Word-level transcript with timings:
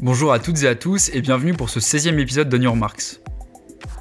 Bonjour 0.00 0.32
à 0.32 0.38
toutes 0.38 0.62
et 0.62 0.68
à 0.68 0.76
tous 0.76 1.10
et 1.12 1.20
bienvenue 1.20 1.54
pour 1.54 1.70
ce 1.70 1.80
16e 1.80 2.20
épisode 2.20 2.48
de 2.48 2.56
Your 2.56 2.76
Marks. 2.76 3.18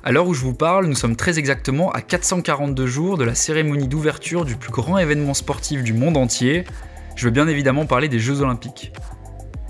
À 0.04 0.12
l'heure 0.12 0.28
où 0.28 0.36
je 0.36 0.42
vous 0.42 0.54
parle, 0.54 0.86
nous 0.86 0.94
sommes 0.94 1.16
très 1.16 1.40
exactement 1.40 1.92
à 1.92 2.02
442 2.02 2.86
jours 2.86 3.18
de 3.18 3.24
la 3.24 3.34
cérémonie 3.34 3.88
d'ouverture 3.88 4.46
du 4.46 4.58
plus 4.58 4.70
grand 4.70 5.00
événement 5.00 5.34
sportif 5.34 5.84
du 5.84 5.94
monde 5.94 6.16
entier. 6.16 6.66
Je 7.16 7.26
veux 7.26 7.32
bien 7.32 7.48
évidemment 7.48 7.88
parler 7.88 8.10
des 8.10 8.20
Jeux 8.20 8.42
Olympiques. 8.42 8.94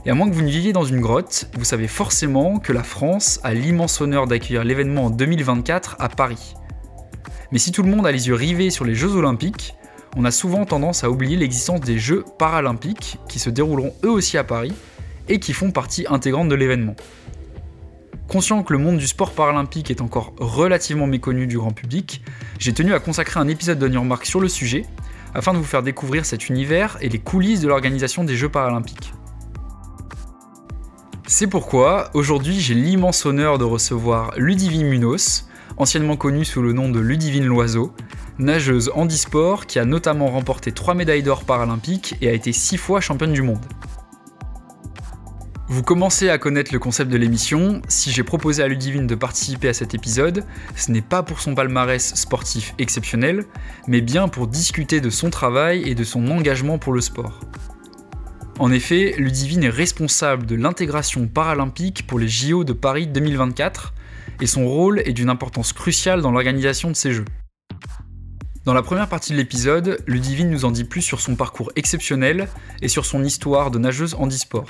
Et 0.06 0.10
à 0.10 0.16
moins 0.16 0.30
que 0.30 0.36
vous 0.36 0.42
ne 0.42 0.50
viviez 0.50 0.74
dans 0.74 0.84
une 0.84 1.00
grotte, 1.00 1.50
vous 1.58 1.64
savez 1.64 1.88
forcément 1.88 2.60
que 2.60 2.74
la 2.74 2.84
France 2.84 3.40
a 3.46 3.54
l'immense 3.54 4.02
honneur 4.02 4.28
d'accueillir 4.28 4.66
l'événement 4.66 5.06
en 5.06 5.10
2024 5.10 5.96
à 5.98 6.10
Paris. 6.10 6.56
Mais 7.54 7.58
si 7.58 7.72
tout 7.72 7.84
le 7.84 7.90
monde 7.90 8.06
a 8.06 8.12
les 8.12 8.28
yeux 8.28 8.36
rivés 8.36 8.70
sur 8.70 8.84
les 8.84 8.96
Jeux 8.96 9.16
Olympiques, 9.16 9.76
on 10.18 10.26
a 10.26 10.32
souvent 10.32 10.66
tendance 10.66 11.06
à 11.06 11.10
oublier 11.10 11.38
l'existence 11.38 11.80
des 11.80 11.98
Jeux 11.98 12.26
paralympiques 12.38 13.18
qui 13.30 13.40
se 13.40 13.50
dérouleront 13.50 13.94
eux 14.04 14.12
aussi 14.12 14.38
à 14.38 14.44
Paris 14.44 14.74
et 15.28 15.40
qui 15.40 15.54
font 15.54 15.72
partie 15.72 16.06
intégrante 16.10 16.50
de 16.50 16.56
l'événement. 16.56 16.96
Conscient 18.28 18.64
que 18.64 18.74
le 18.74 18.80
monde 18.80 18.98
du 18.98 19.08
sport 19.08 19.32
paralympique 19.32 19.90
est 19.90 20.02
encore 20.02 20.34
relativement 20.38 21.08
méconnu 21.08 21.48
du 21.48 21.58
grand 21.58 21.72
public, 21.72 22.24
j'ai 22.60 22.74
tenu 22.74 22.94
à 22.94 23.00
consacrer 23.00 23.40
un 23.40 23.48
épisode 23.48 23.80
de 23.80 23.88
New 23.88 24.04
sur 24.24 24.42
le 24.42 24.50
sujet, 24.50 24.86
afin 25.34 25.54
de 25.54 25.58
vous 25.58 25.64
faire 25.64 25.84
découvrir 25.84 26.26
cet 26.26 26.50
univers 26.50 26.98
et 27.00 27.10
les 27.10 27.20
coulisses 27.20 27.62
de 27.62 27.68
l'organisation 27.68 28.24
des 28.24 28.36
Jeux 28.36 28.50
paralympiques. 28.50 29.14
C'est 31.28 31.48
pourquoi, 31.48 32.10
aujourd'hui, 32.14 32.60
j'ai 32.60 32.74
l'immense 32.74 33.26
honneur 33.26 33.58
de 33.58 33.64
recevoir 33.64 34.32
Ludivine 34.38 34.88
Munoz, 34.88 35.48
anciennement 35.78 36.16
connue 36.16 36.46
sous 36.46 36.62
le 36.62 36.74
nom 36.74 36.90
de 36.90 37.00
Ludivine 37.00 37.46
Loiseau, 37.46 37.94
nageuse 38.40 38.92
handisport 38.96 39.66
qui 39.68 39.80
a 39.80 39.86
notamment 39.86 40.28
remporté 40.28 40.72
3 40.72 40.94
médailles 40.94 41.24
d'or 41.24 41.44
paralympiques 41.44 42.16
et 42.22 42.30
a 42.30 42.34
été 42.34 42.52
6 42.52 42.78
fois 42.78 43.02
championne 43.02 43.34
du 43.34 43.42
monde. 43.42 43.66
Vous 45.70 45.84
commencez 45.84 46.30
à 46.30 46.38
connaître 46.38 46.72
le 46.72 46.80
concept 46.80 47.12
de 47.12 47.18
l'émission. 47.18 47.82
Si 47.90 48.12
j'ai 48.12 48.24
proposé 48.24 48.64
à 48.64 48.70
Ludivine 48.70 49.06
de 49.06 49.16
participer 49.16 49.68
à 49.68 49.74
cet 49.74 49.94
épisode, 49.94 50.46
ce 50.78 50.94
n'est 50.94 51.02
pas 51.02 51.24
pour 51.24 51.42
son 51.42 51.56
palmarès 51.56 52.16
sportif 52.16 52.74
exceptionnel, 52.80 53.44
mais 53.86 54.00
bien 54.00 54.30
pour 54.30 54.48
discuter 54.48 55.02
de 55.02 55.10
son 55.10 55.30
travail 55.30 55.84
et 55.84 55.94
de 55.94 56.06
son 56.06 56.32
engagement 56.32 56.78
pour 56.78 56.94
le 56.94 57.02
sport. 57.02 57.42
En 58.60 58.72
effet, 58.72 59.16
Ludivine 59.18 59.66
est 59.66 59.70
responsable 59.70 60.46
de 60.46 60.56
l'intégration 60.56 61.28
paralympique 61.28 62.08
pour 62.08 62.18
les 62.18 62.30
JO 62.30 62.64
de 62.64 62.72
Paris 62.72 63.08
2024, 63.08 63.94
et 64.40 64.48
son 64.48 64.66
rôle 64.70 65.02
est 65.02 65.14
d'une 65.14 65.30
importance 65.30 65.74
cruciale 65.74 66.22
dans 66.22 66.32
l'organisation 66.32 66.90
de 66.90 66.96
ces 66.96 67.12
Jeux. 67.12 67.26
Dans 68.64 68.74
la 68.74 68.84
première 68.84 69.10
partie 69.10 69.34
de 69.34 69.38
l'épisode, 69.38 70.02
Ludivine 70.08 70.50
nous 70.50 70.64
en 70.64 70.72
dit 70.72 70.86
plus 70.86 71.02
sur 71.02 71.20
son 71.20 71.36
parcours 71.36 71.74
exceptionnel 71.76 72.48
et 72.82 72.88
sur 72.88 73.06
son 73.06 73.22
histoire 73.26 73.70
de 73.70 73.80
nageuse 73.80 74.16
handisport. 74.16 74.68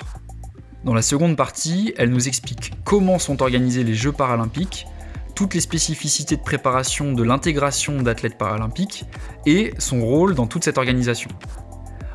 Dans 0.84 0.94
la 0.94 1.02
seconde 1.02 1.36
partie, 1.36 1.92
elle 1.96 2.10
nous 2.10 2.28
explique 2.28 2.72
comment 2.84 3.18
sont 3.18 3.42
organisés 3.42 3.82
les 3.82 3.94
Jeux 3.94 4.12
paralympiques, 4.12 4.86
toutes 5.34 5.54
les 5.54 5.60
spécificités 5.60 6.36
de 6.36 6.42
préparation 6.42 7.12
de 7.12 7.22
l'intégration 7.22 8.00
d'athlètes 8.00 8.38
paralympiques 8.38 9.04
et 9.44 9.74
son 9.78 10.00
rôle 10.00 10.34
dans 10.34 10.46
toute 10.46 10.64
cette 10.64 10.78
organisation. 10.78 11.30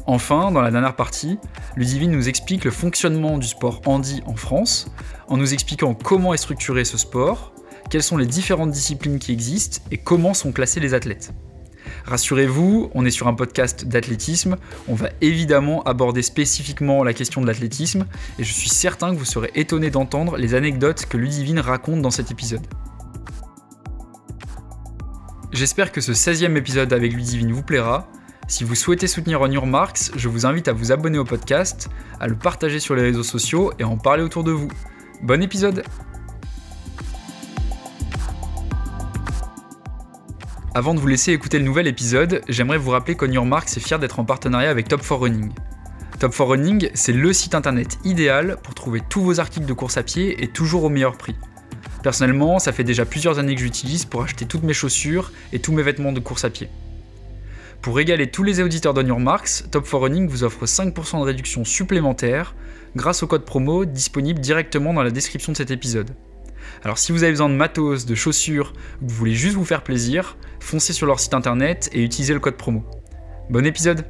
Enfin, 0.08 0.52
dans 0.52 0.62
la 0.62 0.72
dernière 0.72 0.96
partie, 0.96 1.38
Ludivine 1.76 2.12
nous 2.12 2.28
explique 2.28 2.66
le 2.66 2.72
fonctionnement 2.72 3.38
du 3.38 3.48
sport 3.48 3.82
handi 3.86 4.22
en 4.26 4.36
France, 4.36 4.88
en 5.28 5.38
nous 5.38 5.54
expliquant 5.54 5.94
comment 5.94 6.34
est 6.34 6.38
structuré 6.38 6.84
ce 6.84 6.98
sport, 6.98 7.54
quelles 7.90 8.04
sont 8.04 8.18
les 8.18 8.26
différentes 8.26 8.72
disciplines 8.72 9.20
qui 9.20 9.32
existent 9.32 9.82
et 9.92 9.98
comment 9.98 10.34
sont 10.34 10.52
classés 10.52 10.80
les 10.80 10.94
athlètes. 10.94 11.34
Rassurez-vous, 12.06 12.90
on 12.94 13.06
est 13.06 13.12
sur 13.12 13.28
un 13.28 13.34
podcast 13.34 13.86
d'athlétisme, 13.86 14.58
on 14.88 14.96
va 14.96 15.10
évidemment 15.22 15.84
aborder 15.84 16.22
spécifiquement 16.22 17.04
la 17.04 17.14
question 17.14 17.42
de 17.42 17.48
l'athlétisme, 17.48 18.06
et 18.40 18.44
je 18.44 18.52
suis 18.52 18.70
certain 18.70 19.14
que 19.14 19.20
vous 19.20 19.26
serez 19.26 19.52
étonné 19.56 19.90
d'entendre 19.90 20.38
les 20.38 20.54
anecdotes 20.54 21.06
que 21.06 21.18
Ludivine 21.18 21.60
raconte 21.60 22.02
dans 22.02 22.12
cet 22.12 22.30
épisode. 22.30 22.66
J'espère 25.54 25.92
que 25.92 26.02
ce 26.02 26.12
16e 26.12 26.58
épisode 26.58 26.92
avec 26.94 27.14
Ludivine 27.14 27.52
vous 27.52 27.64
plaira. 27.64 28.10
Si 28.48 28.64
vous 28.64 28.76
souhaitez 28.76 29.08
soutenir 29.08 29.40
On 29.40 29.50
Your 29.50 29.68
Marks, 29.68 30.12
je 30.16 30.28
vous 30.28 30.46
invite 30.46 30.68
à 30.68 30.74
vous 30.74 30.92
abonner 30.92 31.20
au 31.20 31.24
podcast, 31.24 31.90
à 32.20 32.28
le 32.28 32.36
partager 32.36 32.80
sur 32.80 32.96
les 32.96 33.04
réseaux 33.04 33.24
sociaux 33.24 33.72
et 33.80 33.84
à 33.84 33.88
en 33.88 33.98
parler 33.98 34.24
autour 34.24 34.44
de 34.44 34.52
vous. 34.52 34.68
Bon 35.22 35.42
épisode 35.42 35.84
Avant 40.76 40.96
de 40.96 41.00
vous 41.00 41.06
laisser 41.06 41.32
écouter 41.32 41.60
le 41.60 41.66
nouvel 41.66 41.86
épisode, 41.86 42.42
j'aimerais 42.50 42.80
vous 42.80 42.90
rappeler 42.90 43.14
qu'On 43.14 43.46
Marks 43.46 43.78
est 43.78 43.80
fier 43.80 44.00
d'être 44.00 44.20
en 44.20 44.26
partenariat 44.26 44.72
avec 44.72 44.88
Top 44.88 45.02
4 45.02 45.18
Running. 45.18 45.52
Top 46.18 46.32
4 46.32 46.48
Running, 46.50 46.90
c'est 46.96 47.14
le 47.14 47.32
site 47.32 47.54
internet 47.54 48.00
idéal 48.04 48.58
pour 48.64 48.74
trouver 48.74 49.00
tous 49.08 49.22
vos 49.22 49.40
articles 49.40 49.68
de 49.68 49.74
course 49.74 49.98
à 49.98 50.04
pied 50.04 50.44
et 50.44 50.48
toujours 50.48 50.84
au 50.84 50.90
meilleur 50.90 51.16
prix. 51.16 51.36
Personnellement, 52.02 52.58
ça 52.58 52.72
fait 52.72 52.84
déjà 52.84 53.06
plusieurs 53.06 53.38
années 53.38 53.54
que 53.54 53.62
j'utilise 53.62 54.06
pour 54.06 54.24
acheter 54.24 54.48
toutes 54.48 54.64
mes 54.64 54.74
chaussures 54.74 55.32
et 55.52 55.60
tous 55.60 55.74
mes 55.74 55.84
vêtements 55.84 56.12
de 56.12 56.20
course 56.20 56.44
à 56.44 56.50
pied. 56.50 56.70
Pour 57.84 57.96
régaler 57.96 58.32
tous 58.32 58.42
les 58.42 58.60
auditeurs 58.60 58.96
d'On 58.96 59.20
Marks, 59.20 59.70
Top 59.70 59.84
4 59.84 59.96
Running 60.00 60.28
vous 60.28 60.44
offre 60.44 60.66
5% 60.66 61.20
de 61.20 61.24
réduction 61.24 61.66
supplémentaire 61.66 62.56
grâce 62.96 63.22
au 63.22 63.28
code 63.28 63.46
promo 63.46 63.86
disponible 63.86 64.40
directement 64.40 64.92
dans 64.92 65.04
la 65.04 65.12
description 65.12 65.52
de 65.52 65.58
cet 65.58 65.70
épisode. 65.70 66.16
Alors 66.84 66.98
si 66.98 67.12
vous 67.12 67.24
avez 67.24 67.32
besoin 67.32 67.50
de 67.50 67.56
matos, 67.56 68.06
de 68.06 68.16
chaussures, 68.16 68.74
vous 69.02 69.16
voulez 69.16 69.36
juste 69.36 69.56
vous 69.56 69.66
faire 69.66 69.84
plaisir, 69.84 70.38
foncez 70.60 70.94
sur 70.94 71.08
leur 71.08 71.20
site 71.20 71.34
internet 71.34 71.90
et 71.94 72.04
utilisez 72.04 72.34
le 72.34 72.40
code 72.40 72.58
promo. 72.58 72.84
Bon 73.50 73.66
épisode 73.66 74.06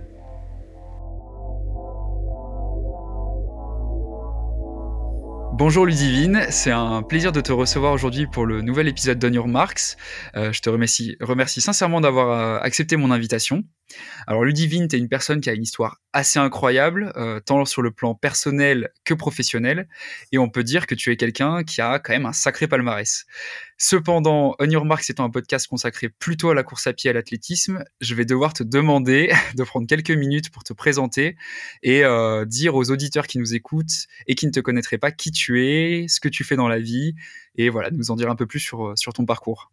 Bonjour 5.55 5.85
Ludivine, 5.85 6.47
c'est 6.49 6.71
un 6.71 7.03
plaisir 7.03 7.31
de 7.31 7.39
te 7.39 7.51
recevoir 7.51 7.93
aujourd'hui 7.93 8.25
pour 8.25 8.47
le 8.47 8.61
nouvel 8.61 8.87
épisode 8.87 9.19
d'On 9.19 9.31
Your 9.31 9.47
Marks. 9.47 9.97
Euh, 10.35 10.51
je 10.51 10.61
te 10.61 10.69
remercie, 10.69 11.15
remercie 11.21 11.61
sincèrement 11.61 12.01
d'avoir 12.01 12.31
euh, 12.31 12.59
accepté 12.59 12.97
mon 12.97 13.11
invitation. 13.11 13.63
Alors 14.27 14.43
Ludivine, 14.43 14.87
tu 14.87 14.95
es 14.95 14.99
une 14.99 15.09
personne 15.09 15.41
qui 15.41 15.49
a 15.49 15.53
une 15.53 15.63
histoire 15.63 15.99
assez 16.13 16.39
incroyable, 16.39 17.11
euh, 17.17 17.39
tant 17.39 17.65
sur 17.65 17.81
le 17.81 17.91
plan 17.91 18.15
personnel 18.15 18.91
que 19.03 19.13
professionnel, 19.13 19.87
et 20.31 20.37
on 20.37 20.49
peut 20.49 20.63
dire 20.63 20.85
que 20.87 20.95
tu 20.95 21.11
es 21.11 21.17
quelqu'un 21.17 21.63
qui 21.63 21.81
a 21.81 21.99
quand 21.99 22.13
même 22.13 22.25
un 22.25 22.33
sacré 22.33 22.67
palmarès. 22.67 23.25
Cependant, 23.77 24.55
On 24.59 24.69
Your 24.69 24.85
Marks 24.85 25.09
étant 25.09 25.23
un 25.25 25.29
podcast 25.29 25.67
consacré 25.67 26.09
plutôt 26.09 26.51
à 26.51 26.55
la 26.55 26.63
course 26.63 26.87
à 26.87 26.93
pied 26.93 27.09
et 27.09 27.11
à 27.11 27.13
l'athlétisme, 27.13 27.83
je 27.99 28.15
vais 28.15 28.25
devoir 28.25 28.53
te 28.53 28.63
demander 28.63 29.31
de 29.55 29.63
prendre 29.63 29.87
quelques 29.87 30.11
minutes 30.11 30.51
pour 30.51 30.63
te 30.63 30.73
présenter 30.73 31.35
et 31.81 32.05
euh, 32.05 32.45
dire 32.45 32.75
aux 32.75 32.91
auditeurs 32.91 33.27
qui 33.27 33.39
nous 33.39 33.55
écoutent 33.55 34.07
et 34.27 34.35
qui 34.35 34.45
ne 34.45 34.51
te 34.51 34.59
connaîtraient 34.59 34.99
pas 34.99 35.11
qui 35.11 35.31
tu 35.31 35.65
es, 35.65 36.07
ce 36.07 36.19
que 36.19 36.29
tu 36.29 36.43
fais 36.43 36.55
dans 36.55 36.67
la 36.67 36.79
vie, 36.79 37.15
et 37.55 37.69
voilà, 37.69 37.89
nous 37.91 38.11
en 38.11 38.15
dire 38.15 38.29
un 38.29 38.35
peu 38.35 38.45
plus 38.45 38.59
sur, 38.59 38.93
sur 38.95 39.13
ton 39.13 39.25
parcours. 39.25 39.71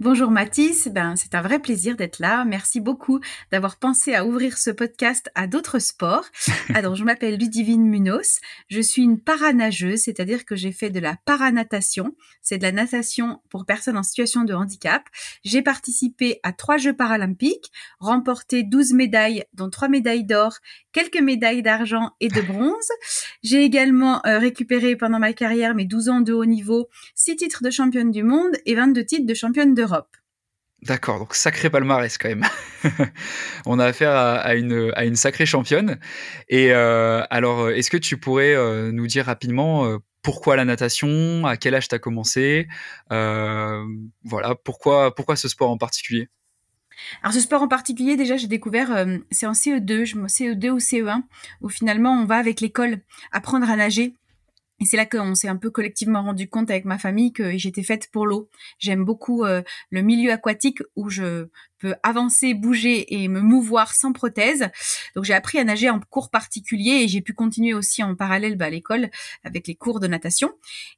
Bonjour 0.00 0.30
Mathis, 0.30 0.88
ben, 0.88 1.16
c'est 1.16 1.34
un 1.34 1.42
vrai 1.42 1.58
plaisir 1.58 1.96
d'être 1.96 2.18
là. 2.18 2.44
Merci 2.44 2.80
beaucoup 2.80 3.20
d'avoir 3.52 3.76
pensé 3.76 4.14
à 4.14 4.26
ouvrir 4.26 4.58
ce 4.58 4.70
podcast 4.70 5.30
à 5.34 5.46
d'autres 5.46 5.78
sports. 5.78 6.24
Alors, 6.74 6.96
je 6.96 7.04
m'appelle 7.04 7.38
Ludivine 7.38 7.86
Munoz, 7.86 8.40
je 8.68 8.80
suis 8.80 9.02
une 9.02 9.20
paranageuse, 9.20 10.00
c'est-à-dire 10.00 10.44
que 10.44 10.56
j'ai 10.56 10.72
fait 10.72 10.90
de 10.90 11.00
la 11.00 11.16
paranatation, 11.24 12.14
c'est 12.42 12.58
de 12.58 12.62
la 12.62 12.72
natation 12.72 13.40
pour 13.50 13.66
personnes 13.66 13.96
en 13.96 14.02
situation 14.02 14.44
de 14.44 14.54
handicap. 14.54 15.02
J'ai 15.44 15.62
participé 15.62 16.40
à 16.42 16.52
trois 16.52 16.76
Jeux 16.76 16.94
paralympiques, 16.94 17.70
remporté 17.98 18.62
12 18.62 18.92
médailles, 18.92 19.44
dont 19.54 19.70
trois 19.70 19.88
médailles 19.88 20.24
d'or, 20.24 20.58
quelques 20.92 21.20
médailles 21.20 21.62
d'argent 21.62 22.12
et 22.20 22.28
de 22.28 22.40
bronze. 22.40 22.88
J'ai 23.42 23.64
également 23.64 24.20
euh, 24.26 24.38
récupéré 24.38 24.96
pendant 24.96 25.18
ma 25.18 25.32
carrière 25.32 25.74
mes 25.74 25.84
12 25.84 26.08
ans 26.08 26.20
de 26.20 26.32
haut 26.32 26.44
niveau, 26.44 26.88
six 27.14 27.36
titres 27.36 27.62
de 27.62 27.70
championne 27.70 28.10
du 28.10 28.22
monde 28.22 28.52
et 28.66 28.74
22 28.74 29.04
titres 29.04 29.26
de 29.26 29.34
championne 29.34 29.73
d'Europe. 29.74 30.16
D'accord, 30.84 31.18
donc 31.18 31.34
sacré 31.34 31.70
palmarès 31.70 32.18
quand 32.18 32.28
même. 32.28 32.44
On 33.66 33.78
a 33.78 33.86
affaire 33.86 34.14
à, 34.14 34.54
une, 34.54 34.92
à 34.94 35.06
une 35.06 35.16
sacrée 35.16 35.46
championne. 35.46 35.98
Et 36.48 36.72
euh, 36.72 37.22
alors, 37.30 37.70
est-ce 37.70 37.90
que 37.90 37.96
tu 37.96 38.18
pourrais 38.18 38.54
euh, 38.54 38.92
nous 38.92 39.06
dire 39.06 39.24
rapidement 39.24 39.86
euh, 39.86 39.96
pourquoi 40.20 40.56
la 40.56 40.66
natation, 40.66 41.46
à 41.46 41.56
quel 41.56 41.74
âge 41.74 41.88
tu 41.88 41.94
as 41.94 41.98
commencé, 41.98 42.68
voilà, 43.10 44.54
pourquoi, 44.62 45.14
pourquoi 45.14 45.36
ce 45.36 45.48
sport 45.48 45.70
en 45.70 45.78
particulier? 45.78 46.28
Alors 47.22 47.34
ce 47.34 47.40
sport 47.40 47.62
en 47.62 47.68
particulier, 47.68 48.16
déjà 48.16 48.36
j'ai 48.36 48.46
découvert, 48.46 49.06
c'est 49.30 49.46
en 49.46 49.52
CE2, 49.52 50.04
je, 50.04 50.16
CE2 50.16 50.70
ou 50.70 50.78
CE1, 50.78 51.22
où 51.60 51.68
finalement 51.68 52.12
on 52.12 52.24
va 52.24 52.36
avec 52.36 52.60
l'école 52.60 53.00
apprendre 53.32 53.68
à 53.68 53.76
nager. 53.76 54.14
Et 54.84 54.86
c'est 54.86 54.98
là 54.98 55.06
qu'on 55.06 55.34
s'est 55.34 55.48
un 55.48 55.56
peu 55.56 55.70
collectivement 55.70 56.22
rendu 56.22 56.46
compte 56.46 56.68
avec 56.68 56.84
ma 56.84 56.98
famille 56.98 57.32
que 57.32 57.56
j'étais 57.56 57.82
faite 57.82 58.10
pour 58.12 58.26
l'eau. 58.26 58.50
J'aime 58.78 59.02
beaucoup 59.02 59.42
euh, 59.42 59.62
le 59.88 60.02
milieu 60.02 60.30
aquatique 60.30 60.82
où 60.94 61.08
je 61.08 61.46
avancer, 62.02 62.54
bouger 62.54 63.14
et 63.14 63.28
me 63.28 63.40
mouvoir 63.40 63.94
sans 63.94 64.12
prothèse. 64.12 64.68
Donc 65.14 65.24
j'ai 65.24 65.34
appris 65.34 65.58
à 65.58 65.64
nager 65.64 65.90
en 65.90 66.00
cours 66.00 66.30
particulier 66.30 67.02
et 67.02 67.08
j'ai 67.08 67.20
pu 67.20 67.32
continuer 67.32 67.74
aussi 67.74 68.02
en 68.02 68.14
parallèle 68.14 68.56
bah, 68.56 68.66
à 68.66 68.70
l'école 68.70 69.10
avec 69.44 69.66
les 69.66 69.74
cours 69.74 70.00
de 70.00 70.06
natation. 70.06 70.50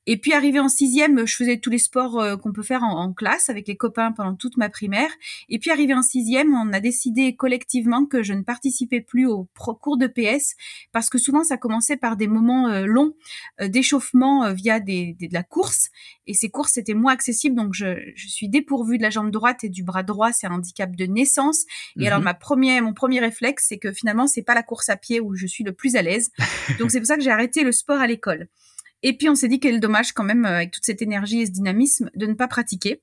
Et 0.07 0.17
puis 0.17 0.33
arrivé 0.33 0.61
en 0.61 0.69
sixième, 0.69 1.27
je 1.27 1.35
faisais 1.37 1.59
tous 1.59 1.71
les 1.71 1.79
sports 1.79 2.21
euh, 2.21 2.37
qu'on 2.37 2.53
peut 2.53 2.63
faire 2.63 2.83
en, 2.83 3.13
classe 3.13 3.49
avec 3.49 3.69
les 3.69 3.77
copains 3.77 4.13
pendant 4.13 4.35
toute 4.35 4.57
ma 4.57 4.69
primaire. 4.69 5.11
Et 5.49 5.59
puis 5.59 5.71
arrivé 5.71 5.95
en 5.95 6.03
sixième, 6.03 6.55
on 6.55 6.73
a 6.73 6.81
décidé 6.81 7.35
collectivement 7.35 8.05
que 8.05 8.23
je 8.23 8.33
ne 8.33 8.43
participais 8.43 9.01
plus 9.01 9.27
aux 9.27 9.49
cours 9.81 9.97
de 9.97 10.07
PS 10.07 10.55
parce 10.93 11.09
que 11.09 11.19
souvent 11.19 11.45
ça 11.45 11.57
commençait 11.57 11.97
par 11.97 12.17
des 12.17 12.27
moments 12.27 12.69
euh, 12.69 12.85
longs 12.85 13.15
euh, 13.61 13.69
d'échauffement 13.69 14.53
via 14.53 14.81
de 14.81 15.33
la 15.33 15.43
course 15.43 15.91
et 16.27 16.35
ces 16.35 16.51
courses 16.51 16.77
étaient 16.77 16.95
moins 16.95 17.13
accessibles 17.13 17.57
donc 17.57 17.75
je, 17.75 17.97
je 18.15 18.29
suis 18.29 18.49
dépourvue 18.49 18.99
de 18.99 19.03
la 19.03 19.11
jambe 19.11 19.31
droite 19.31 19.65
et 19.65 19.69
du 19.69 19.83
bras 19.83 20.03
droit, 20.03 20.33
c'est 20.33 20.47
un 20.47 20.53
handicap 20.53 20.76
de 20.85 21.07
naissance. 21.07 21.65
Et 21.99 22.07
alors 22.07 22.19
mhm. 22.19 22.25
ma 22.25 22.35
première, 22.35 22.83
mon 22.83 22.93
premier 22.93 23.21
réflexe, 23.21 23.67
c'est 23.69 23.79
que 23.79 23.93
finalement 23.93 24.27
c'est 24.27 24.43
pas 24.43 24.55
la 24.55 24.63
course 24.63 24.89
à 24.89 24.97
pied 24.97 25.21
où 25.21 25.35
je 25.35 25.47
suis 25.47 25.65
le 25.65 25.73
plus 25.73 25.97
à 25.97 26.03
l'aise. 26.03 26.31
donc 26.79 26.91
c'est 26.91 27.01
pour 27.01 27.07
ça 27.07 27.17
que 27.17 27.23
j'ai 27.23 27.31
arrêté 27.31 27.65
le 27.65 27.73
sport 27.73 27.99
à 27.99 28.07
l'école. 28.07 28.49
Et 29.03 29.17
puis 29.17 29.29
on 29.29 29.35
s'est 29.35 29.49
dit 29.49 29.61
quel 29.61 29.81
dommage 29.81 30.13
quand 30.13 30.25
même 30.25 30.45
avec 30.45 30.73
toute 30.73 30.85
cette 30.85 31.03
énergie 31.03 31.41
et 31.41 31.47
ce 31.47 31.53
dynamisme 31.53 32.11
de 32.15 32.27
ne 32.27 32.35
pas 32.35 32.49
pratiquer. 32.49 33.03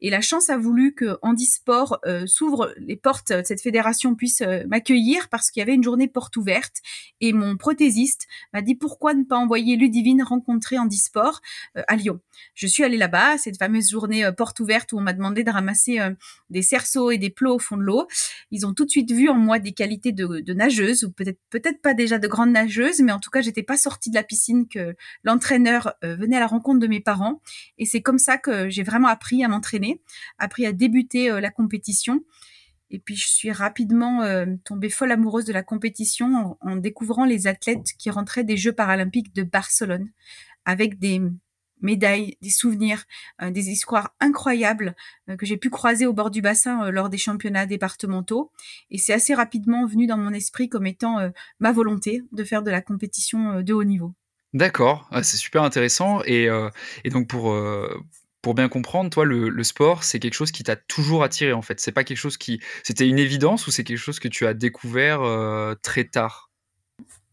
Et 0.00 0.10
la 0.10 0.20
chance 0.20 0.50
a 0.50 0.58
voulu 0.58 0.94
que 0.94 1.18
Handisport 1.22 1.98
euh, 2.04 2.26
s'ouvre 2.26 2.74
les 2.76 2.96
portes, 2.96 3.32
de 3.32 3.42
cette 3.44 3.62
fédération 3.62 4.14
puisse 4.14 4.42
euh, 4.42 4.64
m'accueillir 4.68 5.28
parce 5.28 5.50
qu'il 5.50 5.60
y 5.60 5.62
avait 5.62 5.74
une 5.74 5.82
journée 5.82 6.06
porte 6.06 6.36
ouverte. 6.36 6.76
Et 7.20 7.32
mon 7.32 7.56
prothésiste 7.56 8.26
m'a 8.52 8.60
dit 8.60 8.74
pourquoi 8.74 9.14
ne 9.14 9.24
pas 9.24 9.36
envoyer 9.36 9.76
Ludivine 9.76 10.22
rencontrer 10.22 10.78
Handisport 10.78 11.40
euh, 11.76 11.82
à 11.88 11.96
Lyon. 11.96 12.20
Je 12.54 12.66
suis 12.66 12.84
allée 12.84 12.98
là-bas, 12.98 13.38
cette 13.38 13.56
fameuse 13.56 13.90
journée 13.90 14.24
euh, 14.24 14.32
porte 14.32 14.60
ouverte 14.60 14.92
où 14.92 14.98
on 14.98 15.00
m'a 15.00 15.14
demandé 15.14 15.44
de 15.44 15.50
ramasser 15.50 15.98
des 16.50 16.62
cerceaux 16.62 17.10
et 17.10 17.18
des 17.18 17.30
plots 17.30 17.54
au 17.54 17.58
fond 17.58 17.76
de 17.76 17.82
l'eau. 17.82 18.06
Ils 18.50 18.66
ont 18.66 18.74
tout 18.74 18.84
de 18.84 18.90
suite 18.90 19.10
vu 19.10 19.28
en 19.28 19.34
moi 19.34 19.58
des 19.58 19.72
qualités 19.72 20.12
de, 20.12 20.52
nageuse 20.52 21.04
ou 21.04 21.12
peut-être 21.12 21.38
peut-être 21.50 21.80
pas 21.80 21.94
déjà 21.94 22.18
de 22.18 22.28
grande 22.28 22.50
nageuse, 22.50 23.00
mais 23.00 23.12
en 23.12 23.18
tout 23.18 23.30
cas 23.30 23.40
j'étais 23.40 23.62
pas 23.62 23.76
sortie 23.76 24.10
de 24.10 24.14
la 24.14 24.22
piscine 24.22 24.66
que 24.68 24.94
l'entraîneur 25.22 25.94
venait 26.02 26.36
à 26.36 26.40
la 26.40 26.46
rencontre 26.46 26.80
de 26.80 26.86
mes 26.86 27.00
parents. 27.00 27.40
Et 27.78 27.86
c'est 27.86 28.00
comme 28.00 28.18
ça 28.18 28.38
que 28.38 28.68
j'ai 28.68 28.82
vraiment 28.82 29.08
appris 29.08 29.44
à 29.44 29.48
m'entraîner 29.48 29.85
appris 30.38 30.66
à 30.66 30.72
débuter 30.72 31.30
euh, 31.30 31.40
la 31.40 31.50
compétition. 31.50 32.22
Et 32.90 32.98
puis 32.98 33.16
je 33.16 33.28
suis 33.28 33.50
rapidement 33.50 34.22
euh, 34.22 34.46
tombée 34.64 34.90
folle 34.90 35.10
amoureuse 35.10 35.44
de 35.44 35.52
la 35.52 35.62
compétition 35.62 36.56
en, 36.60 36.76
découvrant 36.76 37.24
les 37.24 37.46
athlètes 37.46 37.88
qui 37.98 38.10
rentraient 38.10 38.44
des 38.44 38.56
Jeux 38.56 38.72
paralympiques 38.72 39.34
de 39.34 39.42
Barcelone 39.42 40.08
avec 40.64 40.98
des 40.98 41.20
médailles, 41.82 42.36
des 42.42 42.50
souvenirs, 42.50 43.04
euh, 43.42 43.50
des 43.50 43.70
histoires 43.70 44.14
incroyables 44.20 44.94
que 45.36 45.44
j'ai 45.44 45.56
pu 45.56 45.68
croiser 45.68 46.06
au 46.06 46.12
bord 46.12 46.30
du 46.30 46.40
bassin 46.40 46.90
lors 46.90 47.10
des 47.10 47.18
championnats 47.18 47.66
départementaux. 47.66 48.52
Et 48.90 48.98
c'est 48.98 49.12
assez 49.12 49.34
rapidement 49.34 49.84
venu 49.84 50.06
dans 50.06 50.16
mon 50.16 50.32
esprit 50.32 50.68
comme 50.68 50.86
étant 50.86 51.30
ma 51.58 51.72
volonté 51.72 52.22
de 52.32 52.44
faire 52.44 52.62
de 52.62 52.70
la 52.70 52.80
compétition 52.80 53.60
de 53.62 53.72
haut 53.74 53.84
niveau. 53.84 54.14
D'accord, 54.54 55.06
ah, 55.10 55.22
c'est 55.22 55.36
super 55.36 55.64
intéressant. 55.64 56.22
Et 56.24 56.48
donc 57.10 57.28
pour, 57.28 57.54
pour 58.46 58.54
bien 58.54 58.68
comprendre, 58.68 59.10
toi, 59.10 59.24
le, 59.24 59.64
sport, 59.64 60.04
c'est 60.04 60.20
quelque 60.20 60.34
chose 60.34 60.52
qui 60.52 60.62
t'a 60.62 60.76
toujours 60.76 61.24
attiré 61.24 61.52
en 61.52 61.62
fait. 61.62 61.80
C'est 61.80 61.90
pas 61.90 62.04
quelque 62.04 62.16
chose 62.16 62.36
qui, 62.36 62.60
c'était 62.84 63.08
une 63.08 63.18
évidence 63.18 63.66
ou 63.66 63.72
c'est 63.72 63.82
quelque 63.82 63.98
chose 63.98 64.20
que 64.20 64.28
tu 64.28 64.46
as 64.46 64.54
découvert 64.54 65.20
euh, 65.22 65.74
très 65.82 66.04
tard? 66.04 66.45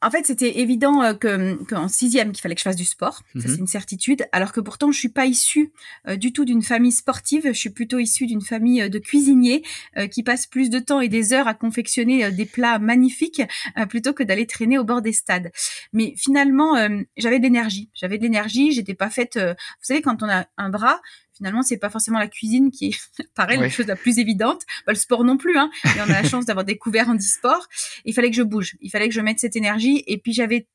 En 0.04 0.12
fait, 0.12 0.26
c'était 0.26 0.60
évident 0.60 1.02
euh, 1.02 1.14
que 1.14 1.64
qu'en 1.64 1.88
sixième 1.88 2.32
qu'il 2.32 2.42
fallait 2.42 2.56
que 2.56 2.60
je 2.60 2.66
fasse 2.66 2.76
du 2.76 2.86
sport, 2.86 3.22
ça 3.36 3.42
c'est 3.42 3.48
mhm. 3.50 3.60
une 3.60 3.68
certitude. 3.68 4.26
Alors 4.32 4.52
que 4.52 4.60
pourtant, 4.60 4.92
je 4.92 5.00
suis 5.00 5.10
pas 5.10 5.26
issue 5.26 5.72
euh, 6.08 6.16
du 6.16 6.34
tout 6.34 6.46
d'une 6.46 6.62
famille 6.62 6.92
sportive. 6.92 7.44
Je 7.46 7.52
suis 7.54 7.70
plutôt 7.70 8.00
issue 8.00 8.26
d'une 8.26 8.42
famille 8.42 8.82
euh, 8.82 8.90
de 8.90 9.00
cuisiniers 9.00 9.64
qui 10.12 10.24
passent 10.24 10.48
plus 10.48 10.70
de 10.70 10.80
temps 10.80 11.02
et 11.02 11.08
des 11.08 11.34
heures 11.34 11.48
à 11.48 11.54
confectionner 11.54 12.32
des 12.32 12.46
plats 12.46 12.80
magnifiques 12.80 13.42
plutôt 13.90 14.14
que 14.14 14.24
d'aller 14.24 14.46
traîner 14.46 14.78
au 14.78 14.84
bord 14.84 15.02
des 15.02 15.14
stades. 15.14 15.52
Mais 15.94 16.14
finalement, 16.18 16.76
j'avais 17.18 17.40
de 17.40 17.44
l'énergie. 17.44 17.90
J'avais 17.94 18.18
de 18.18 18.24
l'énergie. 18.24 18.72
J'étais 18.72 18.94
pas 18.94 19.10
faite. 19.10 19.38
vous 19.38 19.54
savez, 19.82 20.02
quand 20.02 20.24
on 20.24 20.30
a 20.30 20.46
un 20.58 20.70
bras, 20.70 21.00
finalement, 21.44 21.62
c'est 21.62 21.78
pas 21.78 21.90
forcément 21.90 22.20
la 22.20 22.30
cuisine 22.30 22.72
qui 22.72 22.88
est, 22.88 23.26
pareil, 23.36 23.60
la 23.60 23.68
chose 23.68 23.88
la 23.88 23.98
plus 23.98 24.18
évidente. 24.18 24.62
Bah, 24.88 24.94
le 24.94 24.98
sport 24.98 25.26
non 25.26 25.36
plus, 25.36 25.58
hein. 25.58 25.70
Et 25.84 26.00
on 26.00 26.04
a 26.04 26.22
la 26.22 26.24
chance 26.24 26.46
d'avoir 26.46 26.64
découvert 26.64 27.10
un 27.10 27.18
e-sport. 27.18 27.68
Il 28.06 28.14
fallait 28.14 28.30
que 28.30 28.38
je 28.38 28.44
bouge. 28.44 28.78
Il 28.80 28.90
fallait 28.90 29.10
que 29.10 29.14
je 29.14 29.20
mette 29.20 29.40
cette 29.40 29.58
énergie. 29.58 30.06
Et 30.08 30.18
puis, 30.18 30.32
j'avais 30.32 30.70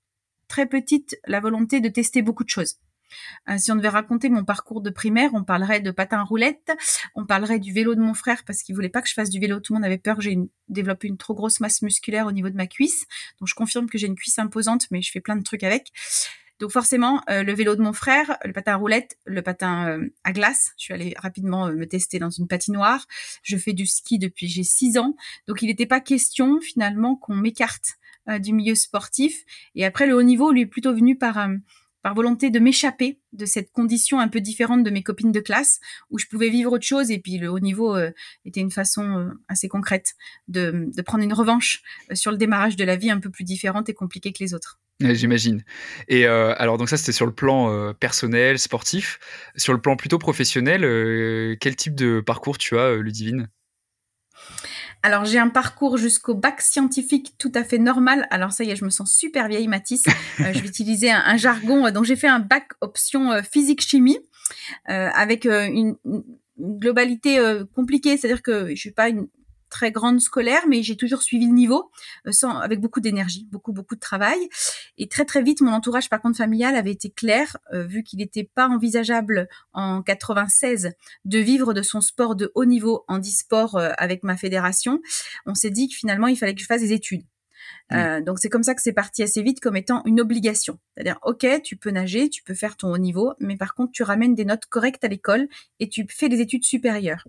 très 0.46 0.66
petite 0.66 1.16
la 1.26 1.40
volonté 1.40 1.80
de 1.80 1.88
tester 1.88 2.20
beaucoup 2.20 2.44
de 2.44 2.50
choses. 2.50 2.76
Euh, 3.48 3.56
si 3.56 3.72
on 3.72 3.76
devait 3.76 3.88
raconter 3.88 4.28
mon 4.28 4.44
parcours 4.44 4.82
de 4.82 4.90
primaire, 4.90 5.30
on 5.32 5.42
parlerait 5.42 5.80
de 5.80 5.90
patin 5.90 6.22
roulette, 6.22 6.70
on 7.14 7.24
parlerait 7.24 7.58
du 7.58 7.72
vélo 7.72 7.94
de 7.94 8.00
mon 8.00 8.12
frère 8.12 8.44
parce 8.44 8.62
qu'il 8.62 8.74
voulait 8.74 8.90
pas 8.90 9.00
que 9.00 9.08
je 9.08 9.14
fasse 9.14 9.30
du 9.30 9.40
vélo. 9.40 9.60
Tout 9.60 9.72
le 9.72 9.78
monde 9.78 9.86
avait 9.86 9.96
peur 9.96 10.16
que 10.16 10.22
j'ai 10.22 10.36
développé 10.68 11.08
une 11.08 11.16
trop 11.16 11.34
grosse 11.34 11.60
masse 11.60 11.80
musculaire 11.80 12.26
au 12.26 12.32
niveau 12.32 12.50
de 12.50 12.56
ma 12.56 12.66
cuisse. 12.66 13.06
Donc 13.40 13.48
je 13.48 13.54
confirme 13.54 13.88
que 13.88 13.96
j'ai 13.96 14.06
une 14.06 14.16
cuisse 14.16 14.38
imposante, 14.38 14.86
mais 14.90 15.00
je 15.00 15.10
fais 15.10 15.20
plein 15.20 15.36
de 15.36 15.42
trucs 15.42 15.64
avec. 15.64 15.90
Donc 16.58 16.72
forcément, 16.72 17.22
euh, 17.30 17.42
le 17.42 17.54
vélo 17.54 17.76
de 17.76 17.82
mon 17.82 17.92
frère, 17.92 18.36
le 18.44 18.52
patin 18.52 18.72
à 18.72 18.76
roulette, 18.76 19.16
le 19.26 19.42
patin 19.42 19.88
euh, 19.88 20.08
à 20.24 20.32
glace. 20.32 20.72
Je 20.76 20.84
suis 20.84 20.94
allée 20.94 21.14
rapidement 21.16 21.68
euh, 21.68 21.72
me 21.72 21.86
tester 21.86 22.18
dans 22.18 22.30
une 22.30 22.48
patinoire. 22.48 23.06
Je 23.42 23.56
fais 23.56 23.72
du 23.72 23.86
ski 23.86 24.18
depuis 24.18 24.48
j'ai 24.48 24.64
six 24.64 24.98
ans. 24.98 25.14
Donc 25.46 25.62
il 25.62 25.66
n'était 25.66 25.86
pas 25.86 26.00
question 26.00 26.60
finalement 26.60 27.16
qu'on 27.16 27.34
m'écarte 27.34 27.94
du 28.40 28.52
milieu 28.52 28.74
sportif. 28.74 29.44
Et 29.74 29.86
après, 29.86 30.06
le 30.06 30.14
haut 30.14 30.22
niveau 30.22 30.52
lui 30.52 30.62
est 30.62 30.66
plutôt 30.66 30.92
venu 30.92 31.16
par 31.16 31.48
par 32.02 32.14
volonté 32.14 32.50
de 32.50 32.58
m'échapper 32.58 33.18
de 33.32 33.46
cette 33.46 33.72
condition 33.72 34.20
un 34.20 34.28
peu 34.28 34.42
différente 34.42 34.84
de 34.84 34.90
mes 34.90 35.02
copines 35.02 35.32
de 35.32 35.40
classe, 35.40 35.80
où 36.10 36.18
je 36.18 36.26
pouvais 36.26 36.50
vivre 36.50 36.72
autre 36.72 36.84
chose, 36.84 37.10
et 37.10 37.20
puis 37.20 37.38
le 37.38 37.50
haut 37.50 37.58
niveau 37.58 37.96
était 38.44 38.60
une 38.60 38.70
façon 38.70 39.30
assez 39.48 39.66
concrète 39.66 40.14
de, 40.46 40.90
de, 40.94 41.02
prendre 41.02 41.24
une 41.24 41.32
revanche 41.32 41.82
sur 42.12 42.30
le 42.30 42.36
démarrage 42.36 42.76
de 42.76 42.84
la 42.84 42.96
vie 42.96 43.10
un 43.10 43.18
peu 43.18 43.30
plus 43.30 43.44
différente 43.44 43.88
et 43.88 43.94
compliquée 43.94 44.34
que 44.34 44.44
les 44.44 44.52
autres. 44.52 44.78
J'imagine. 45.00 45.62
Et 46.08 46.26
euh, 46.26 46.54
alors, 46.58 46.76
donc 46.76 46.88
ça, 46.88 46.96
c'était 46.96 47.12
sur 47.12 47.26
le 47.26 47.32
plan 47.32 47.72
euh, 47.72 47.92
personnel, 47.92 48.58
sportif. 48.58 49.20
Sur 49.56 49.72
le 49.72 49.80
plan 49.80 49.96
plutôt 49.96 50.18
professionnel, 50.18 50.84
euh, 50.84 51.56
quel 51.60 51.76
type 51.76 51.94
de 51.94 52.20
parcours 52.20 52.58
tu 52.58 52.76
as, 52.78 52.96
Ludivine? 52.96 53.48
Alors 55.04 55.24
j'ai 55.24 55.38
un 55.38 55.48
parcours 55.48 55.96
jusqu'au 55.96 56.34
bac 56.34 56.60
scientifique 56.60 57.34
tout 57.38 57.52
à 57.54 57.62
fait 57.62 57.78
normal. 57.78 58.26
Alors 58.30 58.50
ça 58.50 58.64
y 58.64 58.70
est, 58.70 58.76
je 58.76 58.84
me 58.84 58.90
sens 58.90 59.12
super 59.12 59.46
vieille 59.46 59.68
Matisse. 59.68 60.02
je 60.38 60.58
vais 60.58 60.66
utiliser 60.66 61.12
un, 61.12 61.36
jargon. 61.36 61.88
Donc 61.92 62.04
j'ai 62.04 62.16
fait 62.16 62.26
un 62.26 62.40
bac 62.40 62.72
option 62.80 63.40
physique-chimie 63.44 64.18
avec 64.86 65.44
une, 65.44 65.94
globalité 66.58 67.38
compliquée, 67.76 68.16
c'est-à-dire 68.16 68.42
que 68.42 68.70
je 68.70 68.74
suis 68.74 68.90
pas 68.90 69.08
une, 69.08 69.28
très 69.68 69.92
grande 69.92 70.20
scolaire, 70.20 70.62
mais 70.68 70.82
j'ai 70.82 70.96
toujours 70.96 71.22
suivi 71.22 71.46
le 71.46 71.52
niveau 71.52 71.90
euh, 72.26 72.32
sans, 72.32 72.58
avec 72.58 72.80
beaucoup 72.80 73.00
d'énergie, 73.00 73.46
beaucoup 73.50 73.72
beaucoup 73.72 73.94
de 73.94 74.00
travail. 74.00 74.48
Et 74.96 75.08
très 75.08 75.24
très 75.24 75.42
vite, 75.42 75.60
mon 75.60 75.72
entourage 75.72 76.08
par 76.08 76.20
contre 76.20 76.38
familial 76.38 76.76
avait 76.76 76.92
été 76.92 77.10
clair, 77.10 77.56
euh, 77.72 77.84
vu 77.84 78.02
qu'il 78.02 78.18
n'était 78.18 78.44
pas 78.44 78.68
envisageable 78.68 79.48
en 79.72 80.02
96 80.02 80.92
de 81.24 81.38
vivre 81.38 81.74
de 81.74 81.82
son 81.82 82.00
sport 82.00 82.36
de 82.36 82.50
haut 82.54 82.64
niveau 82.64 83.04
en 83.08 83.20
e-sport 83.20 83.76
euh, 83.76 83.90
avec 83.98 84.24
ma 84.24 84.36
fédération. 84.36 85.00
On 85.46 85.54
s'est 85.54 85.70
dit 85.70 85.88
que 85.88 85.94
finalement 85.94 86.26
il 86.26 86.36
fallait 86.36 86.54
que 86.54 86.60
je 86.60 86.66
fasse 86.66 86.82
des 86.82 86.92
études. 86.92 87.22
Mmh. 87.90 88.20
donc 88.20 88.38
c'est 88.38 88.50
comme 88.50 88.62
ça 88.62 88.74
que 88.74 88.82
c'est 88.82 88.92
parti 88.92 89.22
assez 89.22 89.42
vite 89.42 89.60
comme 89.60 89.76
étant 89.76 90.02
une 90.04 90.20
obligation. 90.20 90.78
C'est-à-dire, 90.94 91.18
ok, 91.22 91.46
tu 91.62 91.76
peux 91.76 91.90
nager, 91.90 92.28
tu 92.28 92.42
peux 92.42 92.54
faire 92.54 92.76
ton 92.76 92.92
haut 92.92 92.98
niveau, 92.98 93.32
mais 93.40 93.56
par 93.56 93.74
contre 93.74 93.92
tu 93.92 94.02
ramènes 94.02 94.34
des 94.34 94.44
notes 94.44 94.66
correctes 94.66 95.04
à 95.04 95.08
l'école 95.08 95.48
et 95.80 95.88
tu 95.88 96.06
fais 96.08 96.28
des 96.28 96.40
études 96.40 96.64
supérieures. 96.64 97.24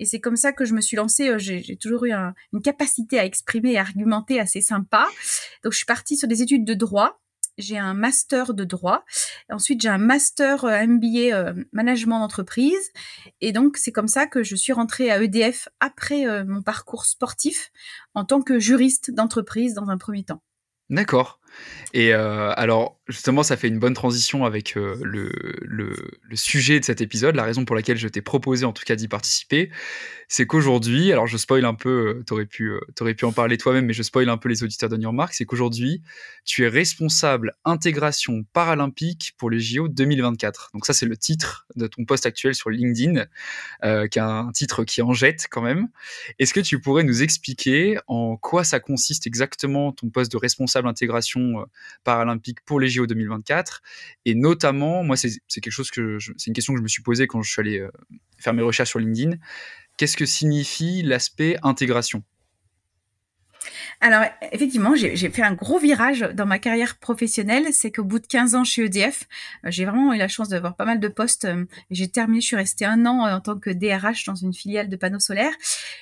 Et 0.00 0.06
c'est 0.06 0.18
comme 0.18 0.36
ça 0.36 0.52
que 0.52 0.64
je 0.64 0.74
me 0.74 0.80
suis 0.80 0.96
lancée. 0.96 1.28
Euh, 1.28 1.38
j'ai 1.38 1.76
toujours 1.76 2.06
eu 2.06 2.10
une 2.10 2.62
capacité 2.62 3.20
à 3.20 3.24
exprimer 3.24 3.72
et 3.72 3.78
argumenter 3.78 4.40
assez 4.40 4.62
sympa. 4.62 5.06
Donc, 5.62 5.72
je 5.72 5.76
suis 5.76 5.86
partie 5.86 6.16
sur 6.16 6.26
des 6.26 6.42
études 6.42 6.64
de 6.64 6.74
droit. 6.74 7.20
J'ai 7.58 7.76
un 7.76 7.92
master 7.92 8.54
de 8.54 8.64
droit. 8.64 9.04
Ensuite, 9.50 9.82
j'ai 9.82 9.90
un 9.90 9.98
master 9.98 10.64
euh, 10.64 10.86
MBA 10.86 11.34
euh, 11.34 11.52
management 11.72 12.20
d'entreprise. 12.20 12.92
Et 13.42 13.52
donc, 13.52 13.76
c'est 13.76 13.92
comme 13.92 14.08
ça 14.08 14.26
que 14.26 14.42
je 14.42 14.56
suis 14.56 14.72
rentrée 14.72 15.10
à 15.10 15.22
EDF 15.22 15.68
après 15.80 16.44
mon 16.44 16.62
parcours 16.62 17.04
sportif 17.04 17.70
en 18.14 18.24
tant 18.24 18.40
que 18.40 18.58
juriste 18.58 19.10
d'entreprise 19.10 19.74
dans 19.74 19.90
un 19.90 19.98
premier 19.98 20.24
temps. 20.24 20.42
D'accord. 20.88 21.39
Et 21.92 22.14
euh, 22.14 22.52
alors, 22.56 23.00
justement, 23.08 23.42
ça 23.42 23.56
fait 23.56 23.68
une 23.68 23.78
bonne 23.78 23.94
transition 23.94 24.44
avec 24.44 24.76
euh, 24.76 24.96
le, 25.02 25.32
sujet 26.34 26.78
de 26.78 26.84
cet 26.84 27.00
épisode, 27.00 27.34
la 27.34 27.42
raison 27.42 27.64
pour 27.64 27.74
laquelle 27.74 27.96
je 27.96 28.06
t'ai 28.06 28.22
proposé 28.22 28.64
en 28.64 28.72
tout 28.72 28.84
cas 28.86 28.94
d'y 28.94 29.08
participer, 29.08 29.70
c'est 30.28 30.46
qu'aujourd'hui, 30.46 31.10
alors 31.10 31.26
je 31.26 31.36
spoil 31.36 31.64
un 31.64 31.74
peu, 31.74 32.18
euh, 32.18 32.24
t'aurais 32.24 32.46
pu, 32.46 32.72
pu 32.94 33.24
en 33.24 33.32
parler 33.32 33.58
toi-même, 33.58 33.86
mais 33.86 33.92
je 33.92 34.04
spoil 34.04 34.28
un 34.28 34.36
peu 34.36 34.48
les 34.48 34.62
auditeurs 34.62 34.88
de 34.88 34.96
New 34.96 35.12
York, 35.12 35.34
c'est 35.34 35.44
qu'aujourd'hui, 35.44 36.02
tu 36.44 36.64
es 36.64 36.68
responsable 36.68 37.56
intégration 37.64 38.44
paralympique 38.52 39.34
pour 39.36 39.50
les 39.50 39.58
JO 39.58 39.88
2024. 39.88 40.70
Donc 40.72 40.86
ça, 40.86 40.92
c'est 40.92 41.06
le 41.06 41.16
titre 41.16 41.66
de 41.74 41.88
ton 41.88 42.04
poste 42.04 42.26
actuel 42.26 42.54
sur 42.54 42.70
LinkedIn, 42.70 43.24
qui 43.82 44.18
est 44.18 44.22
un 44.22 44.52
titre 44.52 44.84
qui 44.84 45.02
en 45.02 45.12
jette 45.12 45.48
quand 45.50 45.62
même. 45.62 45.88
Est-ce 46.38 46.54
que 46.54 46.60
tu 46.60 46.80
pourrais 46.80 47.02
nous 47.02 47.22
expliquer 47.22 47.98
en 48.06 48.36
quoi 48.36 48.62
ça 48.62 48.78
consiste 48.78 49.26
exactement 49.26 49.92
ton 49.92 50.10
poste 50.10 50.30
de 50.30 50.36
responsable 50.36 50.86
intégration 50.86 51.39
euh, 51.40 51.64
paralympique 52.04 52.60
pour 52.64 52.80
les 52.80 52.88
JO 52.88 53.06
2024. 53.06 53.82
Et 54.24 54.34
notamment, 54.34 55.02
moi, 55.02 55.16
c'est 55.16 55.40
quelque 55.48 55.70
chose 55.70 55.90
que 55.90 56.18
c'est 56.36 56.46
une 56.46 56.54
question 56.54 56.74
que 56.74 56.78
je 56.78 56.82
me 56.82 56.88
suis 56.88 57.02
posée 57.02 57.26
quand 57.26 57.42
je 57.42 57.50
suis 57.50 57.60
allé 57.60 57.78
euh, 57.80 57.90
faire 58.38 58.54
mes 58.54 58.62
recherches 58.62 58.90
sur 58.90 58.98
LinkedIn. 58.98 59.36
qu'est-ce 59.96 60.16
que 60.16 60.26
signifie 60.26 61.02
l'aspect 61.02 61.56
intégration? 61.62 62.22
Alors, 64.00 64.24
effectivement, 64.52 64.94
j'ai 64.94 65.30
fait 65.30 65.42
un 65.42 65.52
gros 65.52 65.78
virage 65.78 66.20
dans 66.20 66.46
ma 66.46 66.58
carrière 66.58 66.96
professionnelle. 66.98 67.66
C'est 67.72 67.92
qu'au 67.92 68.04
bout 68.04 68.18
de 68.18 68.26
15 68.26 68.54
ans 68.54 68.64
chez 68.64 68.86
EDF, 68.86 69.28
euh, 69.66 69.70
j'ai 69.70 69.84
vraiment 69.84 70.14
eu 70.14 70.18
la 70.18 70.28
chance 70.28 70.48
d'avoir 70.48 70.74
pas 70.74 70.86
mal 70.86 71.00
de 71.00 71.08
postes. 71.08 71.46
J'ai 71.90 72.08
terminé, 72.08 72.40
je 72.40 72.46
suis 72.46 72.56
restée 72.56 72.86
un 72.86 73.04
an 73.04 73.26
en 73.26 73.40
tant 73.40 73.58
que 73.58 73.68
DRH 73.68 74.24
dans 74.24 74.34
une 74.34 74.54
filiale 74.54 74.88
de 74.88 74.96
panneaux 74.96 75.20
solaires. 75.20 75.52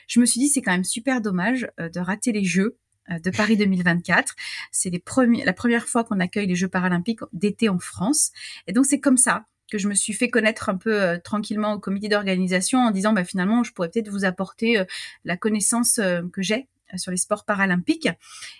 Je 0.06 0.20
me 0.20 0.26
suis 0.26 0.40
dit, 0.40 0.48
c'est 0.48 0.62
quand 0.62 0.72
même 0.72 0.84
super 0.84 1.20
dommage 1.20 1.66
de 1.78 2.00
rater 2.00 2.30
les 2.30 2.44
Jeux 2.44 2.76
de 3.10 3.30
Paris 3.30 3.56
2024. 3.56 4.34
C'est 4.70 4.90
la 4.90 5.52
première 5.52 5.86
fois 5.86 6.04
qu'on 6.04 6.20
accueille 6.20 6.46
les 6.46 6.56
Jeux 6.56 6.68
paralympiques 6.68 7.20
d'été 7.32 7.68
en 7.68 7.78
France. 7.78 8.32
Et 8.66 8.72
donc, 8.72 8.86
c'est 8.86 9.00
comme 9.00 9.16
ça 9.16 9.44
que 9.70 9.78
je 9.78 9.88
me 9.88 9.94
suis 9.94 10.14
fait 10.14 10.30
connaître 10.30 10.70
un 10.70 10.76
peu 10.76 11.18
tranquillement 11.22 11.74
au 11.74 11.78
comité 11.78 12.08
d'organisation 12.08 12.78
en 12.80 12.90
disant 12.90 13.12
bah, 13.12 13.24
finalement 13.24 13.62
je 13.62 13.72
pourrais 13.74 13.90
peut-être 13.90 14.08
vous 14.08 14.24
apporter 14.24 14.82
la 15.26 15.36
connaissance 15.36 16.00
que 16.32 16.40
j'ai 16.40 16.68
sur 16.96 17.10
les 17.10 17.16
sports 17.16 17.44
paralympiques. 17.44 18.08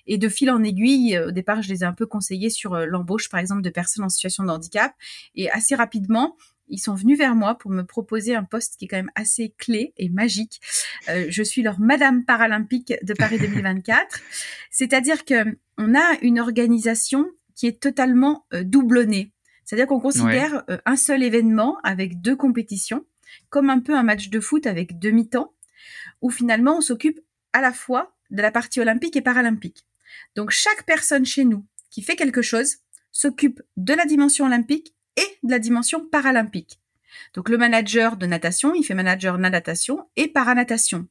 Et 0.06 0.18
de 0.18 0.28
fil 0.28 0.50
en 0.50 0.62
aiguille, 0.62 1.16
euh, 1.16 1.28
au 1.28 1.30
départ, 1.30 1.62
je 1.62 1.68
les 1.68 1.82
ai 1.82 1.84
un 1.84 1.92
peu 1.92 2.06
conseillés 2.06 2.50
sur 2.50 2.74
euh, 2.74 2.84
l'embauche, 2.84 3.28
par 3.28 3.40
exemple, 3.40 3.62
de 3.62 3.70
personnes 3.70 4.04
en 4.04 4.08
situation 4.08 4.44
de 4.44 4.50
handicap. 4.50 4.92
Et 5.34 5.50
assez 5.50 5.74
rapidement, 5.74 6.36
ils 6.68 6.78
sont 6.78 6.94
venus 6.94 7.18
vers 7.18 7.34
moi 7.34 7.56
pour 7.56 7.70
me 7.70 7.82
proposer 7.82 8.34
un 8.34 8.44
poste 8.44 8.76
qui 8.76 8.84
est 8.84 8.88
quand 8.88 8.96
même 8.96 9.10
assez 9.14 9.54
clé 9.58 9.92
et 9.96 10.08
magique. 10.08 10.60
Euh, 11.08 11.26
je 11.28 11.42
suis 11.42 11.62
leur 11.62 11.80
Madame 11.80 12.24
paralympique 12.24 12.94
de 13.02 13.14
Paris 13.14 13.38
2024. 13.40 14.20
C'est-à-dire 14.70 15.24
que 15.24 15.56
on 15.76 15.94
a 15.94 16.18
une 16.22 16.40
organisation 16.40 17.26
qui 17.54 17.66
est 17.66 17.80
totalement 17.80 18.46
doublonnée. 18.62 19.32
C'est-à-dire 19.64 19.86
qu'on 19.86 20.00
considère 20.00 20.64
un 20.86 20.96
seul 20.96 21.22
événement 21.22 21.78
avec 21.82 22.20
deux 22.20 22.36
compétitions 22.36 23.04
comme 23.50 23.70
un 23.70 23.80
peu 23.80 23.94
un 23.94 24.02
match 24.02 24.28
de 24.28 24.40
foot 24.40 24.66
avec 24.66 24.98
demi-temps, 24.98 25.54
où 26.20 26.30
finalement 26.30 26.78
on 26.78 26.80
s'occupe 26.80 27.20
à 27.52 27.60
la 27.60 27.72
fois 27.72 28.14
de 28.30 28.42
la 28.42 28.50
partie 28.50 28.80
olympique 28.80 29.16
et 29.16 29.22
paralympique. 29.22 29.86
Donc 30.34 30.50
chaque 30.50 30.84
personne 30.84 31.24
chez 31.24 31.44
nous 31.44 31.66
qui 31.90 32.02
fait 32.02 32.16
quelque 32.16 32.42
chose 32.42 32.76
s'occupe 33.12 33.62
de 33.76 33.94
la 33.94 34.04
dimension 34.04 34.46
olympique 34.46 34.94
et 35.18 35.38
de 35.42 35.50
la 35.50 35.58
dimension 35.58 36.06
paralympique. 36.06 36.80
Donc 37.34 37.48
le 37.48 37.58
manager 37.58 38.16
de 38.16 38.26
natation, 38.26 38.74
il 38.74 38.84
fait 38.84 38.94
manager 38.94 39.38
natation 39.38 40.08
et 40.16 40.28
paranatation. 40.28 41.08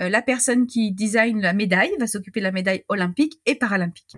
Euh, 0.00 0.08
la 0.08 0.20
personne 0.20 0.66
qui 0.66 0.92
design 0.92 1.40
la 1.40 1.52
médaille 1.52 1.92
va 1.98 2.06
s'occuper 2.06 2.40
de 2.40 2.44
la 2.44 2.52
médaille 2.52 2.84
olympique 2.88 3.40
et 3.46 3.54
paralympique. 3.54 4.16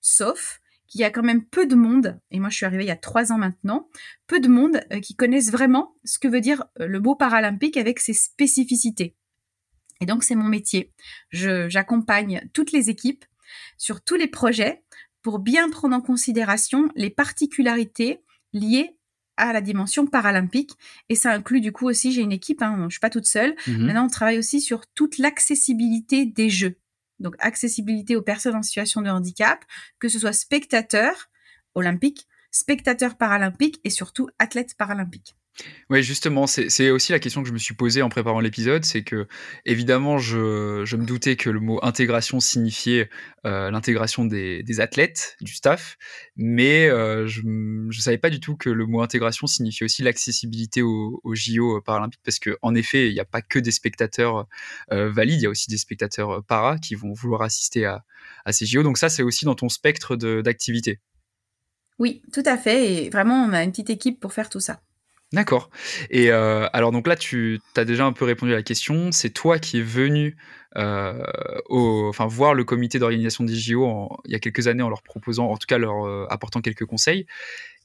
Sauf 0.00 0.60
qu'il 0.88 1.00
y 1.00 1.04
a 1.04 1.10
quand 1.10 1.22
même 1.22 1.44
peu 1.44 1.66
de 1.66 1.76
monde, 1.76 2.18
et 2.30 2.40
moi 2.40 2.50
je 2.50 2.56
suis 2.56 2.66
arrivée 2.66 2.84
il 2.84 2.88
y 2.88 2.90
a 2.90 2.96
trois 2.96 3.32
ans 3.32 3.38
maintenant, 3.38 3.88
peu 4.26 4.40
de 4.40 4.48
monde 4.48 4.82
euh, 4.92 5.00
qui 5.00 5.14
connaissent 5.14 5.52
vraiment 5.52 5.94
ce 6.04 6.18
que 6.18 6.28
veut 6.28 6.40
dire 6.40 6.64
euh, 6.80 6.86
le 6.86 7.00
mot 7.00 7.14
paralympique 7.14 7.76
avec 7.76 8.00
ses 8.00 8.14
spécificités. 8.14 9.14
Et 10.02 10.04
donc, 10.04 10.24
c'est 10.24 10.34
mon 10.34 10.48
métier. 10.48 10.92
J'accompagne 11.30 12.48
toutes 12.52 12.72
les 12.72 12.90
équipes 12.90 13.24
sur 13.78 14.02
tous 14.02 14.16
les 14.16 14.26
projets 14.26 14.82
pour 15.22 15.38
bien 15.38 15.70
prendre 15.70 15.94
en 15.94 16.00
considération 16.00 16.88
les 16.96 17.08
particularités 17.08 18.20
liées 18.52 18.96
à 19.36 19.52
la 19.52 19.60
dimension 19.60 20.06
paralympique. 20.06 20.72
Et 21.08 21.14
ça 21.14 21.32
inclut 21.32 21.60
du 21.60 21.72
coup 21.72 21.88
aussi, 21.88 22.12
j'ai 22.12 22.22
une 22.22 22.32
équipe, 22.32 22.62
hein, 22.62 22.74
je 22.78 22.84
ne 22.84 22.90
suis 22.90 23.00
pas 23.00 23.10
toute 23.10 23.26
seule. 23.26 23.54
Mhm. 23.66 23.86
Maintenant, 23.86 24.06
on 24.06 24.10
travaille 24.10 24.38
aussi 24.38 24.60
sur 24.60 24.86
toute 24.94 25.18
l'accessibilité 25.18 26.26
des 26.26 26.50
jeux. 26.50 26.76
Donc, 27.18 27.36
accessibilité 27.38 28.16
aux 28.16 28.22
personnes 28.22 28.56
en 28.56 28.62
situation 28.62 29.00
de 29.00 29.08
handicap, 29.08 29.64
que 29.98 30.08
ce 30.08 30.18
soit 30.18 30.32
spectateurs 30.32 31.30
olympiques, 31.74 32.26
spectateurs 32.50 33.16
paralympiques 33.16 33.80
et 33.84 33.90
surtout 33.90 34.28
athlètes 34.38 34.74
paralympiques. 34.76 35.36
Oui, 35.90 36.02
justement, 36.02 36.46
c'est 36.46 36.90
aussi 36.90 37.12
la 37.12 37.18
question 37.18 37.42
que 37.42 37.48
je 37.48 37.52
me 37.52 37.58
suis 37.58 37.74
posée 37.74 38.00
en 38.00 38.08
préparant 38.08 38.40
l'épisode, 38.40 38.84
c'est 38.84 39.02
que 39.02 39.26
évidemment, 39.66 40.16
je, 40.16 40.96
me 40.96 41.04
doutais 41.04 41.36
que 41.36 41.50
le 41.50 41.60
mot 41.60 41.78
intégration 41.82 42.40
signifiait 42.40 43.10
euh, 43.44 43.70
l'intégration 43.70 44.24
des, 44.24 44.80
athlètes, 44.80 45.36
du 45.42 45.52
staff, 45.52 45.98
mais 46.36 46.88
euh, 46.88 47.26
je 47.26 47.42
ne 47.44 47.92
savais 47.92 48.16
pas 48.16 48.30
du 48.30 48.40
tout 48.40 48.56
que 48.56 48.70
le 48.70 48.86
mot 48.86 49.02
intégration 49.02 49.46
signifiait 49.46 49.84
aussi 49.84 50.02
l'accessibilité 50.02 50.80
aux, 50.80 51.20
aux, 51.22 51.34
JO 51.34 51.82
paralympiques, 51.82 52.22
parce 52.24 52.38
qu'en 52.38 52.74
effet, 52.74 53.08
il 53.08 53.14
n'y 53.14 53.20
a 53.20 53.26
pas 53.26 53.42
que 53.42 53.58
des 53.58 53.72
spectateurs 53.72 54.46
euh, 54.90 55.10
valides, 55.12 55.40
il 55.40 55.42
y 55.42 55.46
a 55.46 55.50
aussi 55.50 55.68
des 55.68 55.78
spectateurs 55.78 56.42
para 56.44 56.78
qui 56.78 56.94
vont 56.94 57.12
vouloir 57.12 57.42
assister 57.42 57.84
à, 57.84 58.04
à 58.46 58.52
ces 58.52 58.64
JO, 58.64 58.82
donc 58.82 58.96
ça, 58.96 59.10
c'est 59.10 59.22
aussi 59.22 59.44
dans 59.44 59.54
ton 59.54 59.68
spectre 59.68 60.16
d'activité. 60.16 61.00
Oui, 61.98 62.22
tout 62.32 62.42
à 62.46 62.56
fait, 62.56 63.04
et 63.04 63.10
vraiment, 63.10 63.44
on 63.44 63.52
a 63.52 63.62
une 63.62 63.70
petite 63.70 63.90
équipe 63.90 64.18
pour 64.18 64.32
faire 64.32 64.48
tout 64.48 64.60
ça. 64.60 64.80
D'accord. 65.32 65.70
Et 66.10 66.30
euh, 66.30 66.68
alors 66.74 66.92
donc 66.92 67.06
là, 67.06 67.16
tu 67.16 67.60
as 67.76 67.84
déjà 67.84 68.04
un 68.04 68.12
peu 68.12 68.26
répondu 68.26 68.52
à 68.52 68.56
la 68.56 68.62
question. 68.62 69.12
C'est 69.12 69.30
toi 69.30 69.58
qui 69.58 69.78
es 69.78 69.82
venu 69.82 70.36
euh, 70.76 71.22
voir 72.28 72.54
le 72.54 72.64
comité 72.64 72.98
d'organisation 72.98 73.44
des 73.44 73.54
JO 73.54 74.10
il 74.26 74.32
y 74.32 74.34
a 74.34 74.38
quelques 74.38 74.68
années 74.68 74.82
en 74.82 74.90
leur 74.90 75.02
proposant, 75.02 75.46
en 75.46 75.56
tout 75.56 75.66
cas 75.66 75.78
leur 75.78 76.06
euh, 76.06 76.26
apportant 76.28 76.60
quelques 76.60 76.84
conseils. 76.84 77.26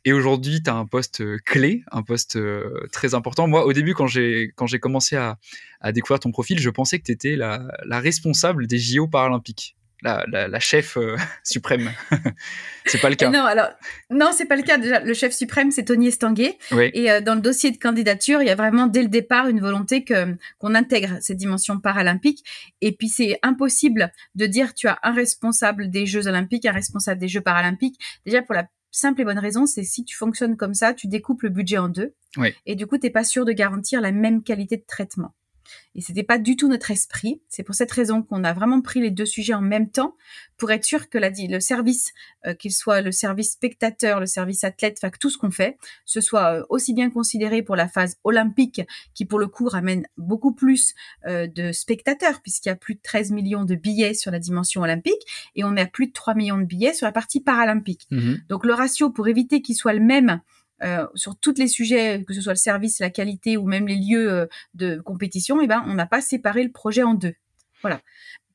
Et 0.03 0.13
aujourd'hui, 0.13 0.61
tu 0.61 0.69
as 0.69 0.75
un 0.75 0.85
poste 0.85 1.23
clé, 1.43 1.83
un 1.91 2.01
poste 2.01 2.37
très 2.91 3.13
important. 3.13 3.47
Moi, 3.47 3.65
au 3.65 3.73
début, 3.73 3.93
quand 3.93 4.07
j'ai 4.07 4.53
commencé 4.79 5.15
à, 5.15 5.37
à, 5.81 5.91
découvrir 5.91 6.19
ton 6.19 6.31
profil, 6.31 6.59
je 6.59 6.69
pensais 6.69 6.99
que 6.99 7.03
tu 7.03 7.11
étais 7.11 7.35
la, 7.35 7.67
la 7.85 7.99
responsable 7.99 8.67
des 8.67 8.77
JO 8.77 9.07
paralympiques 9.07 9.76
la, 10.01 10.59
chef 10.59 10.97
euh, 10.97 11.15
suprême. 11.43 11.91
c'est 12.85 13.01
pas 13.01 13.09
le 13.09 13.15
cas. 13.15 13.29
Non, 13.29 13.43
alors 13.43 13.69
non, 14.09 14.31
c'est 14.33 14.45
pas 14.45 14.55
le 14.55 14.63
cas. 14.63 14.77
Déjà, 14.77 14.99
le 14.99 15.13
chef 15.13 15.33
suprême, 15.33 15.71
c'est 15.71 15.85
Tony 15.85 16.07
Estanguet. 16.07 16.57
Et 16.93 17.11
euh, 17.11 17.21
dans 17.21 17.35
le 17.35 17.41
dossier 17.41 17.71
de 17.71 17.77
candidature, 17.77 18.41
il 18.41 18.47
y 18.47 18.51
a 18.51 18.55
vraiment 18.55 18.87
dès 18.87 19.01
le 19.01 19.09
départ 19.09 19.47
une 19.47 19.59
volonté 19.59 20.03
que 20.03 20.35
qu'on 20.59 20.75
intègre 20.75 21.17
cette 21.21 21.37
dimension 21.37 21.79
paralympique. 21.79 22.43
Et 22.81 22.91
puis 22.91 23.09
c'est 23.09 23.39
impossible 23.43 24.11
de 24.35 24.45
dire 24.45 24.73
tu 24.73 24.87
as 24.87 24.99
un 25.03 25.13
responsable 25.13 25.89
des 25.89 26.05
Jeux 26.05 26.27
olympiques, 26.27 26.65
un 26.65 26.71
responsable 26.71 27.19
des 27.19 27.27
Jeux 27.27 27.41
paralympiques. 27.41 27.99
Déjà 28.25 28.41
pour 28.41 28.55
la 28.55 28.67
simple 28.91 29.21
et 29.21 29.25
bonne 29.25 29.39
raison, 29.39 29.65
c'est 29.65 29.83
si 29.83 30.03
tu 30.03 30.15
fonctionnes 30.15 30.57
comme 30.57 30.73
ça, 30.73 30.93
tu 30.93 31.07
découpes 31.07 31.43
le 31.43 31.49
budget 31.49 31.77
en 31.77 31.89
deux. 31.89 32.13
Et 32.65 32.75
du 32.75 32.85
coup, 32.85 32.97
t'es 32.97 33.09
pas 33.09 33.23
sûr 33.23 33.45
de 33.45 33.51
garantir 33.51 33.99
la 33.99 34.11
même 34.11 34.43
qualité 34.43 34.77
de 34.77 34.85
traitement. 34.87 35.33
Et 35.95 36.01
c'était 36.01 36.23
pas 36.23 36.37
du 36.37 36.55
tout 36.55 36.67
notre 36.67 36.91
esprit. 36.91 37.41
C'est 37.49 37.63
pour 37.63 37.75
cette 37.75 37.91
raison 37.91 38.21
qu'on 38.21 38.43
a 38.43 38.53
vraiment 38.53 38.81
pris 38.81 39.01
les 39.01 39.11
deux 39.11 39.25
sujets 39.25 39.53
en 39.53 39.61
même 39.61 39.89
temps 39.89 40.15
pour 40.57 40.71
être 40.71 40.83
sûr 40.83 41.09
que 41.09 41.17
la, 41.17 41.29
le 41.29 41.59
service, 41.59 42.13
euh, 42.45 42.53
qu'il 42.53 42.73
soit 42.73 43.01
le 43.01 43.11
service 43.11 43.51
spectateur, 43.51 44.19
le 44.19 44.25
service 44.25 44.63
athlète, 44.63 44.97
enfin 44.99 45.09
que 45.09 45.19
tout 45.19 45.29
ce 45.29 45.37
qu'on 45.37 45.51
fait, 45.51 45.77
ce 46.05 46.19
soit 46.19 46.59
euh, 46.59 46.63
aussi 46.69 46.93
bien 46.93 47.09
considéré 47.09 47.61
pour 47.61 47.75
la 47.75 47.87
phase 47.87 48.17
olympique, 48.23 48.81
qui 49.13 49.25
pour 49.25 49.39
le 49.39 49.47
coup 49.47 49.67
ramène 49.67 50.07
beaucoup 50.17 50.53
plus 50.53 50.95
euh, 51.27 51.47
de 51.47 51.71
spectateurs, 51.71 52.41
puisqu'il 52.41 52.69
y 52.69 52.71
a 52.71 52.75
plus 52.75 52.95
de 52.95 53.01
13 53.01 53.31
millions 53.31 53.65
de 53.65 53.75
billets 53.75 54.13
sur 54.13 54.31
la 54.31 54.39
dimension 54.39 54.81
olympique, 54.81 55.51
et 55.55 55.63
on 55.63 55.75
est 55.75 55.81
à 55.81 55.87
plus 55.87 56.07
de 56.07 56.13
3 56.13 56.33
millions 56.33 56.57
de 56.57 56.65
billets 56.65 56.93
sur 56.93 57.05
la 57.05 57.11
partie 57.11 57.39
paralympique. 57.39 58.07
Mmh 58.11 58.35
Donc 58.49 58.65
le 58.65 58.73
ratio, 58.73 59.09
pour 59.09 59.27
éviter 59.27 59.61
qu'il 59.61 59.75
soit 59.75 59.93
le 59.93 59.99
même 59.99 60.41
euh, 60.83 61.07
sur 61.15 61.37
tous 61.37 61.55
les 61.57 61.67
sujets, 61.67 62.23
que 62.25 62.33
ce 62.33 62.41
soit 62.41 62.53
le 62.53 62.57
service, 62.57 62.99
la 62.99 63.09
qualité 63.09 63.57
ou 63.57 63.65
même 63.65 63.87
les 63.87 63.95
lieux 63.95 64.31
euh, 64.31 64.45
de 64.73 64.99
compétition, 64.99 65.59
eh 65.61 65.67
ben, 65.67 65.83
on 65.87 65.93
n'a 65.93 66.05
pas 66.05 66.21
séparé 66.21 66.63
le 66.63 66.71
projet 66.71 67.03
en 67.03 67.13
deux. 67.13 67.33
Voilà. 67.81 68.01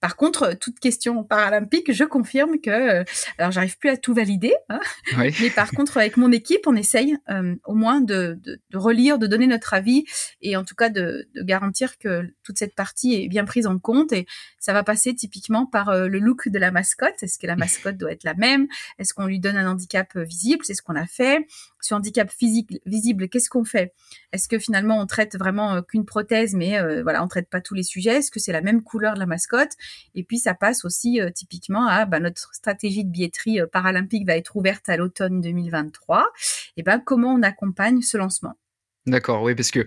Par 0.03 0.17
contre, 0.17 0.55
toute 0.55 0.81
question 0.81 1.23
paralympique, 1.23 1.93
je 1.93 2.03
confirme 2.03 2.59
que, 2.61 2.71
euh, 2.71 3.05
alors 3.39 3.53
j'arrive 3.53 3.79
plus 3.79 3.89
à 3.89 3.97
tout 3.97 4.13
valider, 4.13 4.53
hein, 4.69 4.81
mais 5.17 5.49
par 5.49 5.71
contre 5.77 5.97
avec 5.97 6.17
mon 6.17 6.33
équipe, 6.33 6.63
on 6.67 6.75
essaye 6.75 7.17
euh, 7.31 7.55
au 7.67 7.75
moins 7.75 8.01
de, 8.01 8.37
de, 8.43 8.61
de, 8.71 8.79
relire, 8.79 9.21
de 9.21 9.29
donner 9.29 9.47
notre 9.47 9.75
avis 9.75 10.05
et 10.41 10.57
en 10.57 10.65
tout 10.65 10.75
cas 10.75 10.89
de, 10.89 11.29
de, 11.37 11.43
garantir 11.45 11.99
que 11.99 12.29
toute 12.43 12.59
cette 12.59 12.75
partie 12.75 13.15
est 13.15 13.29
bien 13.29 13.45
prise 13.45 13.69
en 13.69 13.79
compte. 13.79 14.13
Et 14.13 14.27
ça 14.59 14.73
va 14.73 14.83
passer 14.83 15.15
typiquement 15.15 15.67
par 15.67 15.91
euh, 15.91 16.09
le 16.09 16.19
look 16.19 16.49
de 16.49 16.59
la 16.59 16.73
mascotte. 16.73 17.23
Est-ce 17.23 17.39
que 17.39 17.47
la 17.47 17.55
mascotte 17.55 17.97
doit 17.97 18.11
être 18.11 18.25
la 18.25 18.35
même? 18.35 18.67
Est-ce 18.99 19.15
qu'on 19.15 19.27
lui 19.27 19.39
donne 19.39 19.57
un 19.57 19.71
handicap 19.71 20.19
visible? 20.19 20.65
C'est 20.65 20.75
ce 20.75 20.83
qu'on 20.83 20.97
a 20.97 21.07
fait. 21.07 21.47
Sur 21.81 21.97
handicap 21.97 22.29
physique 22.29 22.81
visible, 22.87 23.29
qu'est-ce 23.29 23.49
qu'on 23.49 23.65
fait? 23.65 23.95
Est-ce 24.33 24.49
que 24.49 24.59
finalement 24.59 25.01
on 25.01 25.07
traite 25.07 25.37
vraiment 25.37 25.81
qu'une 25.83 26.05
prothèse, 26.05 26.55
mais 26.55 26.81
voilà, 27.03 27.25
on 27.25 27.29
traite 27.29 27.49
pas 27.51 27.61
tous 27.61 27.75
les 27.75 27.83
sujets? 27.83 28.19
Est-ce 28.19 28.31
que 28.31 28.39
c'est 28.39 28.53
la 28.53 28.61
même 28.61 28.83
couleur 28.83 29.15
de 29.15 29.19
la 29.19 29.27
mascotte? 29.27 29.73
Et 30.15 30.25
puis 30.25 30.39
ça 30.39 30.55
passe 30.55 30.85
aussi 30.85 31.21
euh, 31.21 31.31
typiquement 31.31 31.87
à 31.87 32.07
bah, 32.07 32.21
notre 32.21 32.55
stratégie 32.55 33.05
de 33.05 33.11
billetterie 33.11 33.61
euh, 33.61 33.67
paralympique 33.67 34.27
va 34.27 34.37
être 34.37 34.57
ouverte 34.57 34.89
à 34.89 34.97
l'automne 34.97 35.41
2023. 35.41 36.27
Et 36.77 36.83
ben 36.83 36.99
comment 36.99 37.35
on 37.35 37.43
accompagne 37.43 38.03
ce 38.03 38.17
lancement? 38.17 38.55
D'accord, 39.05 39.43
oui, 39.43 39.57
parce 39.57 39.73
que 39.73 39.85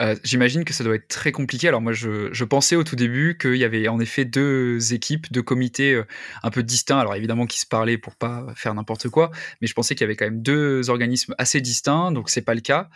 euh, 0.00 0.16
j'imagine 0.24 0.64
que 0.64 0.72
ça 0.72 0.84
doit 0.84 0.94
être 0.94 1.08
très 1.08 1.32
compliqué. 1.32 1.68
Alors 1.68 1.82
moi, 1.82 1.92
je, 1.92 2.44
pensais 2.44 2.76
au 2.76 2.82
tout 2.82 2.96
début 2.96 3.36
qu'il 3.38 3.56
y 3.56 3.64
avait 3.64 3.88
en 3.88 4.00
effet 4.00 4.24
deux 4.24 4.94
équipes, 4.94 5.30
deux 5.30 5.42
comités 5.42 6.00
un 6.42 6.50
peu 6.50 6.62
distincts. 6.62 6.98
Alors 6.98 7.14
évidemment, 7.14 7.44
qui 7.44 7.60
se 7.60 7.66
parlaient 7.66 7.98
pour 7.98 8.16
pas 8.16 8.46
faire 8.56 8.72
n'importe 8.72 9.10
quoi, 9.10 9.30
mais 9.60 9.66
je 9.66 9.74
pensais 9.74 9.94
qu'il 9.94 10.04
y 10.04 10.06
avait 10.06 10.16
quand 10.16 10.24
même 10.24 10.40
deux 10.40 10.88
organismes 10.88 11.34
assez 11.36 11.60
distincts, 11.60 12.10
donc 12.10 12.30
c'est 12.30 12.40
pas 12.40 12.54
le 12.54 12.62
cas. 12.62 12.88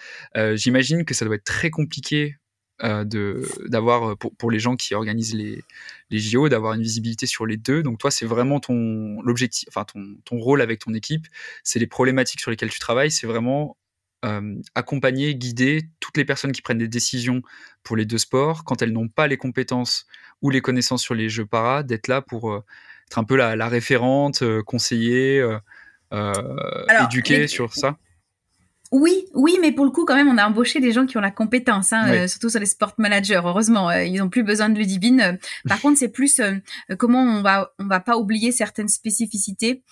j'imagine 0.54 1.04
que 1.04 1.12
ça 1.12 1.26
doit 1.26 1.34
être 1.34 1.44
très 1.44 1.68
compliqué 1.68 2.38
euh, 2.84 3.04
d'avoir 3.66 4.10
euh, 4.10 4.14
pour, 4.14 4.32
pour, 4.36 4.52
les 4.52 4.60
gens 4.60 4.76
qui 4.76 4.94
organisent 4.94 5.34
les, 5.34 5.64
les 6.10 6.18
JO 6.20 6.48
d'avoir 6.48 6.74
une 6.74 6.82
visibilité 6.82 7.26
sur 7.26 7.44
les 7.44 7.56
deux. 7.56 7.82
Donc 7.82 7.98
toi 7.98 8.10
c'est 8.10 8.24
vraiment 8.24 8.60
ton 8.60 9.20
l'objectif 9.22 9.68
enfin 9.68 9.84
ton, 9.84 10.16
ton 10.24 10.38
rôle 10.38 10.60
avec 10.62 10.78
ton 10.78 10.94
équipe 10.94 11.26
c'est 11.64 11.80
les 11.80 11.88
problématiques 11.88 12.40
sur 12.40 12.52
lesquelles 12.52 12.70
tu 12.70 12.78
travailles 12.78 13.10
c'est 13.10 13.26
vraiment 13.26 13.76
accompagner, 14.74 15.36
guider 15.36 15.90
toutes 16.00 16.16
les 16.16 16.24
personnes 16.24 16.50
qui 16.50 16.60
prennent 16.60 16.78
des 16.78 16.88
décisions 16.88 17.40
pour 17.84 17.96
les 17.96 18.04
deux 18.04 18.18
sports, 18.18 18.64
quand 18.64 18.82
elles 18.82 18.92
n'ont 18.92 19.06
pas 19.06 19.28
les 19.28 19.36
compétences 19.36 20.08
ou 20.42 20.50
les 20.50 20.60
connaissances 20.60 21.02
sur 21.02 21.14
les 21.14 21.28
jeux 21.28 21.46
para, 21.46 21.84
d'être 21.84 22.08
là 22.08 22.20
pour 22.20 22.52
être 23.06 23.18
un 23.18 23.22
peu 23.22 23.36
la, 23.36 23.68
référente, 23.68 24.42
conseiller, 24.64 25.40
éduquer 26.10 27.46
sur 27.46 27.74
ça 27.74 27.96
oui, 28.90 29.26
oui, 29.34 29.58
mais 29.60 29.70
pour 29.72 29.84
le 29.84 29.90
coup, 29.90 30.06
quand 30.06 30.14
même, 30.14 30.28
on 30.28 30.38
a 30.38 30.46
embauché 30.46 30.80
des 30.80 30.92
gens 30.92 31.04
qui 31.04 31.18
ont 31.18 31.20
la 31.20 31.30
compétence, 31.30 31.92
hein, 31.92 32.08
euh, 32.08 32.26
surtout 32.26 32.48
sur 32.48 32.58
les 32.58 32.66
sport 32.66 32.94
managers. 32.96 33.42
Heureusement, 33.44 33.90
euh, 33.90 34.04
ils 34.04 34.18
n'ont 34.18 34.30
plus 34.30 34.42
besoin 34.42 34.70
de 34.70 34.78
Ludivine. 34.78 35.38
par 35.68 35.80
contre, 35.82 35.98
c'est 35.98 36.08
plus 36.08 36.40
euh, 36.40 36.54
comment 36.98 37.22
on 37.22 37.42
va, 37.42 37.74
on 37.78 37.86
va 37.86 38.00
pas 38.00 38.16
oublier 38.16 38.50
certaines 38.50 38.88
spécificités. 38.88 39.82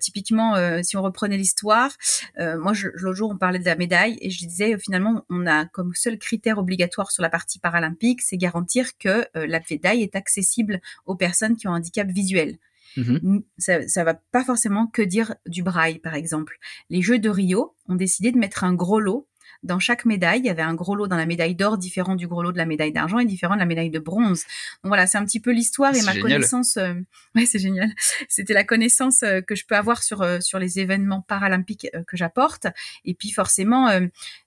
typiquement, 0.00 0.54
si 0.82 0.96
on 0.96 1.02
reprenait 1.02 1.36
l'histoire, 1.36 1.90
moi, 2.38 2.72
l'autre 2.94 3.16
jour, 3.16 3.30
on 3.30 3.36
parlait 3.36 3.58
de 3.58 3.64
la 3.64 3.76
médaille 3.76 4.16
et 4.20 4.30
je 4.30 4.46
disais 4.46 4.78
finalement, 4.78 5.24
on 5.30 5.46
a 5.46 5.64
comme 5.66 5.92
seul 5.94 6.18
critère 6.18 6.58
obligatoire 6.58 7.10
sur 7.10 7.22
la 7.22 7.30
partie 7.30 7.58
paralympique, 7.58 8.22
c'est 8.22 8.36
garantir 8.36 8.96
que 8.98 9.26
la 9.34 9.60
médaille 9.70 10.02
est 10.02 10.16
accessible 10.16 10.80
aux 11.06 11.16
personnes 11.16 11.56
qui 11.56 11.66
ont 11.68 11.72
un 11.72 11.78
handicap 11.78 12.08
visuel. 12.08 12.58
Mmh. 12.98 13.40
Ça, 13.58 13.86
ça 13.88 14.04
va 14.04 14.14
pas 14.14 14.44
forcément 14.44 14.86
que 14.86 15.02
dire 15.02 15.34
du 15.46 15.62
braille, 15.62 15.98
par 15.98 16.14
exemple. 16.14 16.58
Les 16.90 17.02
Jeux 17.02 17.18
de 17.18 17.28
Rio 17.28 17.74
ont 17.88 17.94
décidé 17.94 18.32
de 18.32 18.38
mettre 18.38 18.64
un 18.64 18.74
gros 18.74 19.00
lot 19.00 19.28
dans 19.62 19.78
chaque 19.78 20.04
médaille. 20.04 20.40
Il 20.40 20.46
y 20.46 20.50
avait 20.50 20.62
un 20.62 20.74
gros 20.74 20.94
lot 20.94 21.06
dans 21.06 21.16
la 21.16 21.26
médaille 21.26 21.54
d'or, 21.54 21.78
différent 21.78 22.14
du 22.14 22.26
gros 22.26 22.42
lot 22.42 22.52
de 22.52 22.58
la 22.58 22.66
médaille 22.66 22.92
d'argent 22.92 23.18
et 23.18 23.24
différent 23.24 23.54
de 23.54 23.60
la 23.60 23.66
médaille 23.66 23.90
de 23.90 23.98
bronze. 23.98 24.44
Donc 24.82 24.90
voilà, 24.90 25.06
c'est 25.06 25.18
un 25.18 25.24
petit 25.24 25.40
peu 25.40 25.52
l'histoire 25.52 25.94
et 25.94 26.02
ma 26.02 26.18
connaissance. 26.18 26.76
Euh, 26.76 26.94
ouais, 27.34 27.46
c'est 27.46 27.58
génial. 27.58 27.90
C'était 28.28 28.54
la 28.54 28.64
connaissance 28.64 29.22
euh, 29.22 29.40
que 29.40 29.54
je 29.54 29.64
peux 29.66 29.76
avoir 29.76 30.02
sur 30.02 30.22
euh, 30.22 30.40
sur 30.40 30.58
les 30.58 30.78
événements 30.78 31.22
paralympiques 31.22 31.88
que 32.06 32.16
j'apporte. 32.16 32.66
Et 33.04 33.14
puis 33.14 33.30
forcément, 33.30 33.88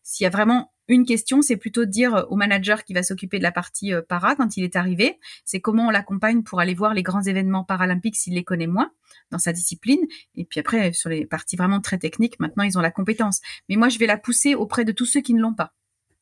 s'il 0.04 0.24
y 0.24 0.28
a 0.28 0.30
vraiment 0.30 0.72
une 0.96 1.06
question, 1.06 1.42
c'est 1.42 1.58
plutôt 1.58 1.86
de 1.86 1.90
dire 1.90 2.26
au 2.30 2.36
manager 2.36 2.84
qui 2.84 2.94
va 2.94 3.04
s'occuper 3.04 3.38
de 3.38 3.44
la 3.44 3.52
partie 3.52 3.94
euh, 3.94 4.02
para 4.02 4.36
quand 4.36 4.58
il 4.58 4.64
est 4.64 4.76
arrivé, 4.76 5.20
c'est 5.46 5.62
comment 5.62 5.88
on 5.88 5.90
l'accompagne 5.90 6.44
pour 6.44 6.60
aller 6.60 6.74
voir 6.74 6.94
les 6.94 7.04
grands 7.04 7.22
événements 7.22 7.64
paralympiques 7.64 8.16
s'il 8.16 8.34
les 8.34 8.44
connaît 8.44 8.68
moins 8.68 8.92
dans 9.32 9.40
sa 9.40 9.54
discipline. 9.54 10.02
Et 10.36 10.46
puis 10.46 10.60
après, 10.60 10.94
sur 10.94 11.10
les 11.10 11.26
parties 11.26 11.56
vraiment 11.56 11.82
très 11.82 11.98
techniques, 11.98 12.40
maintenant 12.40 12.64
ils 12.64 12.78
ont 12.78 12.82
la 12.82 12.92
compétence. 12.92 13.42
Mais 13.70 13.76
moi, 13.76 13.90
je 13.90 14.00
vais 14.00 14.06
la 14.06 14.18
pousser 14.18 14.56
auprès 14.56 14.86
de 14.86 14.92
tous 14.92 15.06
ceux 15.06 15.22
qui 15.22 15.34
ne 15.34 15.42
l'ont 15.42 15.54
pas. 15.54 15.74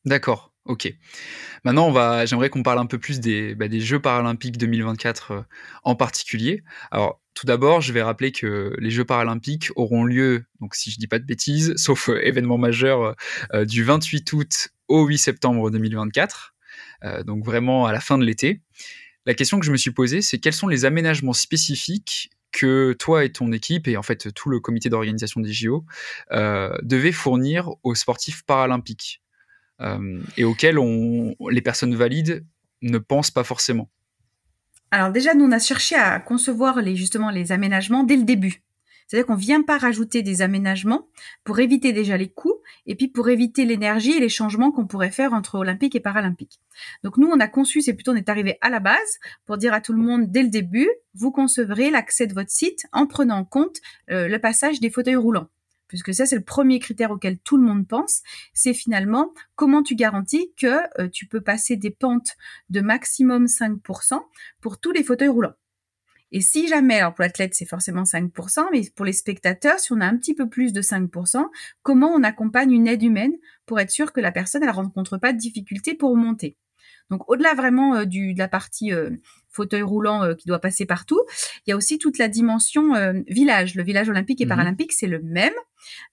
D'accord, 0.04 0.54
ok. 0.64 0.92
Maintenant, 1.64 1.92
j'aimerais 2.24 2.48
qu'on 2.48 2.62
parle 2.62 2.78
un 2.78 2.86
peu 2.86 2.98
plus 2.98 3.20
des, 3.20 3.54
bah, 3.54 3.66
Jeux 3.70 4.00
paralympiques 4.00 4.56
2024 4.56 5.32
euh, 5.32 5.40
en 5.84 5.94
particulier. 5.94 6.62
Alors, 6.90 7.20
tout 7.40 7.46
d'abord, 7.46 7.80
je 7.80 7.94
vais 7.94 8.02
rappeler 8.02 8.32
que 8.32 8.74
les 8.78 8.90
Jeux 8.90 9.06
paralympiques 9.06 9.70
auront 9.74 10.04
lieu, 10.04 10.44
donc 10.60 10.74
si 10.74 10.90
je 10.90 10.98
dis 10.98 11.06
pas 11.06 11.18
de 11.18 11.24
bêtises, 11.24 11.72
sauf 11.76 12.10
euh, 12.10 12.22
événement 12.22 12.58
majeur, 12.58 13.16
euh, 13.54 13.64
du 13.64 13.82
28 13.82 14.30
août 14.34 14.68
au 14.88 15.06
8 15.06 15.16
septembre 15.16 15.70
2024, 15.70 16.54
donc 17.24 17.44
vraiment 17.44 17.86
à 17.86 17.92
la 17.92 18.00
fin 18.00 18.18
de 18.18 18.24
l'été. 18.24 18.60
La 19.24 19.32
question 19.32 19.58
que 19.58 19.64
je 19.64 19.72
me 19.72 19.78
suis 19.78 19.92
posée, 19.92 20.20
c'est 20.20 20.38
quels 20.38 20.52
sont 20.52 20.68
les 20.68 20.84
aménagements 20.84 21.32
spécifiques 21.32 22.30
que 22.52 22.94
toi 22.98 23.24
et 23.24 23.32
ton 23.32 23.52
équipe, 23.52 23.88
et 23.88 23.96
en 23.96 24.02
fait 24.02 24.34
tout 24.34 24.50
le 24.50 24.60
comité 24.60 24.90
d'organisation 24.90 25.40
des 25.40 25.52
JO, 25.52 25.86
devaient 26.30 27.12
fournir 27.12 27.70
aux 27.84 27.94
sportifs 27.94 28.42
paralympiques 28.44 29.22
euh, 29.80 30.20
et 30.36 30.44
auxquels 30.44 30.78
les 31.50 31.62
personnes 31.62 31.94
valides 31.94 32.44
ne 32.82 32.98
pensent 32.98 33.30
pas 33.30 33.44
forcément? 33.44 33.90
Alors 34.90 35.12
déjà, 35.12 35.34
nous, 35.34 35.44
on 35.44 35.52
a 35.52 35.58
cherché 35.58 35.94
à 35.94 36.18
concevoir 36.18 36.84
justement 36.94 37.30
les 37.30 37.52
aménagements 37.52 38.02
dès 38.02 38.16
le 38.16 38.24
début. 38.24 38.62
C'est-à-dire 39.06 39.26
qu'on 39.26 39.34
ne 39.34 39.40
vient 39.40 39.62
pas 39.62 39.76
rajouter 39.76 40.22
des 40.22 40.40
aménagements 40.40 41.08
pour 41.42 41.58
éviter 41.58 41.92
déjà 41.92 42.16
les 42.16 42.28
coûts 42.28 42.60
et 42.86 42.94
puis 42.94 43.08
pour 43.08 43.28
éviter 43.28 43.64
l'énergie 43.64 44.12
et 44.12 44.20
les 44.20 44.28
changements 44.28 44.70
qu'on 44.70 44.86
pourrait 44.86 45.10
faire 45.10 45.32
entre 45.32 45.56
olympique 45.56 45.96
et 45.96 46.00
paralympique. 46.00 46.60
Donc 47.02 47.16
nous, 47.16 47.26
on 47.26 47.40
a 47.40 47.48
conçu, 47.48 47.82
c'est 47.82 47.94
plutôt 47.94 48.12
on 48.12 48.16
est 48.16 48.28
arrivé 48.28 48.56
à 48.60 48.70
la 48.70 48.78
base 48.78 49.18
pour 49.46 49.58
dire 49.58 49.74
à 49.74 49.80
tout 49.80 49.92
le 49.92 49.98
monde 49.98 50.30
dès 50.30 50.44
le 50.44 50.48
début, 50.48 50.88
vous 51.14 51.32
concevrez 51.32 51.90
l'accès 51.90 52.28
de 52.28 52.34
votre 52.34 52.50
site 52.50 52.86
en 52.92 53.08
prenant 53.08 53.38
en 53.38 53.44
compte 53.44 53.78
euh, 54.10 54.28
le 54.28 54.38
passage 54.38 54.78
des 54.78 54.90
fauteuils 54.90 55.16
roulants 55.16 55.48
puisque 55.90 56.14
ça 56.14 56.24
c'est 56.24 56.36
le 56.36 56.44
premier 56.44 56.78
critère 56.78 57.10
auquel 57.10 57.36
tout 57.38 57.56
le 57.56 57.64
monde 57.64 57.86
pense, 57.86 58.22
c'est 58.54 58.74
finalement 58.74 59.34
comment 59.56 59.82
tu 59.82 59.96
garantis 59.96 60.52
que 60.56 60.78
euh, 61.00 61.08
tu 61.08 61.26
peux 61.26 61.40
passer 61.40 61.76
des 61.76 61.90
pentes 61.90 62.36
de 62.68 62.80
maximum 62.80 63.46
5% 63.46 64.20
pour 64.60 64.78
tous 64.78 64.92
les 64.92 65.02
fauteuils 65.02 65.28
roulants. 65.28 65.54
Et 66.30 66.40
si 66.40 66.68
jamais, 66.68 67.00
alors 67.00 67.12
pour 67.12 67.24
l'athlète 67.24 67.56
c'est 67.56 67.66
forcément 67.66 68.04
5%, 68.04 68.68
mais 68.70 68.82
pour 68.94 69.04
les 69.04 69.12
spectateurs, 69.12 69.80
si 69.80 69.92
on 69.92 70.00
a 70.00 70.06
un 70.06 70.16
petit 70.16 70.34
peu 70.34 70.48
plus 70.48 70.72
de 70.72 70.80
5%, 70.80 71.44
comment 71.82 72.14
on 72.14 72.22
accompagne 72.22 72.70
une 72.70 72.86
aide 72.86 73.02
humaine 73.02 73.34
pour 73.66 73.80
être 73.80 73.90
sûr 73.90 74.12
que 74.12 74.20
la 74.20 74.30
personne 74.30 74.62
elle 74.62 74.70
rencontre 74.70 75.18
pas 75.18 75.32
de 75.32 75.38
difficultés 75.38 75.94
pour 75.94 76.16
monter? 76.16 76.56
Donc 77.10 77.28
au-delà 77.28 77.54
vraiment 77.54 77.96
euh, 77.96 78.04
du, 78.04 78.34
de 78.34 78.38
la 78.38 78.48
partie 78.48 78.92
euh, 78.92 79.10
fauteuil 79.48 79.82
roulant 79.82 80.22
euh, 80.22 80.34
qui 80.34 80.46
doit 80.46 80.60
passer 80.60 80.86
partout, 80.86 81.20
il 81.66 81.70
y 81.70 81.72
a 81.72 81.76
aussi 81.76 81.98
toute 81.98 82.18
la 82.18 82.28
dimension 82.28 82.92
village. 83.28 83.74
Le 83.74 83.82
village 83.82 84.08
olympique 84.08 84.40
et 84.40 84.46
mmh 84.46 84.48
paralympique, 84.48 84.92
c'est 84.92 85.06
le 85.06 85.20
même 85.20 85.52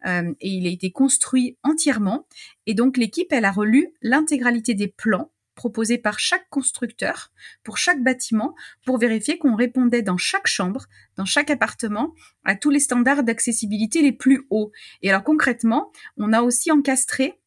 et 0.05 0.49
il 0.49 0.65
a 0.65 0.69
été 0.69 0.91
construit 0.91 1.57
entièrement. 1.63 2.25
Et 2.65 2.73
donc 2.73 2.97
l'équipe, 2.97 3.31
elle 3.31 3.45
a 3.45 3.51
relu 3.51 3.89
l'intégralité 4.01 4.73
des 4.73 4.87
plans 4.87 5.31
proposés 5.55 5.97
par 5.97 6.19
chaque 6.19 6.47
constructeur 6.49 7.31
pour 7.63 7.77
chaque 7.77 8.03
bâtiment 8.03 8.55
pour 8.85 8.97
vérifier 8.97 9.37
qu'on 9.37 9.55
répondait 9.55 10.03
dans 10.03 10.17
chaque 10.17 10.47
chambre, 10.47 10.85
dans 11.17 11.25
chaque 11.25 11.49
appartement, 11.49 12.13
à 12.45 12.55
tous 12.55 12.69
les 12.69 12.79
standards 12.79 13.23
d'accessibilité 13.23 14.01
les 14.01 14.13
plus 14.13 14.45
hauts. 14.49 14.71
Et 15.01 15.09
alors 15.09 15.23
concrètement, 15.23 15.91
on 16.15 16.31
a 16.31 16.41
aussi 16.41 16.71
encastré 16.71 17.39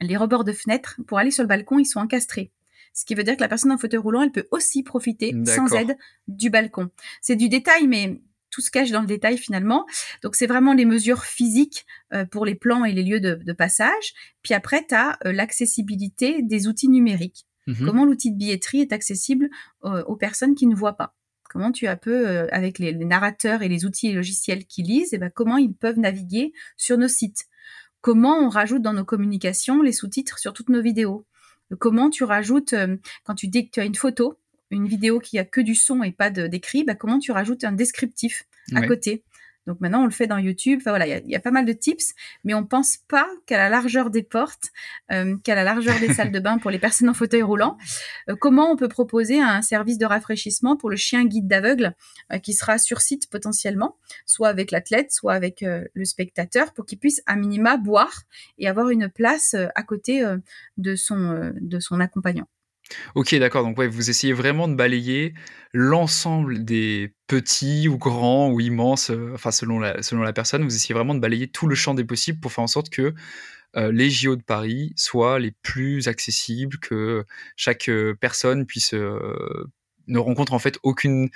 les 0.00 0.16
rebords 0.16 0.44
de 0.44 0.52
fenêtres 0.52 1.00
pour 1.06 1.18
aller 1.18 1.30
sur 1.30 1.44
le 1.44 1.48
balcon, 1.48 1.78
ils 1.78 1.86
sont 1.86 2.00
encastrés. 2.00 2.52
Ce 2.96 3.04
qui 3.04 3.14
veut 3.14 3.24
dire 3.24 3.36
que 3.36 3.42
la 3.42 3.48
personne 3.48 3.70
en 3.70 3.76
fauteuil 3.76 4.00
roulant, 4.00 4.22
elle 4.22 4.32
peut 4.32 4.48
aussi 4.50 4.82
profiter 4.82 5.36
sans 5.44 5.70
aide 5.74 5.98
du 6.28 6.48
balcon. 6.48 6.88
C'est 7.20 7.36
du 7.36 7.50
détail, 7.50 7.86
mais 7.86 8.22
tout 8.48 8.62
se 8.62 8.70
cache 8.70 8.90
dans 8.90 9.02
le 9.02 9.06
détail 9.06 9.36
finalement. 9.36 9.84
Donc 10.22 10.34
c'est 10.34 10.46
vraiment 10.46 10.72
les 10.72 10.86
mesures 10.86 11.24
physiques 11.24 11.84
euh, 12.14 12.24
pour 12.24 12.46
les 12.46 12.54
plans 12.54 12.86
et 12.86 12.92
les 12.92 13.02
lieux 13.02 13.20
de, 13.20 13.52
passage. 13.52 14.14
Puis 14.42 14.54
après, 14.54 14.86
tu 14.88 14.94
as 14.94 15.18
euh, 15.26 15.32
l'accessibilité 15.32 16.40
des 16.40 16.68
outils 16.68 16.88
numériques. 16.88 17.46
Mhm. 17.66 17.84
Comment 17.84 18.06
l'outil 18.06 18.32
de 18.32 18.38
billetterie 18.38 18.80
est 18.80 18.92
accessible 18.94 19.50
euh, 19.84 20.02
aux 20.04 20.16
personnes 20.16 20.54
qui 20.54 20.66
ne 20.66 20.74
voient 20.74 20.96
pas? 20.96 21.14
Comment 21.50 21.72
tu 21.72 21.86
as 21.86 21.96
peu, 21.96 22.48
avec 22.50 22.78
les, 22.78 22.94
narrateurs 22.94 23.62
et 23.62 23.68
les 23.68 23.84
outils 23.84 24.08
et 24.08 24.12
logiciels 24.12 24.64
qui 24.64 24.82
lisent, 24.82 25.12
et 25.12 25.16
eh 25.16 25.18
ben, 25.18 25.30
comment 25.30 25.58
ils 25.58 25.74
peuvent 25.74 25.98
naviguer 25.98 26.52
sur 26.76 26.96
nos 26.96 27.08
sites? 27.08 27.44
Comment 28.00 28.38
on 28.38 28.48
rajoute 28.48 28.82
dans 28.82 28.92
nos 28.94 29.04
communications 29.04 29.82
les 29.82 29.92
sous-titres 29.92 30.38
sur 30.38 30.52
toutes 30.52 30.70
nos 30.70 30.82
vidéos? 30.82 31.26
Comment 31.78 32.10
tu 32.10 32.24
rajoutes, 32.24 32.72
euh, 32.72 32.96
quand 33.24 33.34
tu 33.34 33.48
dis 33.48 33.66
que 33.66 33.72
tu 33.72 33.80
as 33.80 33.84
une 33.84 33.94
photo, 33.94 34.38
une 34.70 34.86
vidéo 34.86 35.20
qui 35.20 35.38
a 35.38 35.44
que 35.44 35.60
du 35.60 35.74
son 35.74 36.02
et 36.02 36.12
pas 36.12 36.30
d'écrit, 36.30 36.84
bah, 36.84 36.94
comment 36.94 37.18
tu 37.18 37.32
rajoutes 37.32 37.64
un 37.64 37.72
descriptif 37.72 38.44
à 38.74 38.86
côté. 38.86 39.22
Donc 39.66 39.80
maintenant, 39.80 40.02
on 40.02 40.04
le 40.04 40.10
fait 40.10 40.26
dans 40.26 40.38
YouTube. 40.38 40.78
Enfin 40.80 40.90
voilà, 40.90 41.06
il 41.06 41.28
y, 41.28 41.36
a 41.36 41.40
pas 41.40 41.50
mal 41.50 41.64
de 41.64 41.72
tips, 41.72 42.14
mais 42.44 42.54
on 42.54 42.64
pense 42.64 42.98
pas 43.08 43.28
qu'à 43.46 43.58
la 43.58 43.68
largeur 43.68 44.10
des 44.10 44.22
portes, 44.22 44.70
euh, 45.12 45.36
qu'à 45.42 45.54
la 45.54 45.64
largeur 45.64 45.98
des 46.00 46.12
salles 46.12 46.32
de 46.32 46.38
bain 46.40 46.58
pour 46.58 46.70
les 46.70 46.78
personnes 46.78 47.08
en 47.08 47.14
fauteuil 47.14 47.42
roulant, 47.42 47.76
euh, 48.28 48.36
comment 48.38 48.70
on 48.70 48.76
peut 48.76 48.88
proposer 48.88 49.40
un 49.40 49.62
service 49.62 49.98
de 49.98 50.06
rafraîchissement 50.06 50.76
pour 50.76 50.90
le 50.90 50.96
chien 50.96 51.24
guide 51.24 51.48
d'aveugle 51.48 51.94
qui 52.42 52.54
sera 52.54 52.78
sur 52.78 53.00
site 53.00 53.30
potentiellement, 53.30 53.96
soit 54.24 54.48
avec 54.48 54.70
l'athlète, 54.70 55.12
soit 55.12 55.34
avec 55.34 55.62
le 55.62 56.04
spectateur, 56.04 56.72
pour 56.72 56.86
qu'il 56.86 56.98
puisse 56.98 57.22
à 57.26 57.36
minima 57.36 57.76
boire 57.76 58.22
et 58.58 58.68
avoir 58.68 58.90
une 58.90 59.08
place 59.08 59.54
à 59.54 59.82
côté 59.82 60.24
de 60.76 60.94
son 60.96 61.52
de 61.60 61.78
son 61.78 62.00
accompagnant? 62.00 62.46
Ok, 63.14 63.34
d'accord. 63.34 63.64
Donc, 63.64 63.78
vous 63.80 64.10
essayez 64.10 64.32
vraiment 64.32 64.68
de 64.68 64.74
balayer 64.74 65.34
l'ensemble 65.72 66.64
des 66.64 67.14
petits 67.26 67.88
ou 67.88 67.98
grands 67.98 68.50
ou 68.50 68.60
immenses, 68.60 69.10
euh, 69.10 69.32
enfin, 69.34 69.50
selon 69.50 69.78
la, 69.80 70.32
personne, 70.32 70.62
vous 70.62 70.74
essayez 70.74 70.94
vraiment 70.94 71.14
de 71.14 71.20
balayer 71.20 71.48
tout 71.48 71.66
le 71.66 71.74
champ 71.74 71.94
des 71.94 72.04
possibles 72.04 72.40
pour 72.40 72.52
faire 72.52 72.64
en 72.64 72.68
sorte 72.68 72.90
que 72.90 73.14
euh, 73.76 73.92
les 73.92 74.08
JO 74.10 74.36
de 74.36 74.42
Paris 74.42 74.92
soient 74.96 75.38
les 75.38 75.52
plus 75.62 76.08
accessibles, 76.08 76.78
que 76.78 77.24
chaque 77.56 77.88
euh, 77.88 78.14
personne 78.18 78.66
puisse 78.66 78.94
ne 78.94 80.18
rencontre 80.18 80.52
en 80.52 80.58
fait 80.58 80.78
aucune 80.82 81.30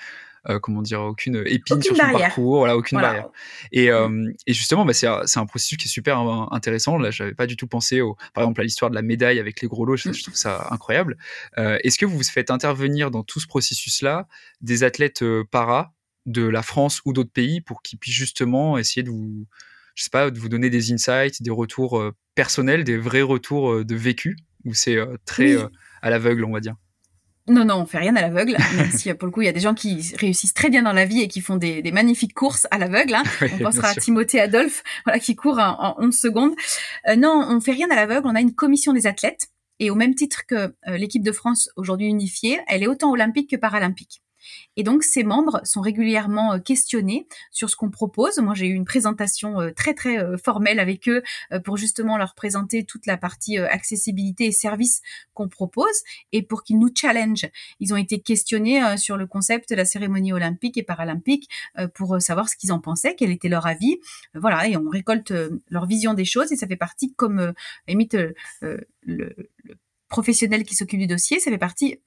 comment 0.63 0.83
dire, 0.83 1.01
aucune 1.03 1.43
épine 1.47 1.83
sur 1.83 1.97
son 1.97 2.13
parcours, 2.13 2.59
voilà, 2.59 2.77
aucune 2.77 3.01
barrière. 3.01 3.29
Et, 3.73 3.91
mmh. 3.91 4.33
et 4.47 4.53
justement, 4.53 4.85
bah, 4.85 4.93
c'est 4.93 5.07
un 5.07 5.47
processus 5.47 5.79
qui 5.79 5.87
est 5.87 5.91
super 5.91 6.19
intéressant. 6.19 6.99
Là, 6.99 7.11
j'avais 7.11 7.35
pas 7.35 7.47
du 7.47 7.57
tout 7.57 7.67
pensé, 7.67 8.01
au, 8.01 8.17
par 8.35 8.45
exemple, 8.45 8.61
à 8.61 8.65
l'histoire 8.65 8.91
de 8.91 8.95
la 8.95 9.03
médaille 9.03 9.39
avec 9.39 9.61
les 9.61 9.69
gros 9.69 9.85
lots. 9.85 9.97
Je, 9.97 10.23
trouve 10.23 10.35
ça 10.35 10.69
incroyable. 10.71 11.17
Euh, 11.59 11.79
est-ce 11.85 11.99
que 11.99 12.07
vous 12.07 12.17
vous 12.17 12.25
faites 12.25 12.51
intervenir 12.51 13.11
dans 13.11 13.23
tout 13.23 13.41
ce 13.41 13.47
processus-là 13.47 14.27
des 14.61 14.83
athlètes 14.83 15.25
para 15.51 15.93
de 16.27 16.47
la 16.47 16.63
France 16.63 17.01
ou 17.05 17.13
d'autres 17.13 17.33
pays 17.33 17.61
pour 17.61 17.83
qu'ils 17.83 17.99
puissent 17.99 18.15
justement 18.15 18.79
essayer 18.79 19.03
de 19.03 19.11
vous, 19.11 19.47
je 19.95 20.05
sais 20.05 20.11
pas, 20.11 20.31
de 20.31 20.39
vous 20.39 20.49
donner 20.49 20.71
des 20.71 20.93
insights, 20.93 21.43
des 21.43 21.51
retours 21.51 22.03
personnels, 22.35 22.85
des 22.85 22.99
vrais 22.99 23.23
retours 23.23 23.85
de 23.85 23.95
vécu, 23.95 24.37
ou 24.65 24.75
c'est 24.75 24.99
très 25.25 25.57
à 26.03 26.11
l'aveugle, 26.11 26.45
on 26.45 26.53
va 26.53 26.61
dire? 26.61 26.77
Non, 27.49 27.65
non, 27.65 27.77
on 27.77 27.87
fait 27.87 27.99
rien 27.99 28.15
à 28.17 28.21
l'aveugle, 28.21 28.57
même 28.77 28.91
si 28.91 29.13
pour 29.15 29.27
le 29.27 29.33
coup, 29.33 29.43
il 29.43 29.47
y 29.47 29.49
a 29.49 29.53
des 29.53 29.61
gens 29.61 29.75
qui 29.75 30.15
réussissent 30.19 30.55
très 30.55 30.71
bien 30.71 30.83
dans 30.83 30.93
la 30.93 31.05
vie 31.05 31.21
et 31.21 31.29
qui 31.29 31.41
font 31.41 31.57
des, 31.57 31.83
magnifiques 31.91 32.35
courses 32.35 32.67
à 32.71 32.79
l'aveugle. 32.79 33.15
Hein. 33.15 33.23
on 33.55 33.59
pensera 33.59 33.89
à 33.89 33.95
Timothée 33.95 34.41
Adolphe, 34.41 34.83
voilà, 35.05 35.19
qui 35.19 35.35
court 35.35 35.59
en, 35.59 35.97
11 35.99 36.17
secondes. 36.17 36.53
Euh, 37.09 37.17
non, 37.17 37.47
on 37.49 37.61
fait 37.61 37.73
rien 37.73 37.91
à 37.91 37.97
l'aveugle, 37.97 38.27
on 38.27 38.35
a 38.35 38.41
une 38.41 38.55
commission 38.55 38.93
des 38.93 39.07
athlètes. 39.07 39.49
Et 39.79 39.91
au 39.91 39.95
même 39.95 40.15
titre 40.15 40.43
que 40.47 40.55
euh, 40.55 40.97
l'équipe 40.99 41.23
de 41.23 41.33
France 41.33 41.71
aujourd'hui 41.77 42.07
unifiée, 42.07 42.61
elle 42.69 42.83
est 42.83 42.87
autant 42.87 43.11
olympique 43.11 43.51
que 43.51 43.57
paralympique. 43.57 44.23
Et 44.77 44.83
donc, 44.83 45.03
ces 45.03 45.25
membres 45.25 45.61
sont 45.65 45.81
régulièrement 45.81 46.55
euh, 46.55 46.59
questionnés 46.59 47.27
sur 47.51 47.69
ce 47.69 47.77
qu'on 47.77 47.91
propose. 47.91 48.39
Moi, 48.39 48.55
j'ai 48.55 48.67
eu 48.67 48.75
une 48.75 48.85
présentation 48.85 49.61
euh, 49.61 49.71
très, 49.73 49.95
très 49.95 50.19
euh, 50.19 50.37
formelle 50.37 50.81
avec 50.81 51.09
eux 51.09 51.23
pour 51.65 51.77
justement 51.77 52.17
leur 52.17 52.35
présenter 52.35 52.85
toute 52.85 53.07
la 53.07 53.17
partie 53.17 53.59
accessibilité 53.59 54.47
et 54.47 54.53
services 54.53 55.03
qu'on 55.35 55.49
propose 55.49 56.03
et 56.33 56.43
pour 56.43 56.63
qu'ils 56.63 56.79
nous 56.79 56.91
challenge. 56.95 57.47
Ils 57.81 57.93
ont 57.93 57.97
été 57.97 58.21
questionnés 58.21 58.97
sur 58.97 59.17
le 59.17 59.27
concept 59.27 59.71
de 59.71 59.75
la 59.75 59.85
cérémonie 59.85 60.33
olympique 60.33 60.77
et 60.77 60.83
paralympique 60.83 61.49
pour 61.95 62.21
savoir 62.21 62.49
ce 62.49 62.57
qu'ils 62.57 62.73
en 62.73 62.81
pensaient, 62.81 63.15
quel 63.17 63.31
était 63.31 63.49
leur 63.49 63.67
avis. 63.67 63.99
Voilà, 64.35 64.69
et 64.69 64.77
on 64.77 64.89
récolte 64.89 65.33
leur 65.69 65.87
vision 65.87 66.15
des 66.15 66.25
choses 66.25 66.53
et 66.53 66.57
ça 66.57 66.67
fait 66.67 66.77
partie, 66.77 67.13
comme 67.15 67.53
limite 67.89 68.17
le 69.03 69.35
professionnel 70.09 70.65
qui 70.65 70.75
s'occupe 70.75 71.01
du 71.01 71.07
dossier, 71.07 71.41
ça 71.41 71.51
fait 71.51 71.59
partie 71.59 72.01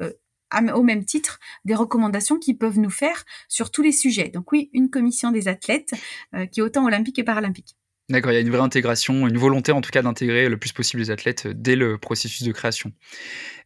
au 0.74 0.84
même 0.84 1.06
titre 1.06 1.39
des 1.66 1.76
recommandations 1.76 2.39
qu'ils 2.39 2.58
peuvent 2.58 2.80
nous 2.80 2.89
faire 2.89 3.24
sur 3.48 3.72
tous 3.72 3.82
les 3.82 3.92
sujets. 3.92 4.30
Donc 4.30 4.52
oui, 4.52 4.70
une 4.74 4.89
commission 4.89 5.32
des 5.32 5.48
athlètes 5.48 5.94
euh, 6.34 6.46
qui 6.46 6.60
est 6.60 6.63
autant 6.63 6.86
olympique 6.86 7.20
et 7.20 7.24
paralympique. 7.24 7.76
D'accord, 8.10 8.34
il 8.34 8.36
y 8.36 8.38
a 8.38 8.42
une 8.42 8.50
vraie 8.50 8.60
intégration, 8.60 9.28
une 9.28 9.38
volonté 9.38 9.72
en 9.72 9.80
tout 9.80 9.89
cas 9.89 10.02
d'intégrer 10.02 10.50
le 10.50 10.58
plus 10.58 10.74
possible 10.74 11.02
les 11.02 11.10
athlètes 11.10 11.46
euh, 11.46 11.54
dès 11.56 11.78
le 11.78 11.98
processus 11.98 12.44
de 12.44 12.52
création. 12.52 12.92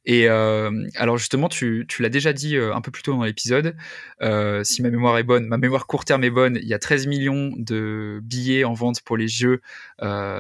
Et 0.06 0.30
euh, 0.30 0.88
alors 0.96 1.18
justement, 1.18 1.50
tu, 1.50 1.86
l'as 2.00 2.10
déjà 2.10 2.32
dit 2.32 2.56
un 2.56 2.80
peu 2.80 2.92
plus 2.92 3.04
tôt 3.04 3.12
dans 3.12 3.24
l'épisode, 3.24 3.76
si 4.64 4.82
ma 4.82 4.90
mémoire 4.90 5.18
est 5.18 5.24
bonne, 5.24 5.48
ma 5.48 5.58
mémoire 5.58 5.86
court 5.86 6.06
terme 6.06 6.24
est 6.24 6.30
bonne, 6.30 6.58
il 6.62 6.68
y 6.68 6.74
a 6.74 6.80
13 6.80 7.08
millions 7.08 7.52
de 7.58 8.22
billets 8.24 8.64
en 8.64 8.74
vente 8.74 9.02
pour 9.02 9.18
les 9.18 9.28
Jeux 9.28 9.60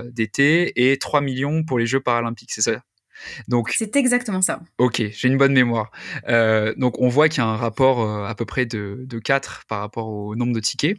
d'été 0.05 0.71
et 0.89 0.97
3 0.97 1.19
millions 1.19 1.65
pour 1.65 1.79
les 1.79 1.85
Jeux 1.85 1.99
paralympiques, 1.99 2.53
c'est 2.53 2.61
ça? 2.61 2.81
Donc, 3.47 3.73
c'est 3.75 3.95
exactement 3.95 4.41
ça. 4.41 4.61
Ok, 4.77 5.01
j'ai 5.09 5.27
une 5.27 5.37
bonne 5.37 5.53
mémoire. 5.53 5.91
Euh, 6.27 6.73
donc, 6.77 6.99
on 6.99 7.07
voit 7.07 7.29
qu'il 7.29 7.39
y 7.39 7.45
a 7.45 7.47
un 7.47 7.55
rapport 7.55 8.01
euh, 8.01 8.25
à 8.25 8.35
peu 8.35 8.45
près 8.45 8.65
de, 8.65 9.03
de, 9.05 9.19
4 9.19 9.65
par 9.67 9.79
rapport 9.79 10.07
au 10.07 10.35
nombre 10.35 10.53
de 10.53 10.59
tickets. 10.59 10.97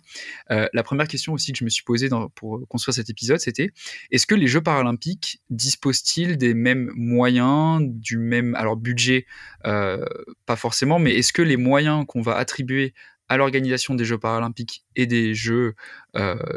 Euh, 0.50 0.68
la 0.72 0.82
première 0.82 1.08
question 1.08 1.32
aussi 1.32 1.52
que 1.52 1.58
je 1.58 1.64
me 1.64 1.70
suis 1.70 1.84
posée 1.84 2.08
pour 2.34 2.60
construire 2.68 2.94
cet 2.94 3.10
épisode, 3.10 3.38
c'était 3.38 3.70
est-ce 4.10 4.26
que 4.26 4.34
les 4.34 4.46
Jeux 4.46 4.62
paralympiques 4.62 5.40
disposent-ils 5.50 6.36
des 6.36 6.54
mêmes 6.54 6.90
moyens, 6.94 7.82
du 7.82 8.18
même 8.18 8.54
alors 8.54 8.76
budget, 8.76 9.26
pas 9.62 10.56
forcément, 10.56 10.98
mais 10.98 11.14
est-ce 11.14 11.32
que 11.32 11.42
les 11.42 11.56
moyens 11.56 12.04
qu'on 12.06 12.22
va 12.22 12.36
attribuer 12.36 12.94
à 13.28 13.36
l'organisation 13.36 13.94
des 13.94 14.04
Jeux 14.04 14.18
paralympiques 14.18 14.84
et 14.96 15.06
des 15.06 15.34
Jeux 15.34 15.74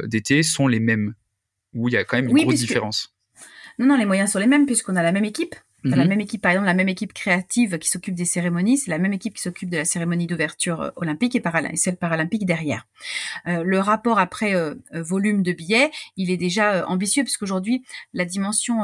d'été 0.05 0.43
sont 0.43 0.67
les 0.67 0.79
mêmes? 0.79 1.15
Ou 1.73 1.87
il 1.87 1.93
y 1.93 1.97
a 1.97 2.03
quand 2.03 2.17
même 2.17 2.29
une 2.29 2.43
grosse 2.43 2.59
différence? 2.59 3.13
Non, 3.79 3.87
non, 3.87 3.97
les 3.97 4.05
moyens 4.05 4.31
sont 4.31 4.39
les 4.39 4.47
mêmes 4.47 4.65
puisqu'on 4.65 4.95
a 4.95 5.03
la 5.03 5.11
même 5.11 5.25
équipe. 5.25 5.55
La 5.83 5.95
mhm. 5.95 6.09
même 6.09 6.21
équipe, 6.21 6.41
par 6.41 6.51
exemple, 6.51 6.67
la 6.67 6.75
même 6.75 6.89
équipe 6.89 7.11
créative 7.11 7.79
qui 7.79 7.89
s'occupe 7.89 8.13
des 8.13 8.25
cérémonies, 8.25 8.77
c'est 8.77 8.91
la 8.91 8.99
même 8.99 9.13
équipe 9.13 9.33
qui 9.33 9.41
s'occupe 9.41 9.69
de 9.69 9.77
la 9.77 9.85
cérémonie 9.85 10.27
d'ouverture 10.27 10.81
euh, 10.81 10.89
olympique 10.95 11.35
et, 11.35 11.41
et, 11.71 11.75
celle 11.75 11.97
paralympique 11.97 12.45
derrière. 12.45 12.85
Euh, 13.47 13.63
le 13.63 13.79
rapport 13.79 14.19
après 14.19 14.53
euh, 14.53 14.75
volume 14.93 15.41
de 15.41 15.53
billets, 15.53 15.89
il 16.17 16.29
est 16.29 16.37
déjà 16.37 16.87
ambitieux 16.87 17.23
puisqu'aujourd'hui, 17.23 17.83
la 18.13 18.25
dimension 18.25 18.83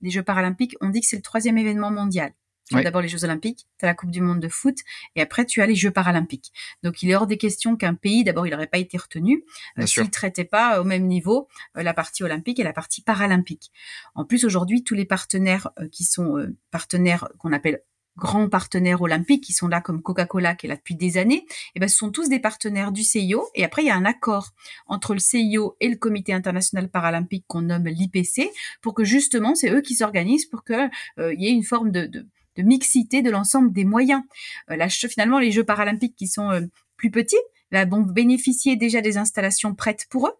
des 0.00 0.10
Jeux 0.10 0.22
paralympiques, 0.22 0.76
on 0.80 0.88
dit 0.88 1.00
que 1.00 1.06
c'est 1.06 1.16
le 1.16 1.22
troisième 1.22 1.58
événement 1.58 1.90
mondial. 1.90 2.32
Tu 2.68 2.76
as 2.76 2.82
d'abord 2.82 3.00
les 3.00 3.08
Jeux 3.08 3.24
Olympiques, 3.24 3.66
tu 3.78 3.84
as 3.84 3.88
la 3.88 3.94
Coupe 3.94 4.10
du 4.10 4.20
Monde 4.20 4.40
de 4.40 4.48
foot, 4.48 4.78
et 5.14 5.22
après 5.22 5.44
tu 5.44 5.62
as 5.62 5.66
les 5.66 5.76
Jeux 5.76 5.92
Paralympiques. 5.92 6.52
Donc 6.82 7.02
il 7.02 7.10
est 7.10 7.14
hors 7.14 7.28
des 7.28 7.38
questions 7.38 7.76
qu'un 7.76 7.94
pays, 7.94 8.24
d'abord, 8.24 8.46
il 8.46 8.50
n'aurait 8.50 8.66
pas 8.66 8.78
été 8.78 8.96
retenu 8.96 9.44
euh, 9.78 9.86
s'il 9.86 10.02
ne 10.02 10.08
traitait 10.08 10.44
pas 10.44 10.80
au 10.80 10.84
même 10.84 11.06
niveau 11.06 11.48
euh, 11.76 11.82
la 11.82 11.94
partie 11.94 12.24
olympique 12.24 12.58
et 12.58 12.64
la 12.64 12.72
partie 12.72 13.02
paralympique. 13.02 13.70
En 14.14 14.24
plus, 14.24 14.44
aujourd'hui, 14.44 14.82
tous 14.82 14.94
les 14.94 15.04
partenaires 15.04 15.70
euh, 15.78 15.88
qui 15.88 16.04
sont 16.04 16.44
partenaires 16.70 17.28
qu'on 17.38 17.52
appelle 17.52 17.82
grands 18.16 18.48
partenaires 18.48 19.02
olympiques 19.02 19.44
qui 19.44 19.52
sont 19.52 19.68
là 19.68 19.82
comme 19.82 20.00
Coca-Cola 20.00 20.54
qui 20.54 20.66
est 20.66 20.70
là 20.70 20.76
depuis 20.76 20.94
des 20.94 21.18
années, 21.18 21.44
et 21.44 21.72
eh 21.74 21.80
ben 21.80 21.88
ce 21.88 21.96
sont 21.96 22.10
tous 22.10 22.30
des 22.30 22.38
partenaires 22.38 22.90
du 22.90 23.02
CIO 23.04 23.46
et 23.54 23.62
après 23.62 23.82
il 23.82 23.86
y 23.86 23.90
a 23.90 23.94
un 23.94 24.06
accord 24.06 24.54
entre 24.86 25.12
le 25.12 25.20
CIO 25.20 25.76
et 25.80 25.88
le 25.90 25.96
Comité 25.96 26.32
international 26.32 26.88
paralympique 26.88 27.44
qu'on 27.46 27.60
nomme 27.60 27.88
l'IPC 27.88 28.50
pour 28.80 28.94
que 28.94 29.04
justement 29.04 29.54
c'est 29.54 29.70
eux 29.70 29.82
qui 29.82 29.94
s'organisent 29.94 30.46
pour 30.46 30.64
que 30.64 30.88
il 31.18 31.42
y 31.42 31.48
ait 31.48 31.52
une 31.52 31.62
forme 31.62 31.90
de, 31.90 32.06
de, 32.06 32.26
de 32.56 32.62
mixité 32.62 33.22
de 33.22 33.30
l'ensemble 33.30 33.72
des 33.72 33.84
moyens. 33.84 34.22
Euh, 34.70 34.76
là, 34.76 34.88
finalement, 34.88 35.38
les 35.38 35.50
Jeux 35.50 35.64
paralympiques 35.64 36.16
qui 36.16 36.28
sont 36.28 36.50
euh, 36.50 36.62
plus 36.96 37.10
petits 37.10 37.36
vont 37.72 38.00
bénéficier 38.00 38.76
déjà 38.76 39.02
des 39.02 39.18
installations 39.18 39.74
prêtes 39.74 40.06
pour 40.08 40.28
eux 40.28 40.32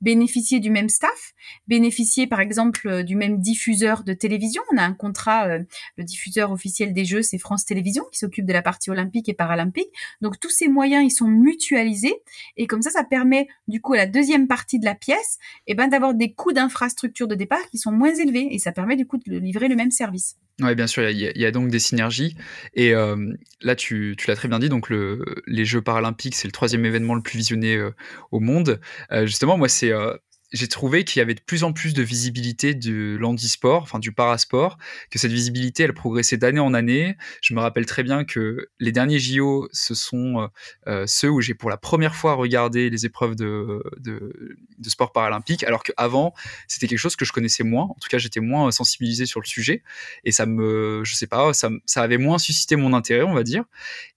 bénéficier 0.00 0.60
du 0.60 0.70
même 0.70 0.88
staff, 0.88 1.32
bénéficier 1.66 2.26
par 2.26 2.40
exemple 2.40 2.86
euh, 2.88 3.02
du 3.02 3.16
même 3.16 3.40
diffuseur 3.40 4.04
de 4.04 4.12
télévision. 4.12 4.62
On 4.72 4.76
a 4.76 4.82
un 4.82 4.92
contrat, 4.92 5.48
euh, 5.48 5.60
le 5.96 6.04
diffuseur 6.04 6.52
officiel 6.52 6.92
des 6.92 7.04
Jeux, 7.04 7.22
c'est 7.22 7.38
France 7.38 7.64
Télévisions 7.64 8.04
qui 8.12 8.18
s'occupe 8.18 8.46
de 8.46 8.52
la 8.52 8.62
partie 8.62 8.90
olympique 8.90 9.28
et 9.28 9.34
paralympique. 9.34 9.90
Donc 10.20 10.38
tous 10.40 10.50
ces 10.50 10.68
moyens, 10.68 11.04
ils 11.04 11.14
sont 11.14 11.26
mutualisés 11.26 12.22
et 12.56 12.66
comme 12.66 12.82
ça, 12.82 12.90
ça 12.90 13.04
permet 13.04 13.48
du 13.68 13.80
coup 13.80 13.94
à 13.94 13.98
la 13.98 14.06
deuxième 14.06 14.46
partie 14.46 14.78
de 14.78 14.84
la 14.84 14.94
pièce, 14.94 15.38
eh 15.66 15.74
ben 15.74 15.88
d'avoir 15.88 16.14
des 16.14 16.32
coûts 16.32 16.52
d'infrastructure 16.52 17.28
de 17.28 17.34
départ 17.34 17.68
qui 17.70 17.78
sont 17.78 17.92
moins 17.92 18.14
élevés 18.14 18.48
et 18.50 18.58
ça 18.58 18.72
permet 18.72 18.96
du 18.96 19.06
coup 19.06 19.18
de 19.18 19.38
livrer 19.38 19.68
le 19.68 19.76
même 19.76 19.90
service. 19.90 20.36
Oui, 20.60 20.74
bien 20.74 20.86
sûr, 20.86 21.08
il 21.08 21.18
y, 21.18 21.46
a 21.46 21.50
donc 21.50 21.70
des 21.70 21.78
synergies. 21.78 22.36
Et 22.74 22.94
euh, 22.94 23.32
là, 23.62 23.74
tu, 23.74 24.14
l'as 24.26 24.36
très 24.36 24.48
bien 24.48 24.58
dit, 24.58 24.68
donc 24.68 24.90
le, 24.90 25.24
les 25.46 25.64
Jeux 25.64 25.80
paralympiques, 25.80 26.34
c'est 26.34 26.48
le 26.48 26.52
troisième 26.52 26.84
événement 26.84 27.14
le 27.14 27.22
plus 27.22 27.38
visionné 27.38 27.80
au 28.30 28.40
monde. 28.40 28.80
justement, 29.24 29.56
moi, 29.56 29.68
c'est 29.68 29.92
euh, 29.92 30.14
j'ai 30.52 30.68
trouvé 30.68 31.04
qu'il 31.04 31.20
y 31.20 31.22
avait 31.22 31.34
de 31.34 31.40
plus 31.40 31.64
en 31.64 31.72
plus 31.72 31.94
de 31.94 32.02
visibilité 32.02 32.74
de 32.74 33.16
l'handisport, 33.20 33.82
enfin 33.82 33.98
du 33.98 34.12
parasport, 34.12 34.78
que 35.10 35.18
cette 35.18 35.30
visibilité, 35.30 35.84
elle 35.84 35.94
progressait 35.94 36.36
d'année 36.36 36.60
en 36.60 36.74
année. 36.74 37.16
Je 37.40 37.54
me 37.54 37.60
rappelle 37.60 37.86
très 37.86 38.02
bien 38.02 38.24
que 38.24 38.68
les 38.80 38.92
derniers 38.92 39.18
JO, 39.18 39.68
ce 39.72 39.94
sont 39.94 40.40
euh, 40.40 40.46
euh, 40.88 41.04
ceux 41.06 41.30
où 41.30 41.40
j'ai 41.40 41.54
pour 41.54 41.70
la 41.70 41.76
première 41.76 42.14
fois 42.14 42.34
regardé 42.34 42.90
les 42.90 43.06
épreuves 43.06 43.36
de, 43.36 43.82
de, 43.98 44.32
sport 44.88 45.12
paralympique, 45.12 45.62
alors 45.62 45.84
qu'avant, 45.84 46.34
c'était 46.66 46.88
quelque 46.88 46.98
chose 46.98 47.14
que 47.14 47.24
je 47.24 47.32
connaissais 47.32 47.62
moins. 47.62 47.84
En 47.84 47.96
tout 48.00 48.08
cas, 48.10 48.18
j'étais 48.18 48.40
moins 48.40 48.70
sensibilisé 48.72 49.26
sur 49.26 49.40
le 49.40 49.46
sujet. 49.46 49.82
Et 50.24 50.32
ça 50.32 50.46
me, 50.46 51.02
je 51.04 51.14
sais 51.14 51.28
pas, 51.28 51.52
ça, 51.52 51.70
ça 51.86 52.02
avait 52.02 52.18
moins 52.18 52.38
suscité 52.38 52.74
mon 52.74 52.92
intérêt, 52.92 53.22
on 53.22 53.34
va 53.34 53.44
dire. 53.44 53.64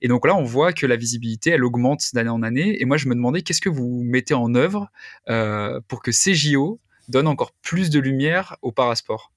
Et 0.01 0.07
donc 0.07 0.25
là, 0.25 0.35
on 0.35 0.43
voit 0.43 0.73
que 0.73 0.87
la 0.87 0.95
visibilité, 0.95 1.51
elle 1.51 1.63
augmente 1.63 2.03
d'année 2.13 2.29
en 2.29 2.41
année. 2.41 2.81
Et 2.81 2.85
moi, 2.85 2.97
je 2.97 3.07
me 3.07 3.13
demandais, 3.13 3.43
qu'est-ce 3.43 3.61
que 3.61 3.69
vous 3.69 4.01
mettez 4.03 4.33
en 4.33 4.55
œuvre 4.55 4.89
euh, 5.29 5.79
pour 5.87 6.01
que 6.01 6.11
CJO 6.23 6.79
donne 7.09 7.27
encore 7.27 7.51
plus 7.51 7.89
de 7.89 7.99
lumière 7.99 8.55
au 8.61 8.71
parasport 8.71 9.32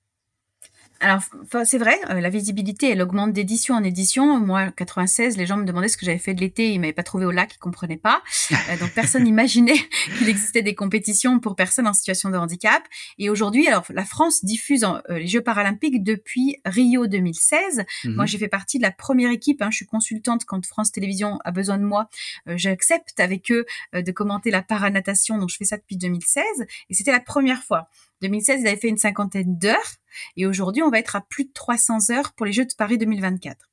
alors, 1.00 1.20
c'est 1.64 1.78
vrai, 1.78 1.98
euh, 2.10 2.20
la 2.20 2.30
visibilité, 2.30 2.90
elle 2.90 3.02
augmente 3.02 3.32
d'édition 3.32 3.74
en 3.74 3.84
édition. 3.84 4.40
Moi, 4.40 4.70
96, 4.70 5.36
les 5.36 5.46
gens 5.46 5.56
me 5.56 5.64
demandaient 5.64 5.88
ce 5.88 5.96
que 5.96 6.06
j'avais 6.06 6.18
fait 6.18 6.32
de 6.32 6.40
l'été, 6.40 6.72
ils 6.72 6.80
m'avaient 6.80 6.92
pas 6.92 7.02
trouvé 7.02 7.26
au 7.26 7.30
lac, 7.30 7.54
ils 7.54 7.58
comprenaient 7.58 7.98
pas. 7.98 8.22
Euh, 8.52 8.76
donc, 8.78 8.90
personne 8.92 9.24
n'imaginait 9.24 9.78
qu'il 10.18 10.28
existait 10.28 10.62
des 10.62 10.74
compétitions 10.74 11.38
pour 11.38 11.54
personnes 11.54 11.86
en 11.86 11.92
situation 11.92 12.30
de 12.30 12.36
handicap. 12.36 12.82
Et 13.18 13.28
aujourd'hui, 13.28 13.68
alors, 13.68 13.84
la 13.90 14.04
France 14.04 14.44
diffuse 14.44 14.84
euh, 14.84 15.18
les 15.18 15.26
Jeux 15.26 15.42
paralympiques 15.42 16.02
depuis 16.02 16.56
Rio 16.64 17.06
2016. 17.06 17.84
Moi, 18.04 18.24
mhm. 18.24 18.26
j'ai 18.26 18.38
fait 18.38 18.48
partie 18.48 18.78
de 18.78 18.82
la 18.82 18.92
première 18.92 19.30
équipe. 19.30 19.60
Hein, 19.60 19.68
je 19.70 19.76
suis 19.76 19.86
consultante 19.86 20.44
quand 20.44 20.64
France 20.64 20.92
Télévisions 20.92 21.38
a 21.44 21.50
besoin 21.50 21.78
de 21.78 21.84
moi. 21.84 22.08
J'accepte 22.46 23.20
avec 23.20 23.50
eux 23.50 23.66
de 23.92 24.12
commenter 24.12 24.50
la 24.50 24.62
paranatation. 24.62 25.38
Donc, 25.38 25.50
je 25.50 25.56
fais 25.56 25.64
ça 25.64 25.76
depuis 25.76 25.96
2016. 25.96 26.44
Et 26.88 26.94
c'était 26.94 27.12
la 27.12 27.20
première 27.20 27.62
fois. 27.62 27.88
2016, 28.22 28.60
ils 28.60 28.66
avaient 28.66 28.76
fait 28.76 28.88
une 28.88 28.98
cinquantaine 28.98 29.58
d'heures 29.58 29.94
et 30.36 30.46
aujourd'hui, 30.46 30.82
on 30.82 30.90
va 30.90 30.98
être 30.98 31.16
à 31.16 31.20
plus 31.20 31.44
de 31.44 31.52
300 31.52 32.10
heures 32.10 32.32
pour 32.32 32.46
les 32.46 32.52
Jeux 32.52 32.64
de 32.64 32.74
Paris 32.76 32.98
2024. 32.98 33.68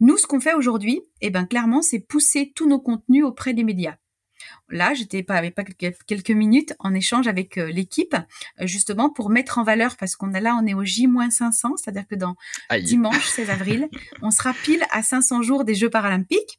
Nous, 0.00 0.16
ce 0.16 0.26
qu'on 0.26 0.40
fait 0.40 0.54
aujourd'hui, 0.54 1.00
eh 1.20 1.30
ben, 1.30 1.46
clairement, 1.46 1.82
c'est 1.82 2.00
pousser 2.00 2.52
tous 2.54 2.68
nos 2.68 2.80
contenus 2.80 3.24
auprès 3.24 3.54
des 3.54 3.64
médias. 3.64 3.96
Là, 4.68 4.94
j'étais 4.94 5.22
pas 5.22 5.36
avec 5.36 5.54
pas 5.54 5.64
quelques 6.06 6.30
minutes 6.30 6.74
en 6.78 6.94
échange 6.94 7.28
avec 7.28 7.58
euh, 7.58 7.70
l'équipe, 7.70 8.16
euh, 8.60 8.66
justement 8.66 9.10
pour 9.10 9.30
mettre 9.30 9.58
en 9.58 9.64
valeur, 9.64 9.96
parce 9.96 10.16
qu'on 10.16 10.34
a 10.34 10.40
là, 10.40 10.58
on 10.60 10.66
est 10.66 10.74
au 10.74 10.84
J-500, 10.84 11.76
c'est-à-dire 11.76 12.06
que 12.08 12.14
dans 12.14 12.34
dimanche 12.82 13.28
16 13.28 13.50
avril, 13.50 13.88
on 14.22 14.30
sera 14.30 14.52
pile 14.54 14.84
à 14.90 15.02
500 15.02 15.42
jours 15.42 15.64
des 15.64 15.74
Jeux 15.74 15.90
paralympiques. 15.90 16.58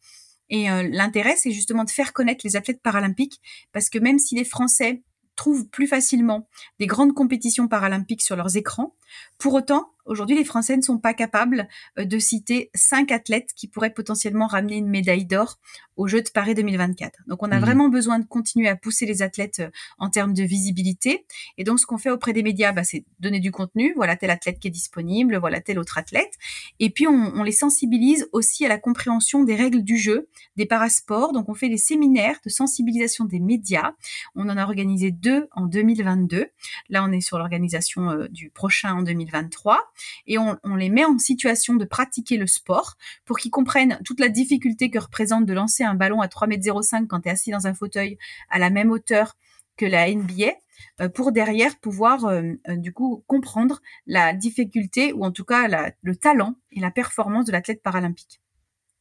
Et 0.49 0.69
euh, 0.69 0.87
l'intérêt, 0.89 1.35
c'est 1.35 1.51
justement 1.51 1.83
de 1.83 1.89
faire 1.89 2.13
connaître 2.13 2.41
les 2.43 2.55
athlètes 2.55 2.81
paralympiques, 2.81 3.41
parce 3.71 3.89
que 3.89 3.97
même 3.97 4.19
si 4.19 4.35
les 4.35 4.45
Français 4.45 5.01
trouvent 5.35 5.67
plus 5.67 5.87
facilement 5.87 6.47
des 6.79 6.87
grandes 6.87 7.13
compétitions 7.13 7.67
paralympiques 7.67 8.21
sur 8.21 8.35
leurs 8.35 8.57
écrans. 8.57 8.95
Pour 9.37 9.53
autant, 9.53 9.92
aujourd'hui, 10.05 10.35
les 10.35 10.43
Français 10.43 10.77
ne 10.77 10.81
sont 10.81 10.97
pas 10.97 11.13
capables 11.13 11.67
euh, 11.99 12.05
de 12.05 12.19
citer 12.19 12.69
cinq 12.73 13.11
athlètes 13.11 13.49
qui 13.55 13.67
pourraient 13.67 13.93
potentiellement 13.93 14.47
ramener 14.47 14.77
une 14.77 14.89
médaille 14.89 15.25
d'or 15.25 15.59
aux 15.95 16.07
Jeux 16.07 16.21
de 16.21 16.29
Paris 16.29 16.55
2024. 16.55 17.19
Donc, 17.27 17.43
on 17.43 17.51
a 17.51 17.57
mmh. 17.57 17.61
vraiment 17.61 17.89
besoin 17.89 18.19
de 18.19 18.25
continuer 18.25 18.67
à 18.67 18.75
pousser 18.75 19.05
les 19.05 19.21
athlètes 19.21 19.59
euh, 19.59 19.69
en 19.99 20.09
termes 20.09 20.33
de 20.33 20.43
visibilité. 20.43 21.25
Et 21.57 21.63
donc, 21.63 21.79
ce 21.79 21.85
qu'on 21.85 21.97
fait 21.97 22.09
auprès 22.09 22.33
des 22.33 22.43
médias, 22.43 22.71
bah, 22.71 22.83
c'est 22.83 23.05
donner 23.19 23.39
du 23.39 23.51
contenu. 23.51 23.93
Voilà 23.95 24.15
tel 24.15 24.29
athlète 24.29 24.59
qui 24.59 24.67
est 24.67 24.71
disponible, 24.71 25.37
voilà 25.37 25.61
tel 25.61 25.79
autre 25.79 25.97
athlète. 25.97 26.33
Et 26.79 26.89
puis, 26.89 27.07
on, 27.07 27.33
on 27.35 27.43
les 27.43 27.51
sensibilise 27.51 28.27
aussi 28.31 28.65
à 28.65 28.69
la 28.69 28.77
compréhension 28.77 29.43
des 29.43 29.55
règles 29.55 29.83
du 29.83 29.97
jeu, 29.97 30.27
des 30.55 30.65
parasports. 30.65 31.33
Donc, 31.33 31.49
on 31.49 31.53
fait 31.53 31.69
des 31.69 31.77
séminaires 31.77 32.39
de 32.43 32.49
sensibilisation 32.49 33.25
des 33.25 33.39
médias. 33.39 33.93
On 34.35 34.49
en 34.49 34.57
a 34.57 34.63
organisé 34.63 35.11
deux 35.11 35.47
en 35.51 35.67
2022. 35.67 36.47
Là, 36.89 37.05
on 37.07 37.11
est 37.11 37.21
sur 37.21 37.37
l'organisation 37.37 38.09
euh, 38.09 38.27
du 38.29 38.49
prochain 38.49 38.95
en 38.95 39.03
2023 39.03 39.92
et 40.27 40.37
on, 40.37 40.57
les 40.75 40.89
met 40.89 41.05
en 41.05 41.17
situation 41.17 41.75
de 41.75 41.85
pratiquer 41.85 42.37
le 42.37 42.47
sport 42.47 42.95
pour 43.25 43.37
qu'ils 43.37 43.51
comprennent 43.51 43.99
toute 44.03 44.19
la 44.19 44.29
difficulté 44.29 44.89
que 44.89 44.99
représente 44.99 45.45
de 45.45 45.53
lancer 45.53 45.83
un 45.83 45.95
ballon 45.95 46.21
à 46.21 46.27
3,05 46.27 46.97
m 46.97 47.07
quand 47.07 47.21
tu 47.21 47.29
es 47.29 47.31
assis 47.31 47.51
dans 47.51 47.67
un 47.67 47.73
fauteuil 47.73 48.17
à 48.49 48.59
la 48.59 48.69
même 48.69 48.91
hauteur 48.91 49.35
que 49.77 49.85
la 49.85 50.13
NBA 50.13 50.53
euh, 51.01 51.09
pour 51.09 51.31
derrière 51.31 51.77
pouvoir 51.79 52.25
euh, 52.25 52.53
euh, 52.67 52.75
du 52.75 52.93
coup 52.93 53.23
comprendre 53.27 53.81
la 54.05 54.33
difficulté 54.33 55.13
ou 55.13 55.23
en 55.23 55.31
tout 55.31 55.45
cas 55.45 55.93
le 56.01 56.15
talent 56.15 56.55
et 56.71 56.79
la 56.79 56.91
performance 56.91 57.45
de 57.45 57.51
l'athlète 57.51 57.81
paralympique. 57.81 58.41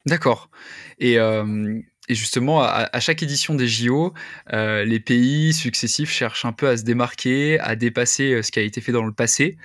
D'accord. 0.06 0.50
Et 0.98 1.16
et 2.08 2.16
justement, 2.16 2.62
à, 2.62 2.98
chaque 2.98 3.22
édition 3.22 3.54
des 3.54 3.68
JO, 3.68 4.12
euh, 4.52 4.84
les 4.84 4.98
pays 4.98 5.52
successifs 5.52 6.10
cherchent 6.10 6.44
un 6.44 6.52
peu 6.52 6.68
à 6.68 6.76
se 6.76 6.82
démarquer, 6.82 7.60
à 7.60 7.76
dépasser 7.76 8.32
euh, 8.32 8.42
ce 8.42 8.50
qui 8.50 8.58
a 8.58 8.62
été 8.62 8.80
fait 8.80 8.90
dans 8.90 9.04
le 9.04 9.12
passé. 9.12 9.56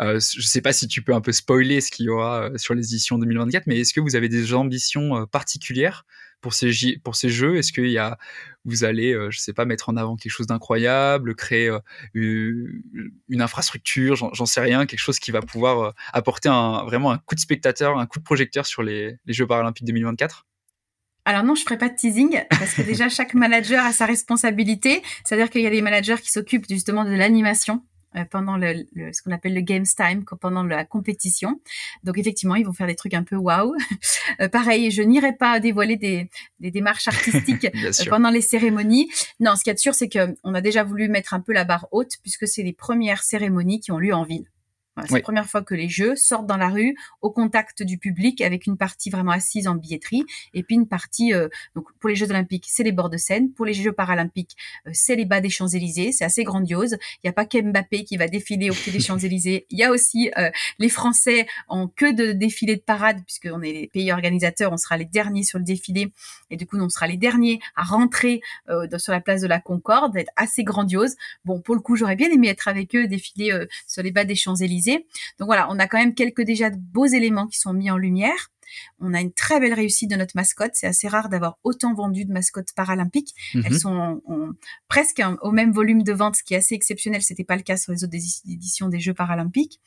Euh, 0.00 0.18
je 0.18 0.38
ne 0.38 0.42
sais 0.42 0.62
pas 0.62 0.72
si 0.72 0.88
tu 0.88 1.02
peux 1.02 1.12
un 1.12 1.20
peu 1.20 1.32
spoiler 1.32 1.82
ce 1.82 1.90
qu'il 1.90 2.06
y 2.06 2.08
aura 2.08 2.48
sur 2.56 2.74
les 2.74 2.94
éditions 2.94 3.18
2024, 3.18 3.66
mais 3.66 3.78
est-ce 3.78 3.92
que 3.92 4.00
vous 4.00 4.16
avez 4.16 4.30
des 4.30 4.54
ambitions 4.54 5.26
particulières 5.26 6.06
pour 6.40 6.54
ces, 6.54 6.72
pour 7.04 7.14
ces 7.14 7.28
jeux? 7.28 7.58
Est-ce 7.58 7.72
que 7.72 7.82
y 7.82 7.98
a, 7.98 8.16
vous 8.64 8.84
allez, 8.84 9.12
je 9.12 9.26
ne 9.26 9.30
sais 9.30 9.52
pas, 9.52 9.66
mettre 9.66 9.90
en 9.90 9.96
avant 9.98 10.16
quelque 10.16 10.32
chose 10.32 10.46
d'incroyable, 10.46 11.34
créer 11.34 11.70
une, 12.14 12.82
infrastructure, 13.38 14.16
j'en 14.16 14.46
sais 14.46 14.62
rien, 14.62 14.86
quelque 14.86 14.98
chose 14.98 15.18
qui 15.18 15.30
va 15.30 15.42
pouvoir 15.42 15.94
apporter 16.14 16.48
un, 16.48 16.84
vraiment 16.84 17.12
un 17.12 17.18
coup 17.18 17.34
de 17.34 17.40
spectateur, 17.40 17.98
un 17.98 18.06
coup 18.06 18.18
de 18.18 18.24
projecteur 18.24 18.64
sur 18.64 18.82
les 18.82 19.18
Jeux 19.26 19.46
paralympiques 19.46 19.86
2024 19.86 20.46
alors 21.24 21.44
non, 21.44 21.54
je 21.54 21.62
ferai 21.62 21.78
pas 21.78 21.88
de 21.88 21.94
teasing 21.94 22.42
parce 22.50 22.74
que 22.74 22.82
déjà 22.82 23.08
chaque 23.08 23.34
manager 23.34 23.84
a 23.84 23.92
sa 23.92 24.06
responsabilité. 24.06 25.02
C'est-à-dire 25.24 25.50
qu'il 25.50 25.62
y 25.62 25.66
a 25.66 25.70
des 25.70 25.82
managers 25.82 26.16
qui 26.20 26.32
s'occupent 26.32 26.66
justement 26.68 27.04
de 27.04 27.10
l'animation 27.10 27.82
euh, 28.16 28.24
pendant 28.30 28.56
le, 28.58 28.84
ce 29.12 29.22
qu'on 29.22 29.30
appelle 29.30 29.54
le 29.54 29.60
games 29.60 29.86
time, 29.86 30.24
pendant 30.40 30.64
la 30.64 30.84
compétition. 30.84 31.60
Donc 32.04 32.18
effectivement, 32.18 32.56
ils 32.56 32.66
vont 32.66 32.72
faire 32.72 32.86
des 32.86 32.96
trucs 32.96 33.14
un 33.14 33.22
peu 33.22 33.36
waouh. 33.36 33.74
Euh, 34.40 34.48
pareil, 34.48 34.90
je 34.90 35.02
n'irai 35.02 35.34
pas 35.36 35.60
dévoiler 35.60 35.96
des, 35.96 36.30
des 36.60 36.70
démarches 36.70 37.08
artistiques 37.08 37.66
euh, 37.84 37.90
pendant 38.08 38.30
les 38.30 38.40
cérémonies. 38.40 39.10
Non, 39.40 39.56
ce 39.56 39.62
qu'il 39.62 39.70
y 39.70 39.72
a 39.72 39.74
de 39.74 39.78
sûr, 39.80 39.94
c'est 39.94 40.08
qu'on 40.08 40.54
a 40.54 40.60
déjà 40.60 40.84
voulu 40.84 41.08
mettre 41.08 41.34
un 41.34 41.40
peu 41.40 41.52
la 41.52 41.64
barre 41.64 41.88
haute 41.90 42.12
puisque 42.22 42.46
c'est 42.46 42.62
les 42.62 42.72
premières 42.72 43.24
cérémonies 43.24 43.80
qui 43.80 43.92
ont 43.92 43.98
lieu 43.98 44.14
en 44.14 44.24
ville 44.24 44.51
c'est 45.06 45.14
la 45.14 45.20
première 45.20 45.46
fois 45.46 45.62
que 45.62 45.74
les 45.74 45.88
jeux 45.88 46.16
sortent 46.16 46.46
dans 46.46 46.58
la 46.58 46.68
rue 46.68 46.94
au 47.22 47.30
contact 47.30 47.82
du 47.82 47.96
public 47.96 48.42
avec 48.42 48.66
une 48.66 48.76
partie 48.76 49.08
vraiment 49.08 49.32
assise 49.32 49.66
en 49.66 49.74
billetterie 49.74 50.24
et 50.52 50.62
puis 50.62 50.74
une 50.74 50.86
partie 50.86 51.32
euh, 51.32 51.48
donc 51.74 51.86
pour 51.98 52.10
les 52.10 52.14
Jeux 52.14 52.30
olympiques 52.30 52.66
c'est 52.68 52.82
les 52.82 52.92
bords 52.92 53.08
de 53.08 53.16
scène 53.16 53.52
pour 53.52 53.64
les 53.64 53.72
Jeux 53.72 53.92
paralympiques 53.92 54.54
euh, 54.86 54.90
c'est 54.92 55.16
les 55.16 55.24
bas 55.24 55.40
des 55.40 55.48
Champs-Élysées 55.48 56.12
c'est 56.12 56.24
assez 56.24 56.44
grandiose. 56.44 56.98
Il 57.16 57.26
n'y 57.26 57.30
a 57.30 57.32
pas 57.32 57.46
qu'Mbappé 57.46 58.04
qui 58.04 58.18
va 58.18 58.28
défiler 58.28 58.68
au 58.68 58.74
pied 58.74 58.92
des 58.92 59.00
Champs-Élysées 59.00 59.66
il 59.70 59.78
y 59.78 59.82
a 59.82 59.90
aussi 59.90 60.30
euh, 60.36 60.50
les 60.78 60.90
Français 60.90 61.46
en 61.68 61.88
queue 61.88 62.12
de 62.12 62.32
défilé 62.32 62.76
de 62.76 62.82
parade 62.82 63.22
puisqu'on 63.24 63.62
est 63.62 63.72
les 63.72 63.86
pays 63.86 64.12
organisateurs 64.12 64.72
on 64.72 64.76
sera 64.76 64.98
les 64.98 65.06
derniers 65.06 65.42
sur 65.42 65.58
le 65.58 65.64
défilé 65.64 66.12
et 66.50 66.56
du 66.56 66.66
coup 66.66 66.78
on 66.78 66.90
sera 66.90 67.06
les 67.06 67.16
derniers 67.16 67.60
à 67.76 67.82
rentrer 67.82 68.42
sur 68.98 69.12
la 69.12 69.20
place 69.20 69.40
de 69.40 69.46
la 69.46 69.60
Concorde 69.60 70.16
être 70.16 70.32
assez 70.36 70.64
grandiose. 70.64 71.16
Bon 71.44 71.60
pour 71.60 71.74
le 71.74 71.80
coup 71.80 71.96
j'aurais 71.96 72.16
bien 72.16 72.30
aimé 72.30 72.48
être 72.48 72.68
avec 72.68 72.94
eux 72.94 73.06
défiler 73.06 73.52
sur 73.86 74.02
les 74.02 74.10
bas 74.10 74.24
des 74.24 74.34
Donc 75.38 75.46
voilà, 75.46 75.66
on 75.70 75.78
a 75.78 75.86
quand 75.86 75.98
même 75.98 76.14
quelques 76.14 76.42
déjà 76.42 76.70
beaux 76.70 77.06
éléments 77.06 77.46
qui 77.46 77.58
sont 77.58 77.72
mis 77.72 77.90
en 77.90 77.96
lumière. 77.96 78.50
On 79.00 79.14
a 79.14 79.20
une 79.20 79.32
très 79.32 79.60
belle 79.60 79.74
réussite 79.74 80.10
de 80.10 80.16
notre 80.16 80.32
mascotte. 80.34 80.72
C'est 80.74 80.86
assez 80.86 81.08
rare 81.08 81.28
d'avoir 81.28 81.58
autant 81.64 81.94
vendu 81.94 82.24
de 82.24 82.32
mascottes 82.32 82.72
paralympiques. 82.74 83.34
Elles 83.54 83.72
mhm. 83.72 83.78
sont 83.78 84.22
presque 84.88 85.22
au 85.42 85.50
même 85.50 85.72
volume 85.72 86.02
de 86.02 86.12
vente, 86.12 86.36
ce 86.36 86.42
qui 86.42 86.54
est 86.54 86.58
assez 86.58 86.74
exceptionnel. 86.74 87.22
C'était 87.22 87.44
pas 87.44 87.56
le 87.56 87.62
cas 87.62 87.76
sur 87.76 87.92
les 87.92 88.04
autres 88.04 88.14
éditions 88.14 88.88
des 88.88 89.00
Jeux 89.00 89.14
paralympiques. 89.14 89.80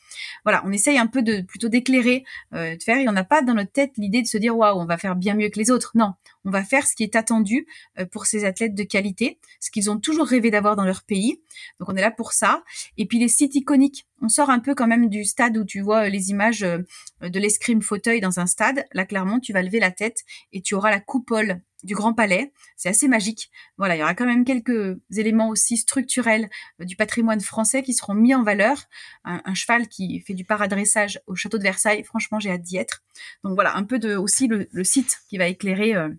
Voilà, 0.43 0.61
on 0.65 0.71
essaye 0.71 0.97
un 0.97 1.07
peu 1.07 1.21
de 1.21 1.41
plutôt 1.41 1.69
d'éclairer, 1.69 2.23
euh, 2.53 2.75
de 2.75 2.83
faire. 2.83 2.97
Il 2.97 3.03
n'y 3.03 3.09
en 3.09 3.15
a 3.15 3.23
pas 3.23 3.41
dans 3.41 3.53
notre 3.53 3.71
tête 3.71 3.93
l'idée 3.97 4.21
de 4.21 4.27
se 4.27 4.37
dire 4.37 4.55
waouh, 4.55 4.79
on 4.79 4.85
va 4.85 4.97
faire 4.97 5.15
bien 5.15 5.35
mieux 5.35 5.49
que 5.49 5.59
les 5.59 5.71
autres. 5.71 5.91
Non, 5.95 6.13
on 6.43 6.51
va 6.51 6.63
faire 6.63 6.85
ce 6.85 6.95
qui 6.95 7.03
est 7.03 7.15
attendu 7.15 7.65
euh, 7.99 8.05
pour 8.05 8.25
ces 8.25 8.45
athlètes 8.45 8.75
de 8.75 8.83
qualité, 8.83 9.39
ce 9.59 9.71
qu'ils 9.71 9.89
ont 9.89 9.99
toujours 9.99 10.27
rêvé 10.27 10.51
d'avoir 10.51 10.75
dans 10.75 10.85
leur 10.85 11.03
pays. 11.03 11.41
Donc 11.79 11.89
on 11.89 11.95
est 11.95 12.01
là 12.01 12.11
pour 12.11 12.33
ça. 12.33 12.63
Et 12.97 13.05
puis 13.05 13.19
les 13.19 13.29
sites 13.29 13.55
iconiques. 13.55 14.07
On 14.21 14.29
sort 14.29 14.49
un 14.49 14.59
peu 14.59 14.75
quand 14.75 14.87
même 14.87 15.09
du 15.09 15.25
stade 15.25 15.57
où 15.57 15.65
tu 15.65 15.81
vois 15.81 16.09
les 16.09 16.29
images 16.29 16.63
euh, 16.63 16.79
de 17.21 17.39
l'escrime 17.39 17.81
fauteuil 17.81 18.21
dans 18.21 18.39
un 18.39 18.45
stade 18.45 18.85
Là, 18.93 19.05
clairement, 19.05 19.39
tu 19.39 19.53
vas 19.53 19.61
lever 19.61 19.79
la 19.79 19.91
tête 19.91 20.23
et 20.53 20.61
tu 20.61 20.75
auras 20.75 20.91
la 20.91 20.99
coupole 20.99 21.61
du 21.85 21.95
Grand 21.95 22.13
Palais. 22.13 22.51
C'est 22.75 22.89
assez 22.89 23.07
magique. 23.07 23.49
Voilà, 23.77 23.95
il 23.95 23.99
y 23.99 24.01
aura 24.01 24.15
quand 24.15 24.25
même 24.25 24.43
quelques 24.43 24.97
éléments 25.15 25.49
aussi 25.49 25.77
structurels 25.77 26.49
euh, 26.81 26.85
du 26.85 26.95
patrimoine 26.95 27.39
français 27.39 27.83
qui 27.83 27.93
seront 27.93 28.15
mis 28.15 28.35
en 28.35 28.43
valeur. 28.43 28.83
Un, 29.23 29.53
cheval 29.53 29.87
qui 29.87 30.19
fait 30.21 30.33
du 30.33 30.43
paradressage 30.43 31.21
au 31.27 31.35
château 31.35 31.57
de 31.57 31.63
Versailles, 31.63 32.03
franchement, 32.03 32.39
j'ai 32.39 32.51
hâte 32.51 32.61
d'y 32.61 32.77
être. 32.77 33.03
Donc 33.43 33.53
voilà, 33.53 33.75
un 33.75 33.83
peu 33.83 33.99
de 33.99 34.15
aussi 34.15 34.47
le, 34.47 34.67
site 34.83 35.19
qui 35.29 35.37
va 35.37 35.47
éclairer 35.47 35.95
euh, 35.95 36.09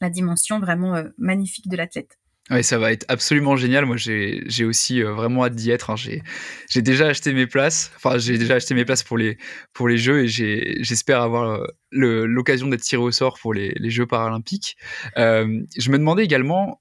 la 0.00 0.10
dimension 0.10 0.58
vraiment 0.58 0.96
euh, 0.96 1.08
magnifique 1.18 1.68
de 1.68 1.76
l'athlète. 1.76 2.18
Oui, 2.50 2.62
ça 2.62 2.78
va 2.78 2.92
être 2.92 3.04
absolument 3.08 3.56
génial. 3.56 3.86
Moi, 3.86 3.96
j'ai 3.96 4.64
aussi 4.64 5.02
euh, 5.02 5.12
vraiment 5.12 5.44
hâte 5.44 5.56
d'y 5.56 5.72
être. 5.72 5.90
Hein. 5.90 5.96
J'ai 5.96 6.82
déjà 6.82 7.08
acheté 7.08 7.32
mes 7.32 7.48
places. 7.48 7.90
Enfin, 7.96 8.18
j'ai 8.18 8.38
déjà 8.38 8.54
acheté 8.54 8.74
mes 8.74 8.84
places 8.84 9.02
pour 9.02 9.18
les, 9.18 9.36
pour 9.72 9.88
les 9.88 9.98
Jeux 9.98 10.24
et 10.24 10.28
j'espère 10.28 11.22
avoir 11.22 11.60
euh, 11.60 11.66
l'occasion 11.90 12.68
d'être 12.68 12.82
tiré 12.82 13.02
au 13.02 13.10
sort 13.10 13.36
pour 13.40 13.52
les, 13.52 13.70
les 13.76 13.90
Jeux 13.90 14.06
paralympiques. 14.06 14.76
Euh, 15.16 15.60
je 15.76 15.90
me 15.90 15.98
demandais 15.98 16.22
également, 16.22 16.80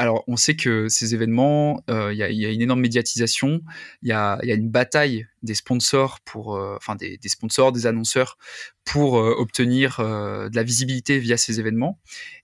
alors, 0.00 0.24
on 0.28 0.36
sait 0.36 0.56
que 0.56 0.88
ces 0.88 1.14
événements, 1.14 1.82
il 1.88 2.16
y, 2.16 2.22
a 2.22 2.28
une 2.28 2.62
énorme 2.62 2.80
médiatisation, 2.80 3.60
il 4.00 4.08
y 4.08 4.12
a, 4.12 4.38
une 4.42 4.70
bataille 4.70 5.26
des 5.42 5.54
sponsors 5.54 6.20
pour, 6.20 6.58
enfin 6.76 6.96
des, 6.96 7.18
sponsors, 7.26 7.70
des 7.70 7.86
annonceurs 7.86 8.38
pour 8.84 9.14
obtenir 9.14 9.98
de 9.98 10.56
la 10.56 10.62
visibilité 10.62 11.18
via 11.18 11.36
ces 11.36 11.60
événements. 11.60 11.98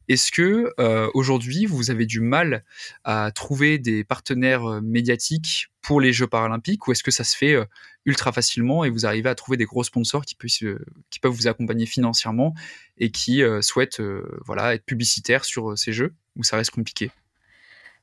Est-ce 0.09 0.31
que 0.31 0.73
euh, 0.79 1.11
aujourd'hui 1.15 1.67
vous 1.67 1.91
avez 1.91 2.07
du 2.07 2.21
mal 2.21 2.65
à 3.05 3.31
trouver 3.33 3.79
des 3.79 4.05
partenaires 4.05 4.65
euh, 4.65 4.81
médiatiques 4.81 5.69
pour 5.83 6.01
les 6.01 6.13
Jeux 6.13 6.29
paralympiques 6.29 6.87
ou 6.87 6.93
est-ce 6.93 7.03
que 7.03 7.11
ça 7.11 7.25
se 7.25 7.37
fait 7.37 7.55
euh, 7.55 7.65
ultra 8.05 8.33
facilement 8.33 8.85
et 8.85 8.91
vous 8.91 9.05
arrivez 9.05 9.29
à 9.29 9.35
trouver 9.35 9.57
des 9.57 9.65
gros 9.65 9.83
sponsors 9.83 10.25
qui 10.25 10.37
peuvent 10.37 11.33
vous 11.33 11.49
accompagner 11.49 11.87
financièrement 11.87 12.55
et 12.99 13.11
qui 13.11 13.43
souhaitent 13.63 14.01
voilà, 14.45 14.75
être 14.75 14.85
publicitaires 14.85 15.45
sur 15.45 15.77
ces 15.77 15.93
Jeux 15.93 16.15
ou 16.37 16.45
ça 16.45 16.57
reste 16.57 16.71
compliqué? 16.71 17.11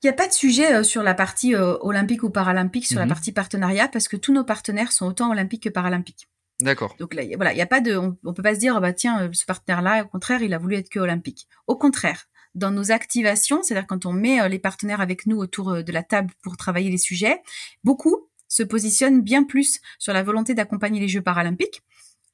Il 0.04 0.08
n'y 0.08 0.10
a 0.10 0.13
pas 0.13 0.28
de 0.28 0.34
sujet 0.34 0.84
sur 0.84 1.02
la 1.04 1.13
partie 1.13 1.56
olympique 1.56 2.24
ou 2.24 2.30
paralympique, 2.30 2.86
sur 2.86 3.00
la 3.00 3.06
mmh 3.06 3.10
partie 3.10 3.32
partenariat, 3.32 3.88
parce 3.88 4.08
que 4.08 4.18
tous 4.18 4.34
nos 4.34 4.44
partenaires 4.44 4.92
sont 4.92 5.06
autant 5.06 5.32
olympiques 5.32 5.63
que 5.63 5.70
paralympiques. 5.70 6.28
D'accord. 6.63 6.96
Donc 7.00 7.13
là, 7.13 7.24
voilà, 7.36 7.52
il 7.54 7.58
y 7.58 7.62
a 7.62 7.68
pas 7.68 7.82
de, 7.82 7.96
on, 7.96 8.18
ne 8.24 8.32
peut 8.32 8.44
pas 8.44 8.56
se 8.56 8.60
dire, 8.60 8.80
bah 8.80 8.94
tiens, 8.94 9.24
euh, 9.24 9.30
ce 9.34 9.46
partenaire-là, 9.46 10.04
au 10.04 10.08
contraire, 10.08 10.42
il 10.42 10.54
a 10.54 10.58
voulu 10.58 10.76
être 10.76 10.89
que 10.89 11.00
olympique. 11.00 11.48
Au 11.68 11.76
contraire, 11.76 12.26
dans 12.56 12.72
nos 12.72 12.92
activations, 12.92 13.63
c'est-à-dire 13.63 13.88
quand 13.88 14.06
on 14.06 14.13
met 14.13 14.42
euh, 14.42 14.48
les 14.48 14.60
partenaires 14.60 15.02
avec 15.02 15.26
nous 15.26 15.38
autour 15.38 15.72
euh, 15.72 15.82
de 15.84 15.92
la 15.92 16.04
table 16.04 16.32
pour 16.42 16.56
travailler 16.56 16.89
les 16.89 16.98
sujets, 16.98 17.42
beaucoup 17.84 18.30
se 18.48 18.63
positionnent 18.63 19.22
bien 19.22 19.44
plus 19.44 19.82
sur 19.98 20.13
la 20.13 20.22
volonté 20.24 20.54
d'accompagner 20.54 21.00
les 21.00 21.08
Jeux 21.08 21.22
paralympiques. 21.22 21.82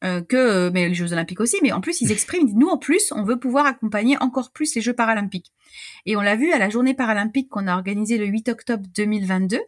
Que 0.02 0.70
mais 0.70 0.88
les 0.88 0.94
Jeux 0.94 1.12
olympiques 1.14 1.42
aussi, 1.42 1.58
mais 1.62 1.72
en 1.72 1.82
plus 1.82 2.02
ils 2.02 2.12
expriment, 2.12 2.52
nous 2.56 2.68
en 2.68 2.78
plus 2.78 3.12
on 3.12 3.24
veut 3.24 3.38
pouvoir 3.40 3.66
accompagner 3.66 4.18
encore 4.22 4.52
plus 4.52 4.76
les 4.76 4.82
Jeux 4.82 4.94
paralympiques. 4.94 5.52
Et 6.06 6.16
on 6.16 6.22
l'a 6.22 6.36
vu 6.36 6.52
à 6.52 6.58
la 6.58 6.70
journée 6.70 6.94
paralympique 6.94 7.50
qu'on 7.50 7.68
a 7.68 7.76
organisée 7.76 8.18
le 8.18 8.26
8 8.26 8.50
octobre 8.50 8.86
2022, 8.96 9.60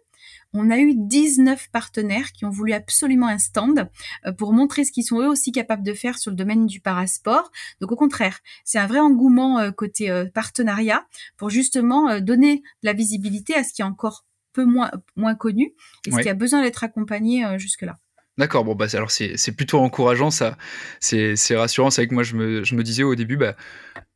on 0.53 0.69
a 0.69 0.77
eu 0.77 0.93
19 0.95 1.69
partenaires 1.71 2.31
qui 2.31 2.45
ont 2.45 2.49
voulu 2.49 2.73
absolument 2.73 3.27
un 3.27 3.37
stand 3.37 3.89
euh, 4.25 4.31
pour 4.33 4.53
montrer 4.53 4.83
ce 4.83 4.91
qu'ils 4.91 5.05
sont 5.05 5.19
eux 5.19 5.27
aussi 5.27 5.51
capables 5.51 5.83
de 5.83 5.93
faire 5.93 6.17
sur 6.17 6.31
le 6.31 6.37
domaine 6.37 6.65
du 6.65 6.79
parasport. 6.79 7.51
Donc 7.79 7.91
au 7.91 7.95
contraire, 7.95 8.39
c'est 8.63 8.79
un 8.79 8.87
vrai 8.87 8.99
engouement 8.99 9.59
euh, 9.59 9.71
côté 9.71 10.09
euh, 10.09 10.25
partenariat 10.25 11.05
pour 11.37 11.49
justement 11.49 12.19
donner 12.19 12.57
de 12.57 12.87
la 12.87 12.93
visibilité 12.93 13.55
à 13.55 13.63
ce 13.63 13.73
qui 13.73 13.81
est 13.81 13.85
encore 13.85 14.25
peu 14.53 14.65
moins, 14.65 14.91
moins 15.15 15.35
connu 15.35 15.73
et 16.05 16.11
ce 16.11 16.19
qui 16.19 16.29
a 16.29 16.33
besoin 16.33 16.61
d'être 16.61 16.83
accompagné 16.83 17.45
jusque-là. 17.57 17.97
D'accord, 18.41 18.63
bon 18.63 18.73
bah 18.73 18.87
alors 18.93 19.11
c'est 19.11 19.55
plutôt 19.55 19.77
encourageant 19.77 20.31
ça, 20.31 20.57
c'est 20.99 21.55
rassurant, 21.55 21.91
c'est 21.91 22.07
que 22.07 22.13
moi 22.15 22.23
je 22.23 22.35
me, 22.35 22.63
je 22.63 22.73
me 22.73 22.81
disais 22.81 23.03
au 23.03 23.13
début 23.13 23.37
bah 23.37 23.55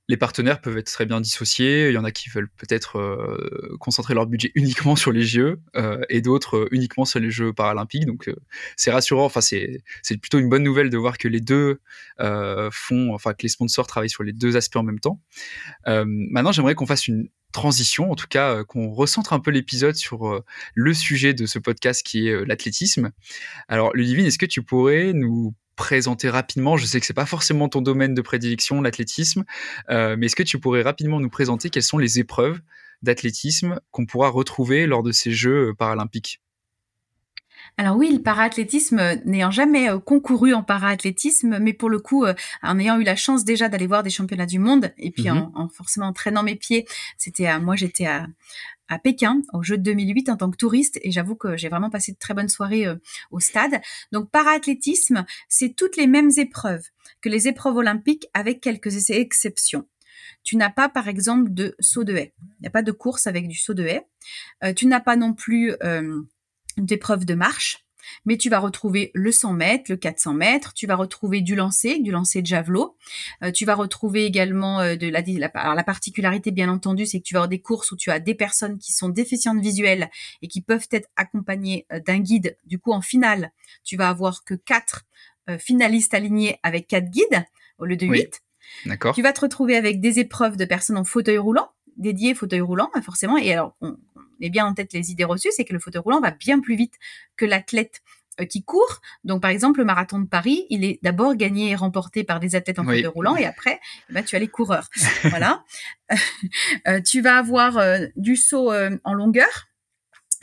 les 0.08 0.18
partenaires 0.18 0.62
peuvent 0.62 0.80
être 0.80 0.92
très 0.92 1.06
bien 1.06 1.22
dissociés. 1.22 1.90
Il 1.90 1.94
y 1.94 1.98
en 2.00 2.04
a 2.04 2.12
qui 2.12 2.32
veulent 2.32 2.50
peut-être 2.58 2.98
euh, 2.98 3.78
concentrer 3.80 4.16
leur 4.16 4.26
budget 4.26 4.52
uniquement 4.56 4.96
sur 4.96 5.12
les 5.12 5.22
Jeux 5.22 5.62
euh, 5.76 6.02
et 6.10 6.22
d'autres 6.22 6.58
euh, 6.58 6.68
uniquement 6.72 7.06
sur 7.06 7.20
les 7.20 7.30
Jeux 7.30 7.54
paralympiques. 7.54 8.08
Donc 8.08 8.32
c'est 8.76 8.90
rassurant. 8.90 9.26
Enfin, 9.26 9.42
c'est 9.42 9.84
plutôt 10.20 10.40
une 10.40 10.50
bonne 10.50 10.64
nouvelle 10.64 10.90
de 10.90 10.98
voir 10.98 11.20
que 11.20 11.28
les 11.28 11.40
deux 11.40 11.80
font, 12.72 13.14
enfin 13.14 13.34
que 13.34 13.44
les 13.44 13.50
sponsors 13.50 13.86
travaillent 13.86 14.10
sur 14.10 14.24
les 14.24 14.34
deux 14.34 14.58
aspects 14.58 14.78
en 14.78 14.84
même 14.84 15.00
temps. 15.00 15.22
maintenant, 15.86 16.52
j'aimerais 16.52 16.74
qu'on 16.74 16.88
fasse 16.88 17.08
une 17.08 17.30
transition, 17.56 18.12
en 18.12 18.16
tout 18.16 18.28
cas 18.30 18.64
qu'on 18.64 18.92
recentre 18.92 19.34
un 19.34 19.40
peu 19.40 19.52
l'épisode 19.52 19.96
sur 19.96 20.44
le 20.74 20.94
sujet 20.94 21.34
de 21.34 21.46
ce 21.46 21.58
podcast 21.58 22.06
qui 22.06 22.28
est 22.28 22.46
l'athlétisme. 22.46 23.12
Alors, 23.68 23.96
Ludivine, 23.96 24.26
est-ce 24.26 24.38
que 24.38 24.46
tu 24.46 24.62
pourrais 24.62 25.14
nous 25.14 25.56
présenter 25.76 26.30
rapidement 26.30 26.78
Je 26.78 26.86
sais 26.86 27.00
que 27.00 27.06
c'est 27.06 27.14
pas 27.14 27.26
forcément 27.26 27.70
ton 27.70 27.82
domaine 27.82 28.14
de 28.14 28.22
prédilection, 28.22 28.82
l'athlétisme, 28.82 29.46
euh, 29.90 30.16
mais 30.18 30.28
est-ce 30.28 30.36
que 30.36 30.44
tu 30.44 30.60
pourrais 30.60 30.82
rapidement 30.82 31.20
nous 31.20 31.30
présenter 31.30 31.70
quelles 31.70 31.84
sont 31.84 31.98
les 31.98 32.20
épreuves 32.20 32.60
d'athlétisme 33.02 33.80
qu'on 33.92 34.06
pourra 34.06 34.30
retrouver 34.30 34.88
lors 34.88 35.04
de 35.04 35.12
ces 35.12 35.32
Jeux 35.32 35.70
euh, 35.70 35.74
paralympiques? 35.74 36.42
Alors 37.78 37.98
oui, 37.98 38.12
le 38.12 38.22
paraathlétisme, 38.22 39.00
euh, 39.00 39.16
n'ayant 39.26 39.52
jamais 39.52 39.90
concouru 40.06 40.54
en 40.54 40.64
paraathlétisme, 40.64 41.60
mais 41.60 41.74
pour 41.74 41.90
le 41.90 42.00
coup, 42.00 42.26
en 42.64 42.80
ayant 42.80 43.00
eu 43.00 43.04
la 43.04 43.16
chance 43.16 43.44
déjà 43.44 43.70
d'aller 43.70 43.88
voir 43.88 44.04
des 44.04 44.10
championnats 44.10 44.46
du 44.46 44.60
monde, 44.60 44.94
et 44.98 45.12
puis 45.12 45.30
mmh 45.30 45.52
en, 45.56 45.70
forcément 45.70 46.08
en 46.08 46.14
traînant 46.14 46.44
mes 46.44 46.56
pieds, 46.56 46.86
c'était 47.18 47.60
moi 47.60 47.76
j'étais 47.76 48.06
à, 48.06 48.28
à 48.88 49.00
Pékin 49.00 49.42
au 49.54 49.64
jeu 49.64 49.78
de 49.78 49.84
2008 49.84 50.30
en 50.30 50.38
tant 50.38 50.52
que 50.52 50.58
touriste 50.58 51.00
et 51.02 51.12
j'avoue 51.12 51.36
que 51.36 51.58
j'ai 51.58 51.70
vraiment 51.70 51.90
passé 51.90 52.12
de 52.12 52.18
très 52.18 52.34
bonnes 52.34 52.50
soirées 52.50 52.86
euh, 52.86 52.96
au 53.32 53.40
stade. 53.40 53.82
Donc 54.12 54.30
paraathlétisme, 54.32 55.26
c'est 55.50 55.76
toutes 55.76 55.98
les 55.98 56.08
mêmes 56.08 56.32
épreuves 56.38 56.86
que 57.22 57.30
les 57.30 57.48
épreuves 57.48 57.78
olympiques 57.78 58.28
avec 58.34 58.62
quelques 58.62 59.10
exceptions. 59.10 59.88
Tu 60.44 60.58
n'as 60.58 60.70
pas 60.70 60.90
par 60.90 61.08
exemple 61.08 61.54
de 61.54 61.76
saut 61.80 62.04
de 62.04 62.14
haie. 62.14 62.34
Il 62.42 62.62
n'y 62.62 62.68
a 62.68 62.72
pas 62.72 62.84
de 62.84 62.92
course 62.92 63.28
avec 63.28 63.48
du 63.48 63.58
saut 63.58 63.74
de 63.74 63.84
haie. 63.84 64.06
Euh, 64.64 64.74
tu 64.74 64.86
n'as 64.86 65.00
pas 65.00 65.16
non 65.16 65.34
plus 65.34 65.74
euh, 65.84 66.22
d'épreuve 66.78 67.26
de 67.26 67.36
marche 67.36 67.86
mais 68.26 68.38
tu 68.38 68.50
vas 68.50 68.60
retrouver 68.60 69.12
le 69.14 69.32
100 69.32 69.54
mètres, 69.54 69.86
le 69.90 69.98
400 69.98 70.34
mètres, 70.34 70.74
tu 70.74 70.88
vas 70.88 70.96
retrouver 70.96 71.42
du 71.42 71.56
lancer, 71.56 72.00
du 72.00 72.12
lancer 72.12 72.42
de 72.42 72.48
javelot, 72.48 72.98
euh, 73.44 73.52
tu 73.52 73.66
vas 73.66 73.76
retrouver 73.76 74.26
également 74.26 74.80
euh, 74.80 74.96
de 74.96 75.08
la, 75.08 75.22
la, 75.22 75.48
alors 75.54 75.76
la 75.76 75.84
particularité 75.84 76.52
bien 76.52 76.70
entendu, 76.70 77.06
c'est 77.06 77.20
que 77.20 77.24
tu 77.24 77.34
vas 77.34 77.40
avoir 77.40 77.50
des 77.50 77.62
courses 77.62 77.92
où 77.92 77.98
tu 77.98 78.12
as 78.12 78.20
des 78.20 78.36
personnes 78.36 78.78
qui 78.78 78.94
sont 78.94 79.10
déficientes 79.10 79.62
visuelles 79.62 80.10
et 80.42 80.48
qui 80.48 80.62
peuvent 80.62 80.88
être 80.92 81.10
accompagnées 81.16 81.86
euh, 81.92 82.00
d'un 82.00 82.20
guide. 82.20 82.58
Du 82.66 82.80
coup, 82.80 82.92
en 82.92 83.02
finale, 83.02 83.52
tu 83.84 83.98
vas 83.98 84.10
avoir 84.10 84.44
que 84.44 84.56
quatre 84.56 85.06
finalistes 85.60 86.16
alignés 86.16 86.58
avec 86.64 86.88
quatre 86.88 87.12
guides 87.12 87.46
au 87.78 87.86
lieu 87.86 87.96
de 87.96 88.08
huit. 88.08 88.42
D'accord. 88.88 89.14
Tu 89.14 89.22
vas 89.22 89.32
te 89.32 89.42
retrouver 89.42 89.76
avec 89.76 90.02
des 90.02 90.18
épreuves 90.18 90.58
de 90.58 90.66
personnes 90.66 90.98
en 90.98 91.04
fauteuil 91.04 91.38
roulant, 91.38 91.70
dédiées 91.98 92.34
fauteuil 92.34 92.62
roulant, 92.62 92.90
forcément. 93.04 93.38
Et 93.38 93.54
alors, 93.54 93.76
on, 93.82 93.96
est 94.42 94.50
bien 94.50 94.66
en 94.66 94.74
tête 94.74 94.94
les 94.94 95.12
idées 95.12 95.24
reçues, 95.24 95.50
c'est 95.52 95.66
que 95.66 95.74
le 95.74 95.80
fauteuil 95.80 96.02
roulant 96.02 96.20
va 96.22 96.32
bien 96.32 96.60
plus 96.60 96.76
vite 96.76 96.94
que 97.36 97.46
l'athlète 97.46 98.02
euh, 98.42 98.46
qui 98.46 98.64
court. 98.64 99.02
Donc, 99.24 99.42
par 99.42 99.52
exemple, 99.52 99.80
le 99.80 99.86
marathon 99.86 100.20
de 100.20 100.28
Paris, 100.28 100.66
il 100.70 100.84
est 100.84 101.00
d'abord 101.04 101.36
gagné 101.36 101.72
et 101.72 101.76
remporté 101.76 102.24
par 102.24 102.40
des 102.40 102.56
athlètes 102.56 102.80
en 102.80 102.84
fauteuil 102.84 103.06
roulant, 103.08 103.36
et 103.36 103.46
après, 103.46 103.80
eh 104.10 104.14
ben, 104.14 104.24
tu 104.24 104.36
as 104.36 104.40
les 104.40 104.48
coureurs. 104.48 104.90
voilà. 105.24 105.64
Euh, 106.88 107.02
tu 107.02 107.22
vas 107.22 107.38
avoir 107.38 107.80
euh, 107.80 108.06
du 108.16 108.36
saut 108.36 108.72
en 109.04 109.14
longueur 109.14 109.68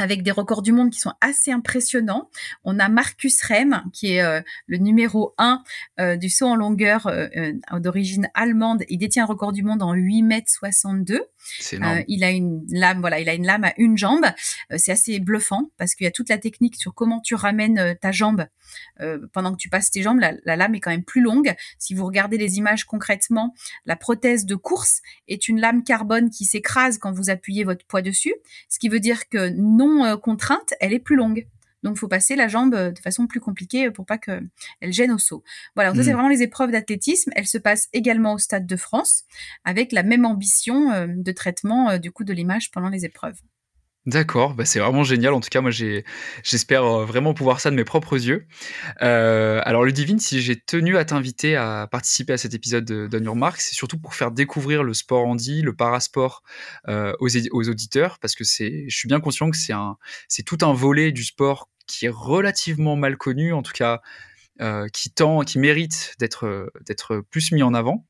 avec 0.03 0.23
des 0.23 0.31
records 0.31 0.63
du 0.63 0.73
monde 0.73 0.91
qui 0.91 0.99
sont 0.99 1.13
assez 1.21 1.53
impressionnants. 1.53 2.29
On 2.65 2.79
a 2.79 2.89
Marcus 2.89 3.43
Rem, 3.43 3.83
qui 3.93 4.15
est 4.15 4.23
euh, 4.23 4.41
le 4.67 4.79
numéro 4.79 5.35
1 5.39 5.63
euh, 6.01 6.17
du 6.17 6.29
saut 6.29 6.47
en 6.47 6.57
longueur 6.57 7.07
euh, 7.07 7.53
d'origine 7.79 8.29
allemande. 8.35 8.85
Il 8.89 8.99
détient 8.99 9.25
un 9.25 9.27
record 9.27 9.53
du 9.53 9.63
monde 9.63 9.83
en 9.83 9.93
8 9.95 10.23
mètres 10.23 10.51
62. 10.51 11.23
il 12.09 12.25
a 12.25 12.31
une 12.31 12.65
lame, 12.71 13.01
voilà, 13.01 13.21
il 13.21 13.29
a 13.29 13.35
une 13.35 13.47
lame 13.47 13.65
à 13.65 13.73
une 13.77 13.97
jambe. 13.97 14.27
c'est 14.77 14.93
assez 14.93 15.19
bluffant 15.21 15.71
parce 15.77 15.95
qu'il 15.95 16.05
y 16.05 16.09
a 16.09 16.13
toute 16.13 16.29
la 16.29 16.39
technique 16.39 16.77
sur 16.77 16.95
comment 16.95 17.21
tu 17.21 17.35
ramènes 17.35 17.97
ta 18.01 18.13
jambe 18.13 18.47
pendant 19.33 19.53
que 19.53 19.57
tu 19.57 19.69
passes 19.69 19.91
tes 19.91 20.03
jambes. 20.03 20.21
La, 20.21 20.33
la, 20.45 20.57
lame 20.57 20.75
est 20.75 20.81
quand 20.81 20.91
même 20.91 21.05
plus 21.05 21.21
longue. 21.21 21.55
Si 21.79 21.95
vous 21.95 22.07
regardez 22.07 22.39
les 22.39 22.59
images 22.59 22.85
concrètement, 22.85 23.55
la 23.87 23.97
prothèse 23.97 24.47
de 24.47 24.55
course 24.55 25.03
est 25.27 25.49
une 25.49 25.61
lame 25.61 25.83
carbone 25.83 26.31
qui 26.31 26.45
s'écrase 26.45 26.99
quand 26.99 27.13
vous 27.13 27.31
appuyez 27.31 27.65
votre 27.65 27.85
poids 27.87 28.03
dessus, 28.03 28.35
ce 28.69 28.79
qui 28.79 28.89
veut 28.89 29.01
dire 29.01 29.29
que 29.29 29.51
non 29.51 29.92
euh, 30.01 30.17
contrainte, 30.17 30.75
elle 30.81 30.93
est 30.93 30.99
plus 30.99 31.17
longue. 31.17 31.47
Donc, 31.83 31.97
il 31.97 31.99
faut 31.99 32.09
passer 32.09 32.37
la 32.37 32.47
jambe 32.47 32.75
euh, 32.75 32.93
de 32.93 32.99
façon 32.99 33.27
plus 33.27 33.41
compliquée 33.41 33.91
pour 33.91 34.07
pas 34.07 34.19
qu'elle 34.19 34.49
gêne 34.83 35.11
au 35.11 35.19
saut. 35.19 35.43
Voilà, 35.75 35.95
ça, 35.95 36.03
c'est 36.03 36.11
hmm. 36.11 36.15
vraiment 36.15 36.29
les 36.29 36.43
épreuves 36.43 36.71
d'athlétisme. 36.71 37.33
Elles 37.35 37.47
se 37.47 37.59
passent 37.59 37.89
également 37.93 38.35
au 38.35 38.39
Stade 38.39 38.67
de 38.67 38.77
France, 38.77 39.25
avec 39.65 39.93
la 39.93 40.03
même 40.03 40.25
ambition 40.25 40.93
euh, 40.93 41.07
de 41.09 41.33
traitement 41.33 41.99
du 41.99 42.13
coup 42.13 42.25
de 42.25 42.33
l'image 42.33 42.71
pendant 42.71 42.89
les 42.89 43.05
épreuves. 43.05 43.41
D'accord, 44.05 44.55
bah 44.55 44.65
c'est 44.65 44.81
vraiment 44.81 45.05
génial. 45.05 45.33
En 45.33 45.41
tout 45.41 45.49
cas, 45.49 45.61
moi, 45.61 45.71
j'espère 45.71 46.85
euh, 46.85 47.05
vraiment 47.05 47.35
pouvoir 47.35 47.61
ça 47.61 47.71
de 47.71 47.77
mes 47.77 47.85
propres 47.85 48.15
yeux. 48.15 48.47
Euh, 49.01 49.61
alors, 49.65 49.85
Ludivine, 49.85 50.19
si 50.19 50.43
j'ai 50.43 50.59
tenu 50.59 50.97
à 50.97 51.05
t'inviter 51.05 51.55
à 51.55 51.87
participer 51.89 52.33
à 52.33 52.37
cet 52.37 52.53
épisode 52.53 52.85
de 52.85 53.21
Your 53.21 53.37
Mark, 53.37 53.61
c'est 53.61 53.77
surtout 53.77 54.01
pour 54.01 54.17
faire 54.17 54.33
découvrir 54.33 54.83
le 54.83 54.93
sport 54.93 55.25
handi, 55.25 55.63
le 55.63 55.77
parasport 55.77 56.43
euh, 56.89 57.13
aux, 57.21 57.29
aux, 57.53 57.69
auditeurs, 57.69 58.19
parce 58.19 58.35
que 58.35 58.43
c'est, 58.43 58.87
je 58.89 58.97
suis 58.97 59.07
bien 59.07 59.21
conscient 59.21 59.53
que 59.53 59.57
c'est 59.57 59.73
un, 59.73 59.97
c'est 60.27 60.43
tout 60.43 60.59
un 60.63 60.73
volet 60.73 61.13
du 61.13 61.23
sport 61.23 61.71
qui 61.87 62.07
est 62.07 62.13
relativement 62.13 62.97
mal 62.97 63.17
connu. 63.17 63.53
En 63.53 63.63
tout 63.63 63.73
cas, 63.73 64.01
euh, 64.61 64.87
qui 64.89 65.11
qui 65.47 65.59
mérite 65.59 66.15
d'être 66.19 66.47
euh, 66.47 66.71
d'être 66.87 67.25
plus 67.31 67.53
mis 67.53 67.63
en 67.63 67.73
avant. 67.73 68.07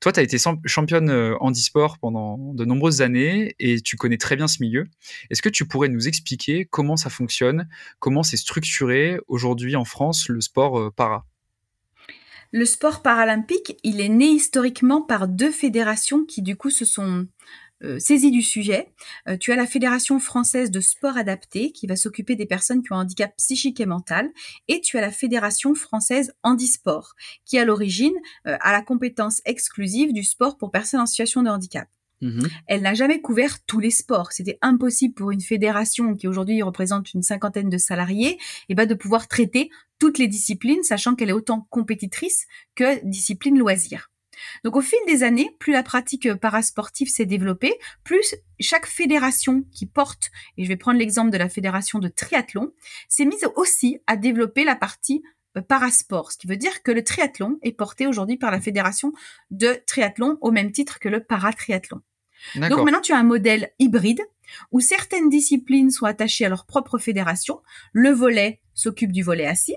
Toi, 0.00 0.10
tu 0.10 0.18
as 0.18 0.24
été 0.24 0.38
championne 0.66 1.08
euh, 1.08 1.36
handisport 1.38 1.98
pendant 1.98 2.52
de 2.52 2.64
nombreuses 2.64 3.00
années 3.00 3.54
et 3.60 3.80
tu 3.80 3.96
connais 3.96 4.18
très 4.18 4.34
bien 4.34 4.48
ce 4.48 4.60
milieu. 4.60 4.88
Est-ce 5.30 5.40
que 5.40 5.48
tu 5.48 5.66
pourrais 5.66 5.88
nous 5.88 6.08
expliquer 6.08 6.66
comment 6.66 6.96
ça 6.96 7.10
fonctionne, 7.10 7.68
comment 8.00 8.24
c'est 8.24 8.36
structuré 8.36 9.20
aujourd'hui 9.28 9.76
en 9.76 9.84
France 9.84 10.28
le 10.28 10.40
sport 10.40 10.92
para? 10.94 11.26
Le 12.50 12.64
sport 12.64 13.02
paralympique, 13.02 13.78
il 13.84 14.00
est 14.00 14.08
né 14.08 14.26
historiquement 14.26 15.00
par 15.00 15.28
deux 15.28 15.52
fédérations 15.52 16.24
qui 16.24 16.42
du 16.42 16.56
coup 16.56 16.70
se 16.70 16.84
sont 16.84 17.26
euh, 17.84 17.98
saisie 17.98 18.30
du 18.30 18.42
sujet. 18.42 18.88
Euh, 19.28 19.36
tu 19.36 19.52
as 19.52 19.56
la 19.56 19.66
Fédération 19.66 20.18
française 20.18 20.70
de 20.70 20.80
sport 20.80 21.16
adapté 21.16 21.72
qui 21.72 21.86
va 21.86 21.96
s'occuper 21.96 22.34
des 22.36 22.46
personnes 22.46 22.82
qui 22.82 22.92
ont 22.92 22.96
un 22.96 23.02
handicap 23.02 23.36
psychique 23.36 23.80
et 23.80 23.86
mental. 23.86 24.30
Et 24.68 24.80
tu 24.80 24.98
as 24.98 25.00
la 25.00 25.10
Fédération 25.10 25.74
française 25.74 26.32
handisport 26.42 27.14
qui, 27.44 27.58
à 27.58 27.64
l'origine, 27.64 28.14
euh, 28.46 28.56
a 28.60 28.72
la 28.72 28.82
compétence 28.82 29.42
exclusive 29.44 30.12
du 30.12 30.24
sport 30.24 30.56
pour 30.56 30.70
personnes 30.70 31.00
en 31.00 31.06
situation 31.06 31.42
de 31.42 31.50
handicap. 31.50 31.88
Mhm. 32.20 32.48
Elle 32.66 32.82
n'a 32.82 32.94
jamais 32.94 33.20
couvert 33.20 33.62
tous 33.66 33.80
les 33.80 33.90
sports. 33.90 34.32
C'était 34.32 34.58
impossible 34.62 35.14
pour 35.14 35.30
une 35.30 35.40
fédération 35.40 36.14
qui 36.14 36.26
aujourd'hui 36.26 36.62
représente 36.62 37.12
une 37.12 37.22
cinquantaine 37.22 37.68
de 37.68 37.78
salariés 37.78 38.32
et 38.32 38.38
eh 38.70 38.74
ben 38.74 38.86
de 38.86 38.94
pouvoir 38.94 39.28
traiter 39.28 39.70
toutes 39.98 40.18
les 40.18 40.28
disciplines, 40.28 40.82
sachant 40.82 41.14
qu'elle 41.14 41.28
est 41.28 41.34
autant 41.34 41.66
compétitrice 41.70 42.46
que 42.74 43.04
discipline 43.04 43.58
loisir. 43.58 44.10
Donc 44.64 44.76
au 44.76 44.80
fil 44.80 44.98
des 45.06 45.22
années, 45.22 45.54
plus 45.58 45.72
la 45.72 45.82
pratique 45.82 46.32
parasportive 46.34 47.08
s'est 47.08 47.26
développée, 47.26 47.78
plus 48.02 48.34
chaque 48.60 48.86
fédération 48.86 49.64
qui 49.72 49.86
porte, 49.86 50.30
et 50.56 50.64
je 50.64 50.68
vais 50.68 50.76
prendre 50.76 50.98
l'exemple 50.98 51.30
de 51.30 51.38
la 51.38 51.48
fédération 51.48 51.98
de 51.98 52.08
triathlon, 52.08 52.72
s'est 53.08 53.24
mise 53.24 53.46
aussi 53.56 53.98
à 54.06 54.16
développer 54.16 54.64
la 54.64 54.76
partie 54.76 55.22
euh, 55.56 55.62
parasport, 55.62 56.32
ce 56.32 56.38
qui 56.38 56.46
veut 56.46 56.56
dire 56.56 56.82
que 56.82 56.90
le 56.90 57.04
triathlon 57.04 57.58
est 57.62 57.72
porté 57.72 58.06
aujourd'hui 58.06 58.36
par 58.36 58.50
la 58.50 58.60
fédération 58.60 59.12
de 59.50 59.78
triathlon 59.86 60.38
au 60.40 60.50
même 60.50 60.72
titre 60.72 60.98
que 60.98 61.08
le 61.08 61.22
paratriathlon. 61.22 62.00
Donc 62.56 62.84
maintenant, 62.84 63.00
tu 63.00 63.12
as 63.12 63.18
un 63.18 63.24
modèle 63.24 63.70
hybride 63.78 64.20
où 64.70 64.80
certaines 64.80 65.30
disciplines 65.30 65.90
sont 65.90 66.04
attachées 66.04 66.44
à 66.44 66.48
leur 66.48 66.66
propre 66.66 66.98
fédération. 66.98 67.62
Le 67.92 68.10
volet 68.10 68.60
s'occupe 68.74 69.12
du 69.12 69.22
volet 69.22 69.46
assis, 69.46 69.76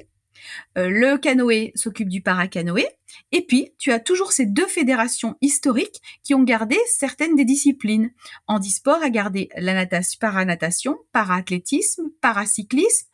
euh, 0.78 0.89
le 0.89 1.17
canoë 1.17 1.71
s'occupe 1.76 2.10
du 2.10 2.21
paracanoë. 2.21 2.88
Et 3.32 3.41
puis, 3.41 3.71
tu 3.78 3.91
as 3.91 4.00
toujours 4.00 4.32
ces 4.32 4.45
deux 4.45 4.67
fédérations 4.67 5.36
historiques 5.41 6.02
qui 6.23 6.34
ont 6.34 6.43
gardé 6.43 6.78
certaines 6.88 7.36
des 7.36 7.45
disciplines. 7.45 8.12
Handisport 8.47 9.02
a 9.02 9.10
gardé 9.10 9.50
la 9.56 9.73
natation, 9.73 10.17
paranatation, 10.19 10.97
paraathlétisme, 11.12 12.10
paracyclisme. 12.21 13.08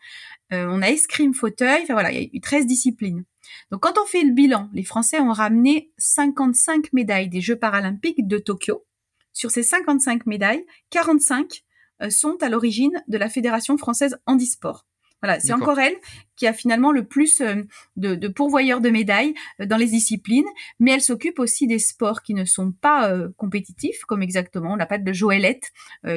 Euh, 0.52 0.68
on 0.70 0.82
a 0.82 0.90
escrime 0.90 1.34
fauteuil. 1.34 1.84
Enfin 1.84 1.94
voilà, 1.94 2.12
il 2.12 2.22
y 2.22 2.26
a 2.26 2.30
eu 2.32 2.42
13 2.42 2.66
disciplines. 2.66 3.24
Donc 3.72 3.82
quand 3.82 3.98
on 4.02 4.06
fait 4.06 4.24
le 4.24 4.32
bilan, 4.32 4.70
les 4.74 4.84
Français 4.84 5.20
ont 5.20 5.32
ramené 5.32 5.92
55 5.98 6.94
médailles 6.94 7.30
des 7.30 7.42
Jeux 7.42 7.58
paralympiques 7.58 8.28
de 8.28 8.38
Tokyo. 8.38 8.86
Sur 9.34 9.52
ces 9.52 9.64
55 9.64 10.26
médailles, 10.26 10.66
45 10.92 11.64
euh, 12.02 12.10
sont 12.10 12.38
à 12.42 12.50
l'origine 12.50 13.04
de 13.08 13.18
la 13.18 13.30
Fédération 13.30 13.78
française 13.78 14.18
handisport. 14.26 14.86
Voilà, 15.24 15.40
c'est 15.40 15.54
encore 15.54 15.80
elle 15.80 15.96
qui 16.36 16.48
a 16.48 16.54
finalement 16.54 16.92
le 16.92 17.06
plus 17.06 17.40
euh, 17.40 17.64
de, 17.96 18.28
pourvoyeurs 18.28 18.82
de 18.82 18.90
médailles 18.90 19.34
euh, 19.62 19.66
dans 19.66 19.78
les 19.78 19.86
disciplines, 19.86 20.48
mais 20.80 20.92
elle 20.92 21.02
s'occupe 21.02 21.40
aussi 21.40 21.66
des 21.66 21.80
sports 21.80 22.24
qui 22.24 22.34
ne 22.34 22.44
sont 22.44 22.74
pas 22.74 23.10
euh, 23.10 23.30
compétitifs, 23.38 24.04
comme 24.04 24.22
exactement, 24.22 24.74
on 24.74 24.80
appelle 24.80 25.06
de 25.06 25.14
Joëlette, 25.14 25.72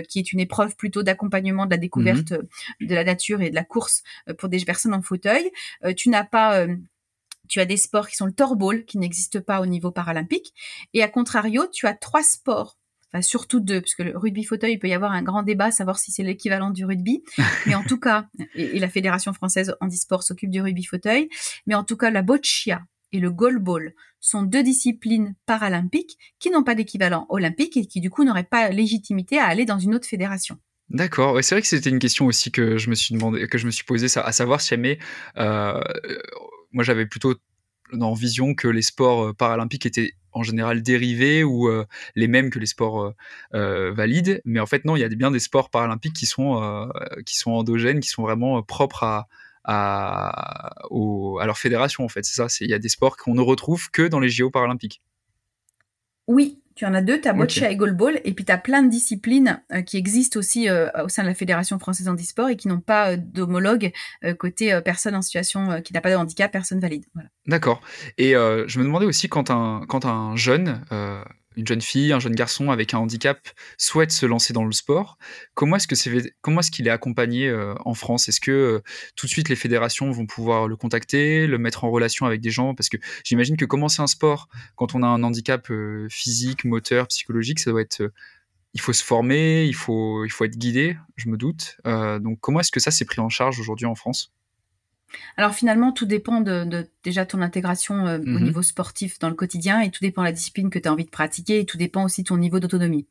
qui 0.09 0.19
est 0.19 0.33
une 0.33 0.41
épreuve 0.41 0.75
plutôt 0.75 1.05
d'accompagnement 1.05 1.67
de 1.67 1.71
la 1.71 1.77
découverte 1.77 2.33
mmh 2.33 2.37
de 2.81 2.95
la 2.95 3.05
nature 3.05 3.41
et 3.41 3.51
de 3.51 3.55
la 3.55 3.65
course 3.65 4.03
pour 4.39 4.49
des 4.49 4.65
personnes 4.65 4.95
en 4.95 5.03
fauteuil. 5.03 5.51
tu 5.97 6.09
n'as 6.09 6.25
pas 6.25 6.67
tu 7.49 7.61
as 7.61 7.65
des 7.65 7.77
sports 7.77 8.09
qui 8.09 8.17
sont 8.17 8.27
le 8.27 8.33
torball, 8.33 8.85
qui 8.85 8.99
n'existe 8.99 9.41
pas 9.41 9.61
au 9.61 9.67
niveau 9.67 9.91
paralympique. 9.91 10.53
Et 10.95 11.03
à 11.03 11.09
contrario, 11.09 11.67
tu 11.73 11.87
as 11.87 11.95
trois 11.95 12.23
sports 12.23 12.77
enfin 13.13 13.23
surtout 13.23 13.61
deux, 13.61 13.81
parce 13.81 13.95
que 13.95 14.03
le 14.03 14.17
rugby 14.17 14.45
fauteuil, 14.45 14.75
il 14.75 14.79
peut 14.79 14.89
y 14.89 14.95
avoir 14.95 15.13
un 15.13 15.23
grand 15.23 15.43
débat, 15.43 15.71
savoir 15.71 15.99
si 15.99 16.13
c'est 16.13 16.23
l'équivalent 16.23 16.71
du 16.71 16.85
rugby. 16.85 17.23
Mais 17.67 17.75
en 17.75 17.83
tout 17.83 17.99
cas, 17.99 18.27
et, 18.55 18.79
la 18.79 18.89
Fédération 18.89 19.33
française 19.33 19.75
handisport 19.81 20.23
s'occupe 20.23 20.51
du 20.51 20.61
rugby 20.61 20.85
fauteuil, 20.85 21.29
mais 21.67 21.75
en 21.75 21.85
tout 21.85 21.97
cas, 21.97 22.11
la 22.11 22.23
boccia 22.23 22.83
et 23.13 23.21
le 23.21 23.31
goalball 23.31 23.95
sont 24.21 24.43
deux 24.43 24.63
disciplines 24.63 25.35
paralympiques 25.47 26.19
qui 26.39 26.51
n'ont 26.51 26.65
pas 26.65 26.75
d'équivalent 26.75 27.27
olympique 27.29 27.77
et 27.77 27.87
qui 27.87 28.01
du 28.01 28.11
coup 28.11 28.25
n'auraient 28.25 28.45
pas 28.45 28.71
légitimité 28.71 29.39
à 29.39 29.47
aller 29.47 29.65
dans 29.65 29.79
une 29.79 29.95
autre 29.95 30.09
fédération. 30.09 30.59
D'accord, 30.89 31.39
c'est 31.43 31.55
vrai 31.55 31.63
que 31.63 31.69
c'était 31.69 31.91
une 31.91 31.99
question 31.99 32.27
aussi 32.27 32.53
que 32.53 32.79
je 32.79 32.91
me 32.91 32.95
suis 32.95 33.15
demandé, 33.15 33.47
que 33.49 33.59
je 33.59 33.67
me 33.67 33.73
suis 33.73 33.85
posée, 33.85 34.07
à 34.21 34.33
savoir 34.33 34.61
si 34.61 34.69
jamais, 34.69 34.99
euh, 35.37 35.81
moi 36.73 36.85
j'avais 36.85 37.07
plutôt 37.07 37.35
en 37.93 38.15
vision 38.15 38.55
que 38.55 38.69
les 38.69 38.83
sports 38.83 39.27
euh, 39.27 39.33
paralympiques 39.33 39.87
étaient 39.87 40.13
en 40.37 40.43
général 40.43 40.83
dérivés 40.83 41.43
ou 41.45 41.69
les 42.15 42.29
mêmes 42.29 42.51
que 42.51 42.59
les 42.59 42.67
sports 42.67 43.15
valides, 43.53 44.41
mais 44.45 44.61
en 44.61 44.67
fait 44.67 44.85
non, 44.85 44.97
il 44.97 45.01
y 45.01 45.05
a 45.05 45.09
bien 45.09 45.31
des 45.31 45.41
sports 45.41 45.71
paralympiques 45.71 46.15
qui 46.15 46.27
sont 46.27 46.91
qui 47.25 47.37
sont 47.37 47.53
endogènes, 47.53 48.01
qui 48.01 48.09
sont 48.09 48.23
vraiment 48.23 48.63
propres 48.63 49.03
à 49.03 49.29
à, 49.67 50.71
à 50.81 51.47
leur 51.47 51.59
fédération 51.59 52.05
en 52.05 52.09
fait. 52.09 52.25
C'est 52.25 52.37
ça, 52.37 52.47
il 52.61 52.71
y 52.71 52.75
a 52.75 52.79
des 52.79 52.89
sports 52.89 53.17
qu'on 53.17 53.35
ne 53.35 53.41
retrouve 53.41 53.91
que 53.91 54.07
dans 54.07 54.21
les 54.21 54.29
JO 54.29 54.51
paralympiques. 54.51 55.03
Oui, 56.29 56.61
tu 56.77 56.85
en 56.85 56.93
as 56.93 57.01
deux, 57.01 57.21
tu 57.21 57.27
as 57.27 57.33
boccia 57.33 57.71
et 57.71 57.77
goalball, 57.77 58.21
et 58.25 58.35
puis 58.35 58.45
tu 58.45 58.53
as 58.53 58.59
plein 58.59 58.83
de 58.83 58.91
disciplines 58.91 59.63
euh, 59.73 59.81
qui 59.81 59.97
existent 59.97 60.39
aussi 60.39 60.69
euh, 60.69 60.89
au 61.03 61.09
sein 61.09 61.23
de 61.23 61.29
la 61.29 61.35
Fédération 61.35 61.79
française 61.79 62.07
handisport 62.07 62.51
et 62.51 62.57
qui 62.57 62.69
n'ont 62.69 62.81
pas 62.81 63.13
euh, 63.13 63.17
d'homologue 63.17 63.93
côté 64.39 64.79
personne 64.85 65.15
en 65.15 65.23
situation 65.23 65.81
qui 65.81 65.93
n'a 65.95 66.01
pas 66.01 66.11
de 66.11 66.17
handicap, 66.17 66.53
personne 66.53 66.81
valide. 66.81 67.05
D'accord. 67.47 67.81
Et 68.19 68.33
je 68.33 68.79
me 68.79 68.85
demandais 68.85 69.07
aussi 69.07 69.29
quand 69.29 69.51
un, 69.51 69.83
quand 69.89 70.05
un 70.05 70.37
jeune 70.37 70.81
une 71.57 71.67
jeune 71.67 71.81
fille, 71.81 72.13
un 72.13 72.21
jeune 72.21 72.35
garçon 72.35 72.71
avec 72.71 72.95
un 72.95 72.99
handicap 72.99 73.49
souhaite 73.79 74.13
se 74.13 74.27
lancer 74.27 74.53
dans 74.53 74.65
le 74.65 74.73
sport, 74.73 75.19
comment 75.55 75.77
est-ce 75.77 76.71
qu'il 76.71 76.87
est 76.87 76.91
accompagné 76.91 77.49
euh, 77.49 77.75
en 77.85 77.95
France? 77.95 78.29
Est-ce 78.29 78.41
que 78.41 78.51
euh, 78.51 78.81
tout 79.17 79.27
de 79.27 79.31
suite 79.31 79.49
les 79.49 79.57
fédérations 79.57 80.11
vont 80.11 80.27
pouvoir 80.27 80.69
le 80.69 80.77
contacter, 80.77 81.47
le 81.47 81.59
mettre 81.59 81.85
en 81.85 81.91
relation 81.91 82.27
avec 82.27 82.41
des 82.41 82.51
gens? 82.51 82.75
Parce 82.75 82.89
que 82.89 82.99
j'imagine 83.25 83.57
que 83.57 83.65
commencer 83.65 84.03
un 84.03 84.07
sport 84.07 84.49
quand 84.77 84.95
on 84.95 85.03
a 85.03 85.07
un 85.07 85.23
handicap 85.23 85.71
euh, 85.71 86.07
physique, 86.11 86.65
moteur, 86.65 87.09
psychologique, 87.09 87.59
ça 87.59 87.71
doit 87.71 87.83
être 87.83 88.13
il 88.75 88.81
faut 88.81 88.93
se 88.93 89.03
former, 89.03 89.65
il 89.65 89.75
faut, 89.75 90.27
il 90.27 90.31
faut 90.31 90.45
être 90.45 90.59
guidé, 90.59 90.99
je 91.17 91.31
me 91.31 91.39
doute. 91.39 91.79
donc 91.87 92.39
comment 92.41 92.61
est-ce 92.61 92.71
que 92.71 92.81
ça 92.81 92.91
s'est 92.91 93.07
pris 93.07 93.21
en 93.21 93.31
charge 93.31 93.59
aujourd'hui 93.59 93.87
en 93.87 93.95
France? 93.95 94.36
Alors 95.37 95.55
finalement, 95.55 95.93
tout 95.93 96.07
dépend 96.07 96.41
de, 96.41 96.89
déjà 97.05 97.27
ton 97.27 97.43
intégration 97.43 98.07
euh, 98.07 98.19
au 98.19 98.23
mmh 98.23 98.47
niveau 98.47 98.63
sportif 98.63 99.19
dans 99.19 99.29
le 99.29 99.35
quotidien 99.35 99.81
et 99.81 99.91
tout 99.91 100.01
dépend 100.01 100.23
de 100.23 100.27
la 100.27 100.33
discipline 100.33 100.71
que 100.71 100.79
tu 100.79 100.89
as 100.89 100.93
envie 100.93 101.05
de 101.05 101.11
pratiquer 101.11 101.61
et 101.61 101.65
tout 101.65 101.79
dépend 101.79 102.05
aussi 102.05 102.23
de 102.23 102.29
ton 102.29 102.37
niveau 102.37 102.61
d'autonomie. 102.61 103.07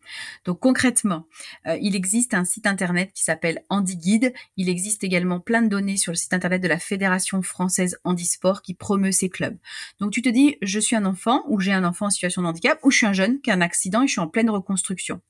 Donc 0.45 0.60
concrètement, 0.60 1.26
euh, 1.68 1.78
il 1.82 1.95
existe 1.95 2.34
un 2.34 2.45
site 2.45 2.68
internet 2.68 3.12
qui 3.14 3.24
s'appelle 3.24 3.64
HandiGuide. 3.70 4.34
Il 4.58 4.70
existe 4.70 5.03
également 5.03 5.39
plein 5.39 5.62
de 5.62 5.68
données 5.68 5.97
sur 5.97 6.12
le 6.12 6.16
site 6.16 6.34
internet 6.34 6.62
de 6.62 6.68
la 6.68 6.80
Fédération 6.80 7.41
française 7.41 7.97
handisport 8.03 8.62
qui 8.62 8.74
promeut 8.74 9.12
ces 9.12 9.30
clubs. 9.30 9.58
Donc 9.99 10.12
tu 10.12 10.22
te 10.22 10.30
dis, 10.30 10.58
je 10.62 10.80
suis 10.80 10.95
un 10.95 11.06
enfant 11.06 11.43
ou 11.47 11.60
j'ai 11.60 11.74
un 11.74 11.84
enfant 11.84 12.08
en 12.08 12.10
situation 12.10 12.41
de 12.41 12.47
handicap 12.47 12.80
ou 12.84 12.91
je 12.91 12.97
suis 12.97 13.08
un 13.08 13.14
jeune 13.14 13.41
qui 13.41 13.51
a 13.51 13.56
un 13.56 13.62
accident 13.62 14.03
et 14.03 14.08
je 14.08 14.14
suis 14.14 14.22
en 14.22 14.28
pleine 14.28 14.49
reconstruction. 14.49 15.22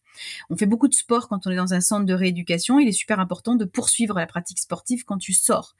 On 0.49 0.55
fait 0.55 0.65
beaucoup 0.65 0.87
de 0.87 0.93
sport 0.93 1.27
quand 1.27 1.47
on 1.47 1.51
est 1.51 1.55
dans 1.55 1.73
un 1.73 1.81
centre 1.81 2.05
de 2.05 2.13
rééducation. 2.13 2.79
Il 2.79 2.87
est 2.87 2.93
super 2.93 3.19
important 3.19 3.55
de 3.55 3.65
poursuivre 3.65 4.15
la 4.17 4.27
pratique 4.27 4.59
sportive 4.59 5.03
quand 5.05 5.17
tu 5.17 5.33
sors. 5.33 5.75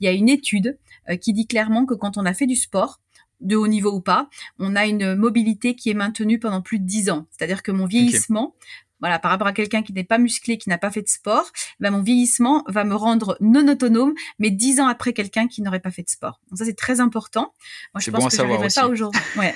Il 0.00 0.04
y 0.04 0.08
a 0.08 0.12
une 0.12 0.28
étude 0.28 0.78
euh, 1.08 1.16
qui 1.16 1.32
dit 1.32 1.46
clairement 1.46 1.86
que 1.86 1.94
quand 1.94 2.16
on 2.16 2.26
a 2.26 2.34
fait 2.34 2.46
du 2.46 2.56
sport, 2.56 3.00
de 3.40 3.56
haut 3.56 3.66
niveau 3.66 3.92
ou 3.92 4.00
pas, 4.00 4.28
on 4.58 4.76
a 4.76 4.86
une 4.86 5.14
mobilité 5.14 5.74
qui 5.74 5.90
est 5.90 5.94
maintenue 5.94 6.38
pendant 6.38 6.62
plus 6.62 6.78
de 6.78 6.86
10 6.86 7.10
ans. 7.10 7.26
C'est-à-dire 7.30 7.62
que 7.62 7.70
mon 7.70 7.86
vieillissement 7.86 8.54
voilà, 9.00 9.18
par 9.18 9.30
rapport 9.30 9.46
à 9.46 9.52
quelqu'un 9.52 9.82
qui 9.82 9.92
n'est 9.92 10.04
pas 10.04 10.18
musclé, 10.18 10.58
qui 10.58 10.68
n'a 10.68 10.78
pas 10.78 10.90
fait 10.90 11.02
de 11.02 11.08
sport, 11.08 11.50
ben 11.80 11.90
mon 11.90 12.02
vieillissement 12.02 12.64
va 12.68 12.84
me 12.84 12.94
rendre 12.94 13.36
non 13.40 13.66
autonome, 13.68 14.14
mais 14.38 14.50
dix 14.50 14.80
ans 14.80 14.86
après 14.86 15.12
quelqu'un 15.12 15.48
qui 15.48 15.62
n'aurait 15.62 15.80
pas 15.80 15.90
fait 15.90 16.02
de 16.02 16.08
sport. 16.08 16.40
Donc 16.50 16.58
ça, 16.58 16.64
c'est 16.64 16.76
très 16.76 17.00
important. 17.00 17.54
Moi, 17.94 18.00
je 18.00 18.10
pense 18.10 18.22
bon 18.22 18.28
que 18.28 18.36
j'arriverai 18.36 18.68
pas 18.74 18.88
aujourd'hui. 18.88 19.20
Ouais. 19.36 19.54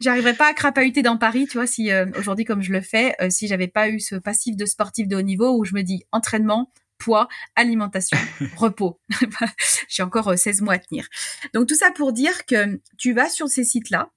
j'arriverai 0.00 0.34
pas 0.34 0.48
à 0.48 0.52
crapahuter 0.52 1.02
dans 1.02 1.16
Paris, 1.16 1.46
tu 1.50 1.56
vois, 1.56 1.66
si 1.66 1.90
euh, 1.90 2.06
aujourd'hui, 2.18 2.44
comme 2.44 2.62
je 2.62 2.72
le 2.72 2.80
fais, 2.80 3.14
euh, 3.20 3.30
si 3.30 3.46
j'avais 3.48 3.68
pas 3.68 3.88
eu 3.88 3.98
ce 3.98 4.16
passif 4.16 4.56
de 4.56 4.66
sportif 4.66 5.08
de 5.08 5.16
haut 5.16 5.22
niveau 5.22 5.56
où 5.56 5.64
je 5.64 5.74
me 5.74 5.82
dis 5.82 6.04
entraînement, 6.12 6.70
poids, 6.98 7.28
alimentation, 7.54 8.18
repos. 8.56 9.00
J'ai 9.88 10.02
encore 10.02 10.36
16 10.36 10.60
euh, 10.60 10.64
mois 10.64 10.74
à 10.74 10.78
tenir. 10.78 11.08
Donc 11.54 11.66
tout 11.68 11.74
ça 11.74 11.90
pour 11.92 12.12
dire 12.12 12.44
que 12.46 12.80
tu 12.98 13.12
vas 13.12 13.28
sur 13.28 13.48
ces 13.48 13.64
sites-là. 13.64 14.10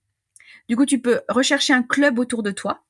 Du 0.68 0.76
coup, 0.76 0.86
tu 0.86 0.99
peux 0.99 1.22
rechercher 1.30 1.74
un 1.74 1.84
club 1.84 2.20
autour 2.20 2.43
de 2.43 2.51
toi 2.51 2.84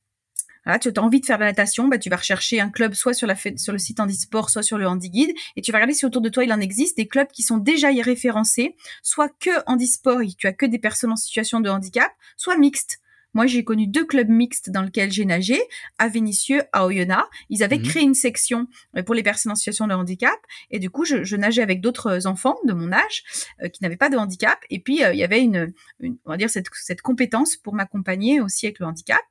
tu 0.82 0.90
as 0.96 1.02
envie 1.02 1.20
de 1.20 1.26
faire 1.26 1.38
de 1.38 1.44
la 1.44 1.50
natation, 1.50 1.88
bah, 1.88 1.98
tu 1.98 2.10
vas 2.10 2.18
rechercher 2.18 2.60
un 2.60 2.70
club 2.70 2.94
soit 2.94 3.14
sur, 3.14 3.28
le 3.28 3.78
site 3.78 4.00
Handisport, 4.00 4.50
soit 4.50 4.64
sur 4.64 4.78
le 4.78 4.88
Handiguide, 4.88 5.32
et 5.56 5.62
tu 5.62 5.72
vas 5.72 5.78
regarder 5.78 5.94
si 5.94 6.06
autour 6.06 6.22
de 6.22 6.30
toi 6.30 6.44
il 6.44 6.54
en 6.54 6.60
existe 6.60 6.98
des 6.98 7.08
clubs 7.08 7.28
qui 7.28 7.44
sont 7.44 7.58
déjà 7.58 7.92
y 7.92 8.02
référencés, 8.02 8.76
soit 9.04 9.30
que 9.40 9.52
Handisport, 9.68 10.22
tu 10.38 10.48
as 10.48 10.54
que 10.54 10.66
des 10.66 10.80
personnes 10.80 11.12
en 11.12 11.16
situation 11.16 11.60
de 11.60 11.70
handicap, 11.70 12.12
soit 12.38 12.58
mixtes. 12.58 13.00
Moi, 13.34 13.46
j'ai 13.46 13.64
connu 13.64 13.88
deux 13.88 14.06
clubs 14.06 14.30
mixtes 14.30 14.70
dans 14.70 14.82
lesquels 14.82 15.12
j'ai 15.12 15.26
nagé, 15.26 15.60
à 15.98 16.08
Vénissieux, 16.08 16.64
à 16.74 16.86
Oyonnax. 16.86 17.28
Ils 17.50 17.64
avaient 17.64 17.78
mhm. 17.78 17.84
créé 17.84 18.04
une 18.04 18.14
section 18.14 18.68
euh, 18.98 19.04
pour 19.04 19.16
les 19.16 19.24
personnes 19.24 19.52
en 19.52 19.56
situation 19.56 19.88
de 19.88 19.94
handicap. 19.94 20.38
Et 20.72 20.80
du 20.80 20.90
coup, 20.90 21.06
je, 21.06 21.36
nageais 21.36 21.62
avec 21.62 21.82
d'autres 21.82 22.28
enfants 22.28 22.58
de 22.66 22.74
mon 22.74 22.92
âge 22.92 23.24
euh, 23.62 23.70
qui 23.70 23.84
n'avaient 23.84 23.98
pas 23.98 24.10
de 24.10 24.18
handicap. 24.18 24.60
Et 24.70 24.80
puis, 24.80 25.04
euh, 25.04 25.14
il 25.14 25.20
y 25.20 25.24
avait 25.24 25.42
une, 25.42 25.74
on 26.02 26.32
va 26.32 26.38
dire, 26.38 26.50
cette, 26.50 26.68
cette 26.74 27.02
compétence 27.02 27.56
pour 27.56 27.74
m'accompagner 27.74 28.42
aussi 28.42 28.66
avec 28.66 28.80
le 28.80 28.86
handicap. 28.88 29.22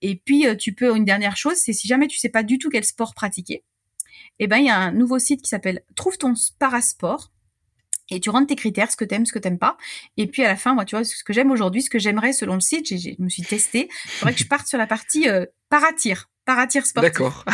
Et 0.00 0.16
puis, 0.16 0.46
tu 0.58 0.72
peux, 0.72 0.96
une 0.96 1.04
dernière 1.04 1.36
chose, 1.36 1.56
c'est 1.56 1.72
si 1.72 1.86
jamais 1.86 2.06
tu 2.06 2.18
sais 2.18 2.28
pas 2.28 2.42
du 2.42 2.58
tout 2.58 2.70
quel 2.70 2.84
sport 2.84 3.14
pratiquer, 3.14 3.64
eh 4.38 4.46
ben, 4.46 4.58
il 4.58 4.66
y 4.66 4.70
a 4.70 4.78
un 4.78 4.92
nouveau 4.92 5.18
site 5.18 5.42
qui 5.42 5.48
s'appelle 5.48 5.82
Trouve 5.94 6.18
ton 6.18 6.34
parasport 6.58 7.33
et 8.10 8.20
tu 8.20 8.30
rentres 8.30 8.48
tes 8.48 8.56
critères, 8.56 8.90
ce 8.90 8.96
que 8.96 9.04
t'aimes, 9.04 9.26
ce 9.26 9.32
que 9.32 9.38
t'aimes 9.38 9.58
pas. 9.58 9.76
Et 10.16 10.26
puis 10.26 10.44
à 10.44 10.48
la 10.48 10.56
fin, 10.56 10.74
moi, 10.74 10.84
tu 10.84 10.96
vois, 10.96 11.04
ce 11.04 11.24
que 11.24 11.32
j'aime 11.32 11.50
aujourd'hui, 11.50 11.82
ce 11.82 11.90
que 11.90 11.98
j'aimerais 11.98 12.32
selon 12.32 12.54
le 12.54 12.60
site, 12.60 12.86
je 12.88 13.22
me 13.22 13.28
suis 13.28 13.42
testée. 13.42 13.88
Il 14.04 14.10
faudrait 14.10 14.34
que 14.34 14.40
je 14.40 14.46
parte 14.46 14.66
sur 14.66 14.78
la 14.78 14.86
partie 14.86 15.28
euh, 15.28 15.46
paratir, 15.70 16.30
paratir 16.44 16.86
sportif. 16.86 17.12
D'accord. 17.12 17.44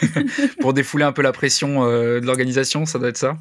pour 0.60 0.72
défouler 0.72 1.04
un 1.04 1.12
peu 1.12 1.22
la 1.22 1.32
pression 1.32 1.84
euh, 1.84 2.20
de 2.20 2.26
l'organisation, 2.26 2.86
ça 2.86 2.98
doit 2.98 3.08
être 3.08 3.16
ça. 3.16 3.36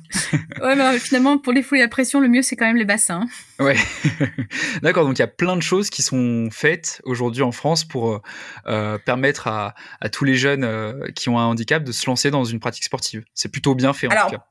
ouais, 0.61 0.75
mais 0.75 0.81
euh, 0.81 0.99
finalement, 0.99 1.37
pour 1.37 1.53
défouler 1.53 1.81
la 1.81 1.87
pression, 1.87 2.19
le 2.19 2.27
mieux 2.27 2.41
c'est 2.41 2.55
quand 2.55 2.65
même 2.65 2.77
les 2.77 2.85
bassins. 2.85 3.25
Ouais. 3.59 3.77
D'accord. 4.81 5.05
Donc 5.05 5.17
il 5.17 5.21
y 5.21 5.23
a 5.23 5.27
plein 5.27 5.55
de 5.55 5.61
choses 5.61 5.89
qui 5.89 6.01
sont 6.01 6.49
faites 6.51 7.01
aujourd'hui 7.05 7.43
en 7.43 7.51
France 7.51 7.85
pour 7.85 8.21
euh, 8.67 8.97
permettre 9.05 9.47
à, 9.47 9.75
à, 10.01 10.09
tous 10.09 10.25
les 10.25 10.35
jeunes 10.35 10.67
qui 11.13 11.29
ont 11.29 11.39
un 11.39 11.45
handicap 11.45 11.83
de 11.83 11.91
se 11.91 12.05
lancer 12.07 12.31
dans 12.31 12.43
une 12.43 12.59
pratique 12.59 12.83
sportive. 12.83 13.23
C'est 13.33 13.49
plutôt 13.49 13.75
bien 13.75 13.93
fait 13.93 14.07
en 14.07 14.25
tout 14.25 14.35
cas 14.35 14.45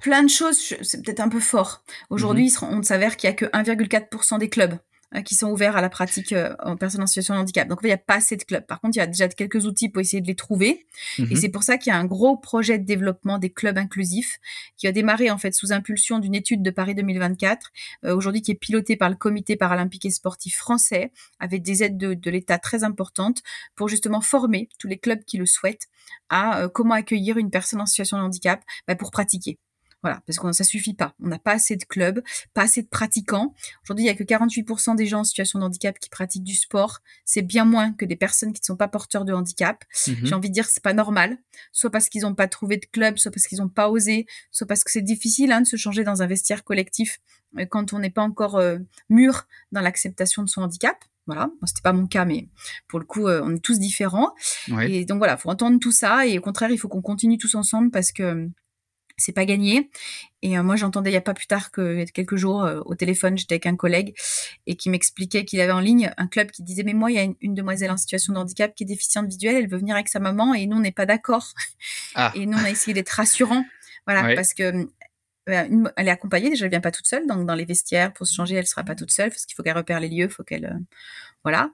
plein 0.00 0.22
de 0.22 0.30
choses, 0.30 0.58
c'est 0.82 1.04
peut-être 1.04 1.20
un 1.20 1.28
peu 1.28 1.40
fort. 1.40 1.82
Aujourd'hui, 2.10 2.52
mhm. 2.62 2.78
on 2.78 2.82
s'avère 2.82 3.16
qu'il 3.16 3.28
y 3.28 3.32
a 3.32 3.36
que 3.36 3.46
1,4% 3.46 4.38
des 4.38 4.48
clubs 4.48 4.74
hein, 5.12 5.22
qui 5.22 5.34
sont 5.34 5.50
ouverts 5.50 5.76
à 5.76 5.80
la 5.80 5.88
pratique 5.88 6.32
euh, 6.32 6.54
en 6.62 6.76
personnes 6.76 7.02
en 7.02 7.06
situation 7.06 7.34
de 7.34 7.40
handicap. 7.40 7.68
Donc, 7.68 7.80
il 7.82 7.86
n'y 7.86 7.92
a 7.92 7.98
pas 7.98 8.16
assez 8.16 8.36
de 8.36 8.42
clubs. 8.42 8.66
Par 8.66 8.80
contre, 8.80 8.96
il 8.96 9.00
y 9.00 9.02
a 9.02 9.06
déjà 9.06 9.28
quelques 9.28 9.66
outils 9.66 9.88
pour 9.88 10.00
essayer 10.00 10.20
de 10.20 10.26
les 10.26 10.34
trouver. 10.34 10.86
Et 11.18 11.22
mhm. 11.22 11.36
c'est 11.36 11.48
pour 11.48 11.62
ça 11.62 11.78
qu'il 11.78 11.92
y 11.92 11.94
a 11.94 11.98
un 11.98 12.04
gros 12.04 12.36
projet 12.36 12.78
de 12.78 12.84
développement 12.84 13.38
des 13.38 13.50
clubs 13.50 13.78
inclusifs 13.78 14.38
qui 14.76 14.86
a 14.86 14.92
démarré 14.92 15.30
en 15.30 15.38
fait 15.38 15.52
sous 15.52 15.72
impulsion 15.72 16.18
d'une 16.18 16.34
étude 16.34 16.62
de 16.62 16.70
Paris 16.70 16.94
2024, 16.94 17.70
euh, 18.04 18.16
aujourd'hui 18.16 18.42
qui 18.42 18.52
est 18.52 18.56
pilotée 18.56 18.96
par 18.96 19.10
le 19.10 19.16
Comité 19.16 19.56
paralympique 19.56 20.06
et 20.06 20.10
sportif 20.10 20.56
français, 20.56 21.12
avec 21.38 21.62
des 21.62 21.82
aides 21.82 21.98
de, 21.98 22.30
l'État 22.30 22.58
très 22.58 22.84
importantes 22.84 23.42
pour 23.74 23.88
justement 23.88 24.20
former 24.20 24.68
tous 24.78 24.86
les 24.86 24.98
clubs 24.98 25.24
qui 25.24 25.36
le 25.36 25.46
souhaitent 25.46 25.88
à 26.28 26.60
euh, 26.60 26.68
comment 26.68 26.94
accueillir 26.94 27.36
une 27.36 27.50
personne 27.50 27.80
en 27.80 27.86
situation 27.86 28.18
de 28.18 28.22
handicap 28.22 28.62
bah, 28.86 28.94
pour 28.94 29.10
pratiquer. 29.10 29.58
Voilà, 30.02 30.22
parce 30.26 30.38
que 30.38 30.52
ça 30.52 30.64
suffit 30.64 30.94
pas. 30.94 31.14
On 31.22 31.28
n'a 31.28 31.38
pas 31.38 31.52
assez 31.52 31.76
de 31.76 31.84
clubs, 31.84 32.22
pas 32.54 32.62
assez 32.62 32.82
de 32.82 32.88
pratiquants. 32.88 33.54
Aujourd'hui, 33.84 34.04
il 34.04 34.08
y 34.08 34.10
a 34.10 34.14
que 34.14 34.24
48% 34.24 34.96
des 34.96 35.06
gens 35.06 35.20
en 35.20 35.24
situation 35.24 35.58
de 35.58 35.64
handicap 35.64 35.98
qui 35.98 36.08
pratiquent 36.08 36.44
du 36.44 36.54
sport. 36.54 37.00
C'est 37.26 37.42
bien 37.42 37.66
moins 37.66 37.92
que 37.92 38.06
des 38.06 38.16
personnes 38.16 38.52
qui 38.52 38.62
ne 38.62 38.64
sont 38.64 38.76
pas 38.76 38.88
porteurs 38.88 39.26
de 39.26 39.34
handicap. 39.34 39.84
Mhm. 40.06 40.16
J'ai 40.24 40.34
envie 40.34 40.48
de 40.48 40.54
dire 40.54 40.66
c'est 40.66 40.82
pas 40.82 40.94
normal. 40.94 41.36
Soit 41.72 41.90
parce 41.90 42.08
qu'ils 42.08 42.22
n'ont 42.22 42.34
pas 42.34 42.48
trouvé 42.48 42.78
de 42.78 42.86
club, 42.86 43.18
soit 43.18 43.30
parce 43.30 43.46
qu'ils 43.46 43.58
n'ont 43.58 43.68
pas 43.68 43.90
osé, 43.90 44.26
soit 44.50 44.66
parce 44.66 44.84
que 44.84 44.90
c'est 44.90 45.02
difficile 45.02 45.52
hein, 45.52 45.60
de 45.60 45.66
se 45.66 45.76
changer 45.76 46.02
dans 46.02 46.22
un 46.22 46.26
vestiaire 46.26 46.64
collectif 46.64 47.20
euh, 47.58 47.66
quand 47.66 47.92
on 47.92 47.98
n'est 47.98 48.10
pas 48.10 48.22
encore 48.22 48.56
euh, 48.56 48.78
mûr 49.10 49.46
dans 49.72 49.82
l'acceptation 49.82 50.42
de 50.42 50.48
son 50.48 50.62
handicap. 50.62 50.96
Voilà, 51.26 51.46
bon, 51.46 51.66
c'était 51.66 51.82
pas 51.82 51.92
mon 51.92 52.06
cas, 52.06 52.24
mais 52.24 52.48
pour 52.88 52.98
le 52.98 53.04
coup, 53.04 53.28
euh, 53.28 53.42
on 53.44 53.54
est 53.54 53.62
tous 53.62 53.78
différents. 53.78 54.34
Et 54.82 55.04
donc 55.04 55.18
voilà, 55.18 55.36
faut 55.36 55.50
entendre 55.50 55.78
tout 55.78 55.92
ça. 55.92 56.26
Et 56.26 56.38
au 56.38 56.40
contraire, 56.40 56.70
il 56.70 56.78
faut 56.78 56.88
qu'on 56.88 57.02
continue 57.02 57.38
tous 57.38 57.54
ensemble 57.54 57.90
parce 57.90 58.10
que 58.10 58.48
c'est 59.20 59.32
pas 59.32 59.44
gagné. 59.44 59.90
Et 60.42 60.58
euh, 60.58 60.62
moi, 60.62 60.76
j'entendais 60.76 61.10
il 61.10 61.14
y 61.14 61.16
a 61.16 61.20
pas 61.20 61.34
plus 61.34 61.46
tard 61.46 61.70
que 61.70 62.04
quelques 62.10 62.36
jours 62.36 62.64
euh, 62.64 62.80
au 62.86 62.94
téléphone, 62.94 63.38
j'étais 63.38 63.54
avec 63.54 63.66
un 63.66 63.76
collègue 63.76 64.14
et 64.66 64.74
qui 64.74 64.90
m'expliquait 64.90 65.44
qu'il 65.44 65.60
avait 65.60 65.72
en 65.72 65.80
ligne 65.80 66.12
un 66.16 66.26
club 66.26 66.50
qui 66.50 66.62
disait 66.62 66.82
mais 66.82 66.94
moi, 66.94 67.10
il 67.10 67.14
y 67.14 67.18
a 67.18 67.26
une, 67.40 67.54
demoiselle 67.54 67.90
en 67.90 67.96
situation 67.96 68.32
de 68.32 68.38
handicap 68.38 68.74
qui 68.74 68.84
est 68.84 68.86
déficiente 68.86 69.28
visuelle, 69.28 69.56
elle 69.56 69.68
veut 69.68 69.78
venir 69.78 69.94
avec 69.94 70.08
sa 70.08 70.18
maman 70.18 70.54
et 70.54 70.66
nous 70.66 70.78
on 70.78 70.80
n'est 70.80 70.92
pas 70.92 71.06
d'accord. 71.06 71.52
Ah. 72.14 72.32
Et 72.34 72.46
nous 72.46 72.58
on 72.58 72.64
a 72.64 72.70
essayé 72.70 72.94
d'être 72.94 73.10
rassurants, 73.10 73.64
voilà, 74.06 74.34
parce 74.34 74.54
que 74.54 74.88
elle 75.52 76.08
est 76.08 76.10
accompagnée, 76.10 76.50
déjà 76.50 76.64
elle 76.64 76.70
vient 76.70 76.80
pas 76.80 76.90
toute 76.90 77.06
seule, 77.06 77.26
donc 77.26 77.46
dans 77.46 77.54
les 77.54 77.64
vestiaires 77.64 78.12
pour 78.12 78.26
se 78.26 78.34
changer, 78.34 78.56
elle 78.56 78.66
sera 78.66 78.84
pas 78.84 78.94
toute 78.94 79.10
seule 79.10 79.30
parce 79.30 79.46
qu'il 79.46 79.54
faut 79.54 79.62
qu'elle 79.62 79.76
repère 79.76 80.00
les 80.00 80.08
lieux, 80.08 80.28
faut 80.28 80.44
qu'elle 80.44 80.66
euh, 80.66 80.96
voilà. 81.42 81.70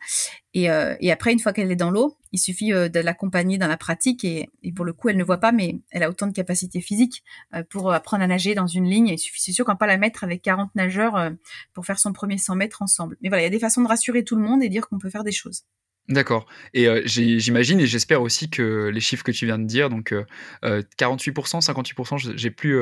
Et, 0.54 0.70
euh, 0.70 0.94
et, 1.00 1.10
après 1.10 1.32
une 1.32 1.40
fois 1.40 1.52
qu'elle 1.52 1.72
est 1.72 1.76
dans 1.76 1.90
l'eau, 1.90 2.16
il 2.32 2.38
suffit 2.38 2.72
euh, 2.72 2.88
de 2.88 3.00
l'accompagner 3.00 3.58
dans 3.58 3.66
la 3.66 3.76
pratique 3.76 4.24
et, 4.24 4.48
pour 4.74 4.84
le 4.84 4.92
coup 4.92 5.08
elle 5.08 5.16
ne 5.16 5.24
voit 5.24 5.38
pas, 5.38 5.52
mais 5.52 5.80
elle 5.90 6.02
a 6.02 6.10
autant 6.10 6.26
de 6.26 6.32
capacité 6.32 6.80
physique 6.80 7.24
pour 7.70 7.92
apprendre 7.92 8.22
à 8.22 8.26
nager 8.26 8.54
dans 8.54 8.66
une 8.66 8.88
ligne. 8.88 9.08
Il 9.08 9.18
suffit, 9.18 9.40
c'est 9.40 9.52
sûr 9.52 9.64
qu'on 9.64 9.76
pas 9.76 9.86
la 9.86 9.96
mettre 9.96 10.24
avec 10.24 10.42
40 10.42 10.74
nageurs 10.74 11.32
pour 11.72 11.86
faire 11.86 11.98
son 11.98 12.12
premier 12.12 12.38
100 12.38 12.56
mètres 12.56 12.82
ensemble. 12.82 13.16
Mais 13.20 13.28
voilà, 13.28 13.42
il 13.42 13.44
y 13.44 13.48
a 13.48 13.50
des 13.50 13.58
façons 13.58 13.82
de 13.82 13.88
rassurer 13.88 14.24
tout 14.24 14.36
le 14.36 14.42
monde 14.42 14.62
et 14.62 14.68
dire 14.68 14.88
qu'on 14.88 14.98
peut 14.98 15.10
faire 15.10 15.24
des 15.24 15.32
choses. 15.32 15.64
D'accord. 16.08 16.46
Et 16.72 16.86
euh, 16.86 17.02
j'imagine 17.04 17.80
et 17.80 17.86
j'espère 17.86 18.22
aussi 18.22 18.48
que 18.48 18.90
les 18.92 19.00
chiffres 19.00 19.24
que 19.24 19.32
tu 19.32 19.44
viens 19.44 19.58
de 19.58 19.64
dire, 19.64 19.90
donc 19.90 20.14
48%, 20.62 21.64
58%, 21.64 22.36
j'ai 22.36 22.50
plus. 22.50 22.78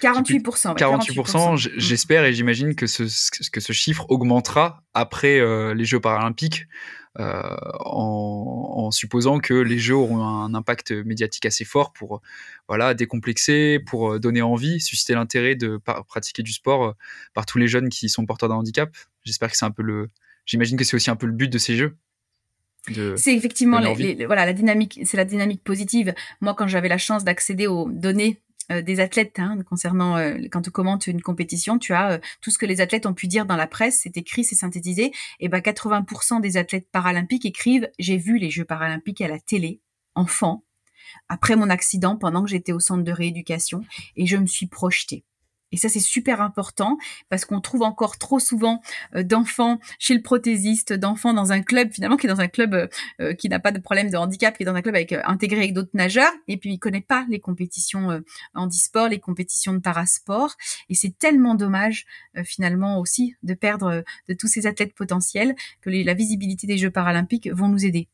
48%. 0.00 0.76
48%, 0.76 1.70
j'espère 1.76 2.24
et 2.24 2.32
j'imagine 2.32 2.76
que 2.76 2.86
ce, 2.86 3.02
que 3.50 3.60
ce 3.60 3.72
chiffre 3.72 4.06
augmentera 4.08 4.84
après 4.94 5.40
euh, 5.40 5.74
les 5.74 5.84
Jeux 5.84 5.98
paralympiques, 5.98 6.66
euh, 7.18 7.42
en, 7.80 8.90
supposant 8.92 9.40
que 9.40 9.54
les 9.54 9.80
Jeux 9.80 9.96
auront 9.96 10.22
un 10.24 10.54
impact 10.54 10.92
médiatique 10.92 11.46
assez 11.46 11.64
fort 11.64 11.92
pour 11.92 12.22
voilà, 12.68 12.94
décomplexer, 12.94 13.80
pour 13.80 14.20
donner 14.20 14.42
envie, 14.42 14.80
susciter 14.80 15.14
l'intérêt 15.14 15.56
de 15.56 15.80
pratiquer 16.06 16.44
du 16.44 16.52
sport 16.52 16.94
par 17.34 17.46
tous 17.46 17.58
les 17.58 17.66
jeunes 17.66 17.88
qui 17.88 18.08
sont 18.08 18.26
porteurs 18.26 18.48
d'un 18.48 18.56
handicap. 18.56 18.96
J'espère 19.24 19.50
que 19.50 19.56
c'est 19.56 19.66
un 19.66 19.72
peu 19.72 19.82
le. 19.82 20.08
J'imagine 20.46 20.76
que 20.76 20.84
c'est 20.84 20.94
aussi 20.94 21.10
un 21.10 21.16
peu 21.16 21.26
le 21.26 21.32
but 21.32 21.48
de 21.48 21.58
ces 21.58 21.76
Jeux. 21.76 21.96
C'est 23.16 23.34
effectivement 23.34 23.80
voilà 24.26 24.46
la 24.46 24.52
dynamique, 24.52 25.00
c'est 25.04 25.16
la 25.16 25.24
dynamique 25.24 25.62
positive. 25.62 26.14
Moi, 26.40 26.54
quand 26.54 26.66
j'avais 26.66 26.88
la 26.88 26.98
chance 26.98 27.24
d'accéder 27.24 27.66
aux 27.66 27.90
données 27.90 28.40
euh, 28.70 28.82
des 28.82 29.00
athlètes 29.00 29.38
hein, 29.38 29.58
concernant 29.68 30.16
euh, 30.16 30.38
quand 30.50 30.62
tu 30.62 30.70
commentes 30.70 31.06
une 31.06 31.22
compétition, 31.22 31.78
tu 31.78 31.92
as 31.92 32.12
euh, 32.12 32.18
tout 32.40 32.50
ce 32.50 32.58
que 32.58 32.66
les 32.66 32.80
athlètes 32.80 33.06
ont 33.06 33.14
pu 33.14 33.26
dire 33.26 33.44
dans 33.44 33.56
la 33.56 33.66
presse, 33.66 34.00
c'est 34.02 34.16
écrit, 34.16 34.44
c'est 34.44 34.54
synthétisé. 34.54 35.12
Et 35.40 35.48
ben 35.48 35.58
80% 35.58 36.40
des 36.40 36.56
athlètes 36.56 36.88
paralympiques 36.90 37.46
écrivent 37.46 37.88
j'ai 37.98 38.16
vu 38.16 38.38
les 38.38 38.50
Jeux 38.50 38.64
paralympiques 38.64 39.20
à 39.20 39.28
la 39.28 39.40
télé, 39.40 39.80
enfant, 40.14 40.64
après 41.28 41.56
mon 41.56 41.68
accident 41.68 42.16
pendant 42.16 42.44
que 42.44 42.50
j'étais 42.50 42.72
au 42.72 42.80
centre 42.80 43.02
de 43.02 43.12
rééducation 43.12 43.82
et 44.16 44.26
je 44.26 44.36
me 44.36 44.46
suis 44.46 44.66
projetée. 44.66 45.24
Et 45.72 45.76
ça, 45.76 45.88
c'est 45.88 46.00
super 46.00 46.40
important 46.40 46.98
parce 47.28 47.44
qu'on 47.44 47.60
trouve 47.60 47.82
encore 47.82 48.18
trop 48.18 48.38
souvent 48.38 48.82
euh, 49.14 49.22
d'enfants 49.22 49.78
chez 49.98 50.14
le 50.14 50.22
prothésiste, 50.22 50.92
d'enfants 50.92 51.32
dans 51.32 51.52
un 51.52 51.62
club 51.62 51.92
finalement 51.92 52.16
qui 52.16 52.26
est 52.26 52.30
dans 52.30 52.40
un 52.40 52.48
club 52.48 52.74
euh, 52.74 52.86
euh, 53.20 53.34
qui 53.34 53.48
n'a 53.48 53.60
pas 53.60 53.72
de 53.72 53.78
problème 53.78 54.10
de 54.10 54.16
handicap, 54.16 54.56
qui 54.56 54.64
est 54.64 54.66
dans 54.66 54.74
un 54.74 54.82
club 54.82 54.94
avec 54.94 55.12
intégré 55.24 55.58
avec 55.58 55.74
d'autres 55.74 55.90
nageurs, 55.94 56.32
et 56.48 56.56
puis 56.56 56.72
il 56.72 56.78
connaît 56.78 57.00
pas 57.00 57.26
les 57.28 57.40
compétitions 57.40 58.22
handisport, 58.54 59.08
les 59.08 59.18
compétitions 59.18 59.72
de 59.72 59.78
parasport. 59.78 60.56
Et 60.88 60.94
c'est 60.94 61.16
tellement 61.18 61.54
dommage 61.54 62.06
finalement 62.44 62.98
aussi 62.98 63.34
de 63.42 63.54
perdre 63.54 64.04
de 64.28 64.34
tous 64.34 64.48
ces 64.48 64.66
athlètes 64.66 64.94
potentiels 64.94 65.54
que 65.80 65.90
la 65.90 66.14
visibilité 66.14 66.66
des 66.66 66.78
Jeux 66.78 66.90
paralympiques 66.90 67.48
vont 67.48 67.68
nous 67.68 67.84
aider. 67.84 68.08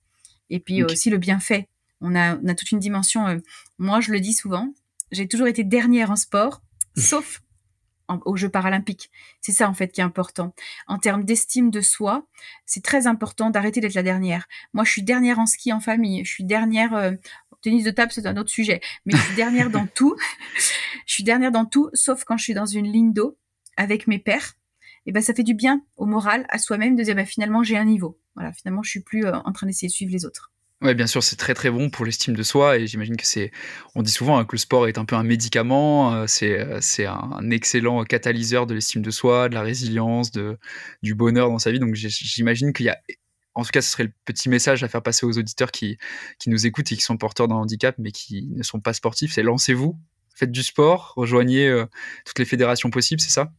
Et 0.51 0.61
puis 0.61 0.83
aussi 0.83 1.11
le 1.11 1.19
bienfait. 1.19 1.69
On 2.01 2.15
a, 2.15 2.37
on 2.37 2.49
a 2.49 2.55
toute 2.55 2.71
une 2.73 2.79
dimension. 2.79 3.41
moi, 3.79 4.01
je 4.01 4.13
le 4.13 4.21
dis 4.21 4.35
souvent. 4.35 4.73
J'ai 5.13 5.29
toujours 5.29 5.47
été 5.47 5.65
dernière 5.65 6.11
en 6.11 6.17
sport, 6.17 6.63
sauf 6.97 7.41
aux 8.09 8.37
Jeux 8.37 8.49
paralympiques. 8.49 9.11
C'est 9.41 9.53
ça 9.53 9.69
en 9.69 9.75
fait 9.75 9.89
qui 9.89 10.01
est 10.01 10.05
important. 10.05 10.55
En 10.87 10.99
termes 10.99 11.25
d'estime 11.25 11.71
de 11.71 11.81
soi, 11.81 12.27
c'est 12.65 12.83
très 12.83 13.07
important 13.07 13.51
d'arrêter 13.51 13.81
d'être 13.81 13.95
la 13.95 14.03
dernière. 14.03 14.47
Moi, 14.73 14.85
je 14.85 14.91
suis 14.91 15.03
dernière 15.03 15.39
en 15.39 15.47
ski 15.47 15.73
en 15.73 15.81
famille, 15.81 16.25
je 16.25 16.31
suis 16.31 16.45
dernière 16.45 16.95
euh, 16.95 17.13
tennis 17.63 17.85
de 17.85 17.91
table, 17.91 18.13
c'est 18.13 18.27
un 18.27 18.37
autre 18.37 18.51
sujet, 18.51 18.81
mais 19.05 19.17
je 19.17 19.23
suis 19.23 19.35
dernière 19.37 19.71
dans 19.71 19.87
tout. 19.87 20.17
je 21.07 21.13
suis 21.13 21.25
dernière 21.25 21.51
dans 21.51 21.65
tout, 21.65 21.91
sauf 21.95 22.25
quand 22.25 22.37
je 22.37 22.45
suis 22.45 22.55
dans 22.55 22.67
une 22.67 22.91
ligne 22.91 23.13
d'eau 23.13 23.39
avec 23.77 24.07
mes 24.07 24.19
pères. 24.19 24.55
Et 25.07 25.13
ben 25.13 25.23
ça 25.23 25.35
fait 25.35 25.45
du 25.45 25.55
bien 25.55 25.83
au 25.97 26.07
moral, 26.07 26.47
à 26.49 26.59
soi-même 26.59 26.97
de 26.97 27.03
dire 27.03 27.15
ben, 27.15 27.27
finalement 27.27 27.63
j'ai 27.63 27.77
un 27.77 27.85
niveau. 27.85 28.19
Voilà, 28.35 28.53
finalement 28.53 28.83
je 28.83 28.91
suis 28.91 29.01
plus 29.01 29.25
euh, 29.25 29.37
en 29.37 29.53
train 29.53 29.67
d'essayer 29.67 29.89
de 29.89 29.93
suivre 29.93 30.13
les 30.13 30.25
autres. 30.25 30.53
Ouais, 30.83 30.95
bien 30.95 31.07
sûr, 31.07 31.23
c'est 31.23 31.37
très 31.37 31.55
très 31.55 31.71
bon 31.71 31.89
pour 31.89 32.05
l'estime 32.05 32.37
de 32.37 32.43
soi 32.43 32.77
et 32.77 32.87
j'imagine 32.87 33.17
que 33.17 33.25
c'est. 33.27 33.51
On 33.95 34.03
dit 34.03 34.13
souvent 34.13 34.37
hein, 34.39 34.45
que 34.45 34.53
le 34.53 34.59
sport 34.59 34.89
est 34.89 34.99
un 34.99 35.07
peu 35.07 35.17
un 35.17 35.23
médicament, 35.23 36.13
euh, 36.15 36.27
c'est 36.27 36.59
euh, 36.59 36.81
un, 37.09 37.51
excellent 37.51 38.05
catalyseur 38.05 38.67
de 38.67 38.75
l'estime 38.75 39.01
de 39.01 39.11
soi, 39.11 39.49
de 39.49 39.55
la 39.55 39.63
résilience, 39.63 40.31
de, 40.33 40.59
du 41.03 41.15
bonheur 41.15 41.49
dans 41.49 41.59
sa 41.59 41.71
vie. 41.71 41.79
Donc 41.79 41.95
j'imagine 41.95 42.75
qu'il 42.75 42.87
y 42.87 42.89
a. 42.91 42.99
En 43.55 43.65
tout 43.65 43.71
cas, 43.71 43.81
ce 43.81 43.91
serait 43.91 44.05
le 44.05 44.13
petit 44.27 44.51
message 44.51 44.85
à 44.85 44.89
faire 44.89 45.03
passer 45.03 45.25
aux 45.25 45.39
auditeurs 45.39 45.71
qui, 45.73 45.97
qui 46.39 46.51
nous 46.51 46.67
écoutent 46.67 46.93
et 46.93 46.97
qui 46.97 47.03
sont 47.03 47.17
porteurs 47.17 47.49
d'un 47.49 47.55
handicap 47.57 47.95
mais 47.99 48.13
qui 48.13 48.43
ne 48.55 48.63
sont 48.63 48.81
pas 48.81 48.93
sportifs 48.93 49.33
c'est 49.33 49.43
lancez-vous, 49.43 49.99
faites 50.35 50.53
du 50.53 50.63
sport, 50.63 51.15
rejoignez 51.17 51.69
euh, 51.69 51.87
toutes 52.27 52.39
les 52.39 52.45
fédérations 52.45 52.91
possibles, 52.91 53.21
c'est 53.23 53.31
ça? 53.31 53.51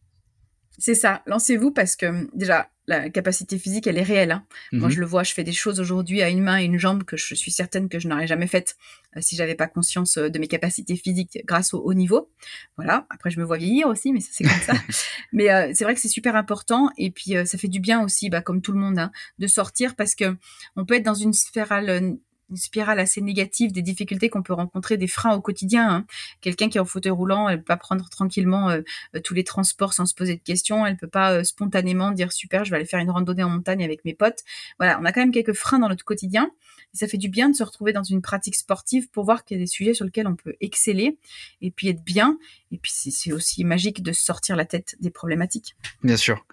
C'est 0.78 0.94
ça, 0.94 1.22
lancez-vous 1.26 1.72
parce 1.72 1.96
que 1.96 2.28
déjà, 2.34 2.70
la 2.88 3.10
capacité 3.10 3.58
physique, 3.58 3.86
elle 3.86 3.98
est 3.98 4.02
réelle. 4.02 4.32
Hein. 4.32 4.44
Moi, 4.72 4.88
mhm. 4.88 4.94
je 4.94 5.00
le 5.00 5.06
vois, 5.06 5.22
je 5.22 5.34
fais 5.34 5.44
des 5.44 5.52
choses 5.52 5.78
aujourd'hui 5.78 6.22
à 6.22 6.30
une 6.30 6.42
main 6.42 6.58
et 6.58 6.64
une 6.64 6.78
jambe 6.78 7.04
que 7.04 7.16
je 7.16 7.34
suis 7.34 7.50
certaine 7.50 7.88
que 7.88 7.98
je 7.98 8.08
n'aurais 8.08 8.26
jamais 8.26 8.46
faites 8.46 8.76
euh, 9.16 9.20
si 9.20 9.36
j'avais 9.36 9.54
pas 9.54 9.66
conscience 9.66 10.16
euh, 10.16 10.30
de 10.30 10.38
mes 10.38 10.48
capacités 10.48 10.96
physiques 10.96 11.38
grâce 11.44 11.74
au 11.74 11.80
haut 11.80 11.92
niveau. 11.92 12.30
Voilà. 12.76 13.06
Après, 13.10 13.30
je 13.30 13.38
me 13.38 13.44
vois 13.44 13.58
vieillir 13.58 13.88
aussi, 13.88 14.12
mais 14.12 14.20
ça 14.20 14.28
c'est 14.32 14.44
comme 14.44 14.60
ça. 14.62 14.72
mais 15.32 15.50
euh, 15.50 15.70
c'est 15.74 15.84
vrai 15.84 15.94
que 15.94 16.00
c'est 16.00 16.08
super 16.08 16.34
important 16.34 16.90
et 16.96 17.10
puis 17.10 17.34
ça 17.44 17.58
fait 17.58 17.68
du 17.68 17.80
bien 17.80 18.02
aussi, 18.02 18.30
bah, 18.30 18.40
comme 18.40 18.62
tout 18.62 18.72
le 18.72 18.78
monde, 18.78 18.98
hein, 18.98 19.12
de 19.38 19.46
sortir 19.46 19.94
parce 19.94 20.14
que 20.14 20.36
on 20.76 20.86
peut 20.86 20.94
être 20.94 21.04
dans 21.04 21.14
une 21.14 21.34
spirale 21.34 22.16
une 22.50 22.56
spirale 22.56 22.98
assez 22.98 23.20
négative 23.20 23.72
des 23.72 23.82
difficultés 23.82 24.28
qu'on 24.28 24.42
peut 24.42 24.52
rencontrer, 24.52 24.96
des 24.96 25.06
freins 25.06 25.34
au 25.34 25.40
quotidien. 25.40 25.88
Hein. 25.88 26.06
Quelqu'un 26.40 26.68
qui 26.68 26.78
est 26.78 26.80
en 26.80 26.84
fauteuil 26.84 27.12
roulant, 27.12 27.48
elle 27.48 27.58
peut 27.58 27.64
pas 27.64 27.76
prendre 27.76 28.08
tranquillement 28.08 28.70
euh, 28.70 28.80
euh, 29.14 29.20
tous 29.20 29.34
les 29.34 29.44
transports 29.44 29.92
sans 29.92 30.06
se 30.06 30.14
poser 30.14 30.36
de 30.36 30.42
questions. 30.42 30.86
Elle 30.86 30.96
peut 30.96 31.08
pas 31.08 31.32
euh, 31.32 31.44
spontanément 31.44 32.10
dire 32.10 32.32
super, 32.32 32.64
je 32.64 32.70
vais 32.70 32.76
aller 32.76 32.86
faire 32.86 33.00
une 33.00 33.10
randonnée 33.10 33.42
en 33.42 33.50
montagne 33.50 33.84
avec 33.84 34.04
mes 34.04 34.14
potes. 34.14 34.40
Voilà, 34.78 34.98
on 35.00 35.04
a 35.04 35.12
quand 35.12 35.20
même 35.20 35.32
quelques 35.32 35.54
freins 35.54 35.78
dans 35.78 35.88
notre 35.88 36.04
quotidien. 36.04 36.50
Et 36.94 36.96
ça 36.96 37.06
fait 37.06 37.18
du 37.18 37.28
bien 37.28 37.50
de 37.50 37.54
se 37.54 37.62
retrouver 37.62 37.92
dans 37.92 38.02
une 38.02 38.22
pratique 38.22 38.54
sportive 38.54 39.10
pour 39.10 39.24
voir 39.24 39.44
qu'il 39.44 39.58
y 39.58 39.60
a 39.60 39.62
des 39.62 39.66
sujets 39.66 39.92
sur 39.92 40.06
lesquels 40.06 40.26
on 40.26 40.36
peut 40.36 40.54
exceller 40.60 41.18
et 41.60 41.70
puis 41.70 41.88
être 41.88 42.02
bien. 42.02 42.38
Et 42.72 42.78
puis 42.78 42.92
c'est 42.94 43.32
aussi 43.32 43.64
magique 43.64 44.02
de 44.02 44.12
sortir 44.12 44.56
la 44.56 44.64
tête 44.64 44.96
des 45.00 45.10
problématiques. 45.10 45.76
Bien 46.02 46.16
sûr 46.16 46.44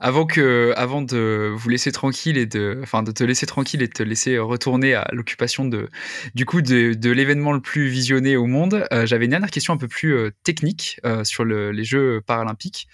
avant 0.00 0.26
que, 0.26 0.72
avant 0.76 1.02
de 1.02 1.52
vous 1.56 1.68
laisser 1.68 1.90
tranquille 1.90 2.38
et 2.38 2.46
de, 2.46 2.78
enfin, 2.82 3.02
de 3.02 3.10
te 3.10 3.24
laisser 3.24 3.46
tranquille 3.46 3.82
et 3.82 3.88
de 3.88 3.92
te 3.92 4.02
laisser 4.02 4.38
retourner 4.38 4.94
à 4.94 5.08
l'occupation 5.12 5.64
de, 5.64 5.88
du 6.34 6.44
coup, 6.44 6.62
de, 6.62 7.10
l'événement 7.10 7.52
le 7.52 7.60
plus 7.60 7.88
visionné 7.88 8.36
au 8.36 8.46
monde, 8.46 8.86
euh, 8.92 9.06
j'avais 9.06 9.24
une 9.24 9.32
dernière 9.32 9.50
question 9.50 9.72
un 9.74 9.76
peu 9.76 9.88
plus 9.88 10.14
euh, 10.14 10.30
technique 10.44 11.00
euh, 11.04 11.24
sur 11.24 11.44
le, 11.44 11.72
les 11.72 11.84
Jeux 11.84 12.20
paralympiques. 12.20 12.86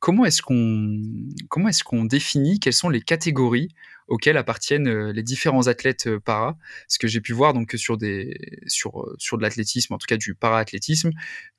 Comment 0.00 0.24
est-ce 0.24 0.42
qu'on, 0.42 1.00
comment 1.48 1.68
est-ce 1.68 1.84
qu'on 1.84 2.04
définit 2.04 2.58
quelles 2.58 2.72
sont 2.72 2.88
les 2.88 3.02
catégories 3.02 3.68
auxquelles 4.08 4.36
appartiennent 4.36 5.10
les 5.10 5.22
différents 5.22 5.66
athlètes 5.66 6.08
para? 6.18 6.56
Ce 6.88 6.98
que 6.98 7.06
j'ai 7.06 7.20
pu 7.20 7.32
voir 7.32 7.52
donc 7.52 7.74
sur 7.76 7.98
des, 7.98 8.36
sur, 8.66 9.06
sur 9.18 9.38
de 9.38 9.42
l'athlétisme, 9.42 9.94
en 9.94 9.98
tout 9.98 10.06
cas 10.06 10.16
du 10.16 10.34
para-athlétisme, 10.34 11.10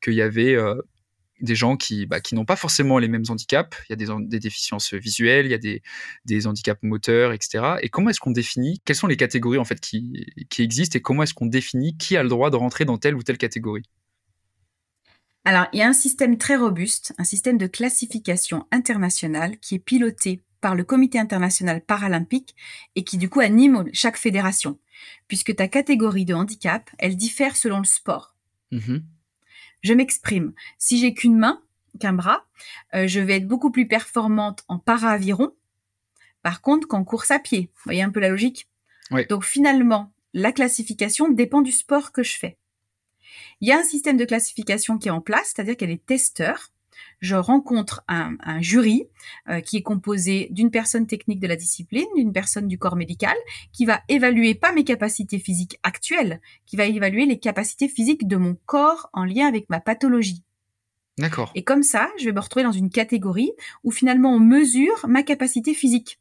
qu'il 0.02 0.14
y 0.14 0.22
avait 0.22 0.58
des 1.42 1.56
gens 1.56 1.78
qui, 1.78 2.06
bah, 2.06 2.20
qui 2.20 2.36
n'ont 2.36 2.46
pas 2.46 2.56
forcément 2.56 2.98
les 3.00 3.08
mêmes 3.08 3.24
handicaps. 3.28 3.78
Il 3.90 3.92
y 3.92 3.94
a 3.94 3.96
des, 3.96 4.28
des 4.28 4.40
déficiences 4.40 4.94
visuelles, 4.94 5.46
il 5.46 5.52
y 5.52 5.56
a 5.56 5.60
des, 5.60 5.82
des 6.26 6.48
handicaps 6.48 6.82
moteurs, 6.84 7.32
etc. 7.34 7.76
Et 7.82 7.90
comment 7.90 8.10
est-ce 8.10 8.20
qu'on 8.20 8.32
définit 8.32 8.82
quelles 8.86 8.96
sont 8.96 9.08
les 9.08 9.18
catégories 9.18 9.58
en 9.58 9.66
fait 9.66 9.80
qui, 9.80 10.26
qui 10.50 10.62
existent 10.62 10.98
et 10.98 11.02
comment 11.02 11.24
est-ce 11.24 11.34
qu'on 11.34 11.46
définit 11.46 11.98
qui 11.98 12.18
a 12.18 12.24
le 12.24 12.30
droit 12.30 12.50
de 12.50 12.56
rentrer 12.56 12.86
dans 12.86 12.98
telle 12.98 13.16
ou 13.16 13.24
telle 13.24 13.38
catégorie? 13.38 13.84
Alors, 15.46 15.68
il 15.74 15.80
y 15.80 15.82
a 15.82 15.88
un 15.88 15.94
système 15.94 16.38
très 16.38 16.58
robuste, 16.58 17.14
un 17.18 17.24
système 17.24 17.58
de 17.58 17.68
classification 17.68 18.68
internationale 18.72 19.58
qui 19.60 19.76
est 19.76 19.80
piloté 19.80 20.42
par 20.62 20.76
le 20.76 20.84
Comité 20.84 21.18
international 21.18 21.82
paralympique 21.82 22.56
et 22.96 23.04
qui 23.04 23.18
du 23.18 23.30
coup 23.30 23.40
anime 23.40 23.86
chaque 23.94 24.18
fédération, 24.18 24.78
puisque 25.28 25.56
ta 25.56 25.68
catégorie 25.68 26.26
de 26.26 26.34
handicap, 26.34 26.90
elle 26.98 27.16
diffère 27.16 27.56
selon 27.56 27.80
le 27.80 27.86
sport. 27.86 28.36
Mmh 28.72 28.98
je 29.82 29.94
m'exprime. 29.94 30.54
Si 30.78 31.00
j'ai 31.00 31.14
qu'une 31.14 31.38
main, 31.38 31.62
qu'un 32.00 32.14
bras, 32.14 32.46
euh, 32.94 33.08
je 33.08 33.20
vais 33.20 33.38
être 33.38 33.48
beaucoup 33.48 33.72
plus 33.72 33.88
performante 33.88 34.64
en 34.68 34.80
para-aviron. 34.80 35.54
Par 36.42 36.62
contre, 36.62 36.88
qu'en 36.88 37.04
course 37.04 37.32
à 37.32 37.40
pied. 37.40 37.70
Vous 37.76 37.82
voyez 37.86 38.02
un 38.02 38.10
peu 38.10 38.20
la 38.20 38.30
logique? 38.30 38.68
Donc 39.28 39.44
finalement, 39.44 40.12
la 40.34 40.52
classification 40.52 41.30
dépend 41.30 41.62
du 41.62 41.72
sport 41.72 42.12
que 42.12 42.24
je 42.24 42.38
fais. 42.38 42.58
Il 43.62 43.68
y 43.68 43.72
a 43.72 43.80
un 43.80 43.84
système 43.84 44.18
de 44.18 44.26
classification 44.26 44.98
qui 44.98 45.08
est 45.08 45.12
en 45.12 45.22
place, 45.22 45.54
c'est-à-dire 45.54 45.76
qu'il 45.76 45.90
y 45.90 45.94
a 45.94 45.96
des 45.96 46.02
testeurs 46.02 46.72
je 47.20 47.36
rencontre 47.36 48.04
un, 48.08 48.38
jury 48.62 49.08
euh, 49.50 49.62
qui 49.62 49.78
est 49.78 49.82
composé 49.82 50.48
d'une 50.52 50.72
personne 50.72 51.08
technique 51.08 51.40
de 51.40 51.48
la 51.48 51.56
discipline, 51.56 52.08
d'une 52.16 52.34
personne 52.34 52.68
du 52.68 52.78
corps 52.78 52.96
médical, 52.96 53.36
qui 53.74 53.86
va 53.86 54.02
évaluer 54.08 54.56
pas 54.56 54.72
mes 54.72 54.84
capacités 54.84 55.40
physiques 55.40 55.80
actuelles, 55.84 56.42
qui 56.66 56.78
va 56.78 56.86
évaluer 56.86 57.26
les 57.26 57.40
capacités 57.40 57.90
physiques 57.90 58.28
de 58.28 58.38
mon 58.38 58.58
corps 58.66 59.10
en 59.14 59.26
lien 59.26 59.48
avec 59.48 59.70
ma 59.70 59.80
pathologie. 59.80 60.44
D'accord. 61.18 61.52
Et 61.54 61.64
comme 61.64 61.84
ça, 61.84 62.10
je 62.18 62.26
vais 62.26 62.32
me 62.32 62.40
retrouver 62.40 62.64
dans 62.64 62.72
une 62.72 62.90
catégorie 62.90 63.52
où 63.84 63.92
finalement 63.92 64.34
on 64.34 64.40
mesure 64.40 65.06
ma 65.08 65.24
capacité 65.24 65.74
physique. 65.74 66.20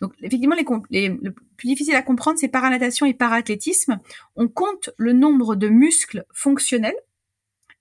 Donc 0.00 0.12
effectivement, 0.22 0.56
les, 0.90 1.08
le 1.08 1.32
plus 1.32 1.66
difficile 1.66 1.94
à 1.94 2.02
comprendre, 2.02 2.38
c'est 2.38 2.48
paranatation 2.48 3.06
et 3.06 3.14
paraathlétisme. 3.14 3.98
On 4.36 4.48
compte 4.48 4.90
le 4.96 5.12
nombre 5.12 5.56
de 5.56 5.68
muscles 5.68 6.24
fonctionnels 6.32 6.96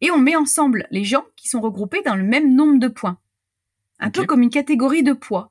Et 0.03 0.11
on 0.11 0.19
met 0.19 0.35
ensemble 0.35 0.85
les 0.91 1.05
gens 1.05 1.23
qui 1.37 1.47
sont 1.47 1.61
regroupés 1.61 2.01
dans 2.05 2.15
le 2.15 2.23
même 2.23 2.53
nombre 2.53 2.77
de 2.77 2.89
points. 2.89 3.17
Un 3.99 4.11
peu 4.11 4.25
comme 4.25 4.41
une 4.41 4.49
catégorie 4.49 5.01
de 5.01 5.13
poids. 5.13 5.49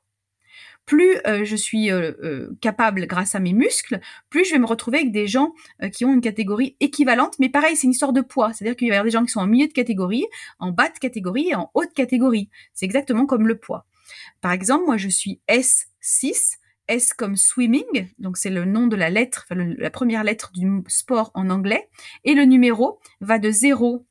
Plus 0.85 1.15
euh, 1.25 1.43
je 1.43 1.55
suis 1.55 1.89
euh, 1.89 2.11
euh, 2.23 2.49
capable 2.61 3.07
grâce 3.07 3.33
à 3.33 3.39
mes 3.39 3.53
muscles, 3.53 3.99
plus 4.29 4.45
je 4.45 4.51
vais 4.51 4.59
me 4.59 4.67
retrouver 4.67 4.99
avec 4.99 5.11
des 5.11 5.27
gens 5.27 5.53
qui 5.91 6.05
ont 6.05 6.13
une 6.13 6.21
catégorie 6.21 6.77
équivalente. 6.81 7.39
Mais 7.39 7.49
pareil, 7.49 7.75
c'est 7.75 7.87
une 7.87 7.93
histoire 7.93 8.13
de 8.13 8.21
poids. 8.21 8.53
C'est-à-dire 8.53 8.75
qu'il 8.75 8.89
va 8.89 8.95
y 8.95 8.97
avoir 8.97 9.05
des 9.05 9.11
gens 9.17 9.25
qui 9.25 9.31
sont 9.31 9.39
en 9.39 9.47
milieu 9.47 9.67
de 9.67 9.73
catégorie, 9.73 10.25
en 10.59 10.71
bas 10.71 10.89
de 10.89 10.99
catégorie 10.99 11.49
et 11.49 11.55
en 11.55 11.71
haute 11.73 11.93
catégorie. 11.95 12.51
C'est 12.75 12.85
exactement 12.85 13.25
comme 13.25 13.47
le 13.47 13.57
poids. 13.57 13.87
Par 14.39 14.51
exemple, 14.51 14.85
moi 14.85 14.97
je 14.97 15.09
suis 15.09 15.41
S6 15.49 16.57
S 16.89 17.13
comme 17.13 17.37
swimming, 17.37 18.09
donc 18.19 18.37
c'est 18.37 18.51
le 18.51 18.65
nom 18.65 18.85
de 18.85 18.97
la 18.97 19.09
lettre, 19.09 19.47
la 19.49 19.89
première 19.89 20.23
lettre 20.23 20.51
du 20.53 20.67
sport 20.89 21.31
en 21.33 21.49
anglais, 21.49 21.89
et 22.23 22.35
le 22.35 22.43
numéro 22.43 22.99
va 23.21 23.39
de 23.39 23.49
0 23.49 24.05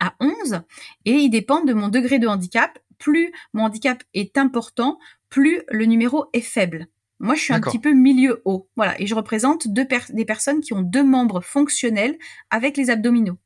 à 0.00 0.14
11, 0.20 0.60
et 1.04 1.12
il 1.12 1.30
dépend 1.30 1.64
de 1.64 1.72
mon 1.72 1.88
degré 1.88 2.18
de 2.18 2.26
handicap. 2.26 2.78
Plus 2.98 3.32
mon 3.52 3.64
handicap 3.64 4.02
est 4.14 4.36
important, 4.38 4.98
plus 5.28 5.62
le 5.68 5.84
numéro 5.84 6.26
est 6.32 6.40
faible. 6.40 6.86
Moi, 7.20 7.34
je 7.34 7.40
suis 7.40 7.52
un 7.52 7.60
petit 7.60 7.80
peu 7.80 7.92
milieu 7.92 8.42
haut. 8.44 8.68
Voilà. 8.76 9.00
Et 9.00 9.06
je 9.06 9.14
représente 9.14 9.68
deux 9.68 9.86
des 10.10 10.24
personnes 10.24 10.60
qui 10.60 10.72
ont 10.72 10.82
deux 10.82 11.02
membres 11.02 11.40
fonctionnels 11.40 12.16
avec 12.50 12.76
les 12.76 12.90
abdominaux. 12.90 13.38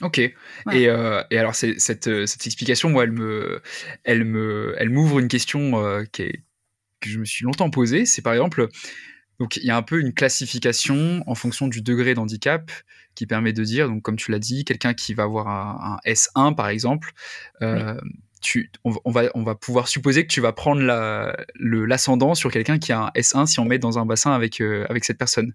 Ok. 0.00 0.18
Et, 0.18 0.34
euh, 0.72 1.22
et, 1.30 1.38
alors, 1.38 1.54
cette, 1.54 1.80
cette, 1.80 2.46
explication, 2.46 2.88
moi, 2.88 3.04
elle 3.04 3.12
me, 3.12 3.60
elle 4.04 4.24
me, 4.24 4.74
elle 4.78 4.88
m'ouvre 4.88 5.18
une 5.18 5.28
question 5.28 5.84
euh, 5.84 6.04
qui 6.10 6.22
est, 6.22 6.42
que 7.00 7.10
je 7.10 7.18
me 7.18 7.24
suis 7.24 7.44
longtemps 7.44 7.70
posé, 7.70 8.06
c'est 8.06 8.22
par 8.22 8.32
exemple, 8.32 8.68
donc 9.40 9.56
il 9.56 9.64
y 9.64 9.70
a 9.70 9.76
un 9.76 9.82
peu 9.82 10.00
une 10.00 10.12
classification 10.12 11.24
en 11.26 11.34
fonction 11.34 11.66
du 11.66 11.82
degré 11.82 12.14
d'handicap 12.14 12.70
qui 13.14 13.26
permet 13.26 13.52
de 13.52 13.64
dire, 13.64 13.88
donc 13.88 14.02
comme 14.02 14.16
tu 14.16 14.30
l'as 14.30 14.38
dit, 14.38 14.64
quelqu'un 14.64 14.94
qui 14.94 15.14
va 15.14 15.24
avoir 15.24 15.48
un, 15.48 15.98
S1 16.06 16.54
par 16.54 16.68
exemple, 16.68 17.12
euh, 17.62 17.98
tu, 18.40 18.70
on, 18.84 19.10
va, 19.10 19.24
on 19.34 19.42
va 19.42 19.54
pouvoir 19.54 19.88
supposer 19.88 20.26
que 20.26 20.32
tu 20.32 20.40
vas 20.40 20.52
prendre 20.52 20.82
l'ascendant 21.58 22.34
sur 22.34 22.50
quelqu'un 22.50 22.78
qui 22.78 22.92
a 22.92 23.06
un 23.06 23.08
S1 23.14 23.46
si 23.46 23.60
on 23.60 23.64
met 23.64 23.78
dans 23.78 23.98
un 23.98 24.06
bassin 24.06 24.32
avec, 24.32 24.60
euh, 24.60 24.86
avec 24.88 25.04
cette 25.04 25.18
personne. 25.18 25.52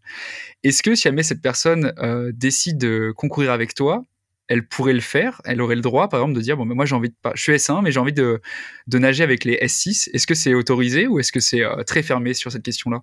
Est-ce 0.63 0.83
que 0.83 0.95
si 0.95 1.03
jamais 1.03 1.23
cette 1.23 1.41
personne 1.41 1.93
euh, 1.99 2.31
décide 2.33 2.77
de 2.77 3.13
concourir 3.15 3.51
avec 3.51 3.73
toi, 3.73 4.03
elle 4.47 4.67
pourrait 4.67 4.93
le 4.93 4.99
faire, 4.99 5.41
elle 5.45 5.61
aurait 5.61 5.75
le 5.75 5.81
droit, 5.81 6.07
par 6.07 6.19
exemple, 6.19 6.36
de 6.36 6.41
dire 6.41 6.55
bon, 6.57 6.65
mais 6.65 6.75
moi 6.75 6.86
j'ai 6.86 6.95
envie 6.95 7.09
de, 7.09 7.15
je 7.33 7.41
suis 7.41 7.53
S1, 7.53 7.81
mais 7.81 7.91
j'ai 7.91 7.99
envie 7.99 8.13
de, 8.13 8.41
de, 8.88 8.99
nager 8.99 9.23
avec 9.23 9.43
les 9.43 9.57
S6. 9.57 10.09
Est-ce 10.13 10.27
que 10.27 10.36
c'est 10.36 10.53
autorisé 10.53 11.07
ou 11.07 11.19
est-ce 11.19 11.31
que 11.31 11.39
c'est 11.39 11.63
euh, 11.63 11.83
très 11.83 12.03
fermé 12.03 12.33
sur 12.36 12.51
cette 12.51 12.63
question-là? 12.63 13.01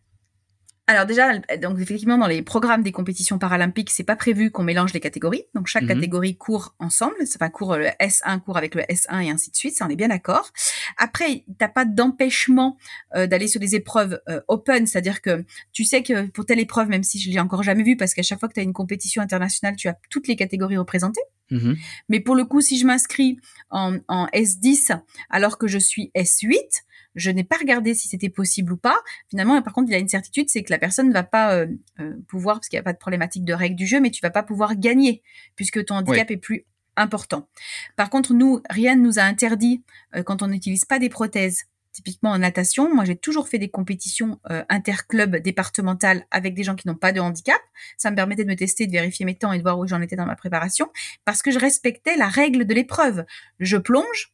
Alors 0.93 1.07
déjà, 1.07 1.39
donc 1.61 1.79
effectivement, 1.81 2.19
dans 2.19 2.27
les 2.27 2.43
programmes 2.43 2.83
des 2.83 2.93
compétitions 2.93 3.39
paralympiques, 3.39 3.91
c'est 3.91 4.05
pas 4.05 4.17
prévu 4.17 4.51
qu'on 4.51 4.63
mélange 4.63 4.93
les 4.93 5.01
catégories. 5.01 5.45
Donc 5.55 5.67
chaque 5.67 5.83
mhm. 5.85 5.89
catégorie 5.89 6.37
court 6.37 6.75
ensemble. 6.79 7.15
C'est 7.25 7.39
pas 7.39 7.51
court 7.51 7.77
le 7.77 7.87
S1 8.01 8.41
court 8.41 8.57
avec 8.57 8.75
le 8.75 8.83
S1 8.83 9.25
et 9.25 9.31
ainsi 9.31 9.51
de 9.51 9.57
suite. 9.57 9.75
Ça, 9.75 9.87
on 9.87 9.89
est 9.89 9.97
bien 9.97 10.09
d'accord. 10.09 10.51
Après, 10.99 11.45
t'as 11.59 11.69
pas 11.69 11.85
d'empêchement 11.85 12.77
euh, 13.15 13.27
d'aller 13.27 13.49
sur 13.49 13.61
des 13.61 13.75
épreuves 13.75 14.21
euh, 14.29 14.41
open, 14.49 14.87
c'est-à-dire 14.87 15.23
que 15.23 15.45
tu 15.73 15.85
sais 15.85 16.03
que 16.03 16.27
pour 16.29 16.47
telle 16.47 16.61
épreuve, 16.61 16.89
même 16.89 17.03
si 17.03 17.19
je 17.19 17.31
l'ai 17.31 17.41
encore 17.41 17.63
jamais 17.63 17.83
vu, 17.83 17.97
parce 17.97 18.15
qu'à 18.15 18.23
chaque 18.23 18.39
fois 18.39 18.49
que 18.49 18.55
tu 18.55 18.61
as 18.61 18.65
une 18.65 18.73
compétition 18.73 19.23
internationale, 19.23 19.77
tu 19.77 19.89
as 19.89 19.97
toutes 20.11 20.29
les 20.29 20.37
catégories 20.37 20.77
représentées. 20.77 21.23
Mhm. 21.51 21.77
Mais 22.09 22.21
pour 22.21 22.35
le 22.35 22.45
coup, 22.45 22.61
si 22.61 22.79
je 22.79 22.87
m'inscris 22.87 23.39
en, 23.71 23.99
en 24.09 24.27
S10 24.29 24.99
alors 25.31 25.59
que 25.59 25.69
je 25.69 25.79
suis 25.79 26.11
S8, 26.17 26.83
je 27.15 27.31
n'ai 27.31 27.45
pas 27.45 27.57
regardé 27.57 27.95
si 27.95 28.09
c'était 28.09 28.29
possible 28.29 28.73
ou 28.73 28.77
pas. 28.77 28.97
Finalement, 29.29 29.61
par 29.63 29.73
contre, 29.73 29.89
il 29.91 29.93
y 29.93 29.97
a 29.97 29.99
une 29.99 30.09
certitude, 30.09 30.49
c'est 30.49 30.63
que 30.63 30.73
la 30.73 30.79
personne 30.79 31.09
ne 31.09 31.13
va 31.13 31.23
pas 31.23 31.55
euh, 31.55 31.67
euh, 32.01 32.15
pouvoir, 32.29 32.57
parce 32.57 32.69
qu'il 32.69 32.77
n'y 32.77 32.81
a 32.81 32.85
pas 32.85 32.93
de 32.93 32.99
problématique 32.99 33.45
de 33.45 33.53
règle 33.53 33.77
du 33.77 33.87
jeu, 33.87 34.01
mais 34.01 34.11
tu 34.11 34.21
vas 34.23 34.31
pas 34.31 34.43
pouvoir 34.43 34.77
gagner 34.77 35.23
puisque 35.57 35.85
ton 35.85 35.97
handicap 35.97 36.31
est 36.31 36.37
plus 36.37 36.65
important. 36.97 37.49
Par 37.97 38.11
contre, 38.11 38.35
nous, 38.35 38.61
rien 38.69 38.97
ne 38.97 39.03
nous 39.03 39.19
a 39.19 39.23
interdit 39.23 39.83
euh, 40.15 40.23
quand 40.23 40.43
on 40.43 40.49
n'utilise 40.49 40.85
pas 40.85 40.99
des 40.99 41.09
prothèses. 41.09 41.65
Typiquement 41.93 42.31
en 42.31 42.39
natation, 42.39 42.95
moi 42.95 43.05
j'ai 43.05 43.17
toujours 43.17 43.49
fait 43.49 43.59
des 43.59 43.69
compétitions 43.69 44.41
interclubs 44.71 45.37
départementales 45.37 46.25
avec 46.31 46.55
des 46.55 46.63
gens 46.63 46.75
qui 46.75 46.89
n'ont 46.89 46.95
pas 46.95 47.13
de 47.13 47.21
handicap. 47.21 47.61
Ça 47.99 48.11
me 48.11 48.17
permettait 48.17 48.45
de 48.45 48.49
me 48.49 48.57
tester, 48.57 48.87
de 48.87 48.93
vérifier 48.93 49.27
mes 49.27 49.35
temps 49.35 49.53
et 49.53 49.59
de 49.59 49.63
voir 49.63 49.79
où 49.79 49.87
j'en 49.87 50.01
étais 50.01 50.17
dans 50.17 50.25
ma 50.25 50.35
préparation, 50.35 50.91
parce 51.27 51.43
que 51.43 51.51
je 51.51 51.59
respectais 51.59 52.17
la 52.17 52.29
règle 52.29 52.65
de 52.65 52.73
l'épreuve. 52.73 53.27
Je 53.61 53.77
plonge, 53.77 54.33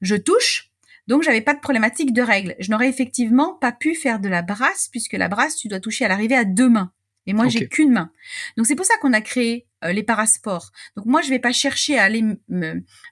je 0.00 0.16
touche, 0.16 0.67
donc, 1.08 1.22
j'avais 1.22 1.40
pas 1.40 1.54
de 1.54 1.60
problématique 1.60 2.12
de 2.12 2.20
règles. 2.22 2.54
Je 2.60 2.70
n'aurais 2.70 2.88
effectivement 2.88 3.54
pas 3.54 3.72
pu 3.72 3.94
faire 3.94 4.20
de 4.20 4.28
la 4.28 4.42
brasse, 4.42 4.88
puisque 4.92 5.14
la 5.14 5.28
brasse, 5.28 5.56
tu 5.56 5.68
dois 5.68 5.80
toucher 5.80 6.04
à 6.04 6.08
l'arrivée 6.08 6.36
à 6.36 6.44
deux 6.44 6.68
mains. 6.68 6.92
Et 7.26 7.34
moi, 7.34 7.48
j'ai 7.48 7.68
qu'une 7.68 7.92
main. 7.92 8.10
Donc, 8.56 8.66
c'est 8.66 8.74
pour 8.74 8.86
ça 8.86 8.94
qu'on 9.02 9.12
a 9.12 9.20
créé 9.20 9.66
euh, 9.84 9.92
les 9.92 10.02
parasports. 10.02 10.70
Donc, 10.96 11.04
moi, 11.04 11.20
je 11.20 11.28
vais 11.28 11.38
pas 11.38 11.52
chercher 11.52 11.98
à 11.98 12.04
aller 12.04 12.22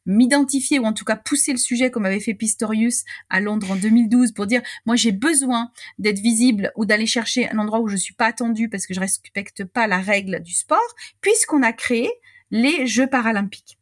m'identifier 0.07 0.78
ou 0.78 0.84
en 0.84 0.94
tout 0.94 1.05
cas 1.05 1.16
pousser 1.16 1.53
le 1.53 1.59
sujet 1.59 1.90
comme 1.90 2.07
avait 2.07 2.20
fait 2.20 2.32
Pistorius 2.32 3.05
à 3.28 3.40
Londres 3.40 3.72
en 3.72 3.76
2012 3.76 4.32
pour 4.32 4.47
dire, 4.47 4.62
moi, 4.86 4.97
j'ai 4.97 5.12
besoin 5.12 5.70
d'être 5.99 6.20
visible 6.20 6.72
ou 6.76 6.86
d'aller 6.86 7.07
chercher 7.07 7.51
un 7.51 7.59
endroit 7.59 7.80
où 7.80 7.88
je 7.88 7.97
suis 7.97 8.14
pas 8.14 8.26
attendue 8.26 8.70
parce 8.70 8.86
que 8.86 8.94
je 8.94 9.01
respecte 9.01 9.64
pas 9.64 9.86
la 9.86 9.99
règle 9.99 10.40
du 10.42 10.55
sport, 10.55 10.94
puisqu'on 11.20 11.62
a 11.62 11.72
créé 11.74 12.11
les 12.51 12.86
Jeux 12.86 13.07
paralympiques. 13.07 13.76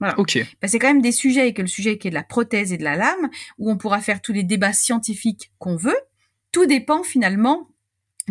Voilà. 0.00 0.18
Ok. 0.18 0.38
Bah, 0.62 0.68
c'est 0.68 0.78
quand 0.78 0.88
même 0.88 1.02
des 1.02 1.12
sujets, 1.12 1.52
que 1.52 1.62
le 1.62 1.68
sujet 1.68 1.98
qui 1.98 2.08
est 2.08 2.10
de 2.10 2.14
la 2.14 2.22
prothèse 2.22 2.72
et 2.72 2.78
de 2.78 2.84
la 2.84 2.96
lame, 2.96 3.30
où 3.58 3.70
on 3.70 3.76
pourra 3.76 4.00
faire 4.00 4.22
tous 4.22 4.32
les 4.32 4.44
débats 4.44 4.72
scientifiques 4.72 5.52
qu'on 5.58 5.76
veut. 5.76 5.98
Tout 6.52 6.66
dépend 6.66 7.02
finalement 7.02 7.68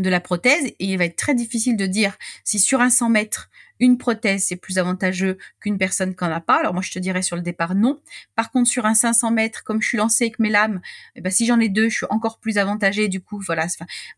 de 0.01 0.09
la 0.09 0.19
prothèse 0.19 0.65
et 0.65 0.75
il 0.79 0.97
va 0.97 1.05
être 1.05 1.15
très 1.15 1.35
difficile 1.35 1.77
de 1.77 1.85
dire 1.85 2.17
si 2.43 2.59
sur 2.59 2.81
un 2.81 2.89
100 2.89 3.09
mètres, 3.09 3.49
une 3.79 3.97
prothèse 3.97 4.45
c'est 4.45 4.55
plus 4.55 4.77
avantageux 4.77 5.37
qu'une 5.59 5.77
personne 5.77 6.15
qui 6.15 6.23
n'en 6.23 6.31
a 6.31 6.41
pas. 6.41 6.59
Alors 6.59 6.73
moi 6.73 6.81
je 6.81 6.91
te 6.91 6.99
dirais 6.99 7.21
sur 7.21 7.35
le 7.35 7.41
départ 7.41 7.75
non. 7.75 7.99
Par 8.35 8.51
contre 8.51 8.69
sur 8.69 8.85
un 8.85 8.93
500 8.93 9.31
mètres, 9.31 9.63
comme 9.63 9.81
je 9.81 9.87
suis 9.87 9.97
lancée 9.97 10.25
avec 10.25 10.39
mes 10.39 10.49
lames, 10.49 10.81
eh 11.15 11.21
ben, 11.21 11.31
si 11.31 11.45
j'en 11.45 11.59
ai 11.59 11.69
deux, 11.69 11.89
je 11.89 11.97
suis 11.97 12.07
encore 12.09 12.39
plus 12.39 12.57
avantagée. 12.57 13.07
Du 13.07 13.21
coup 13.21 13.41
voilà, 13.45 13.67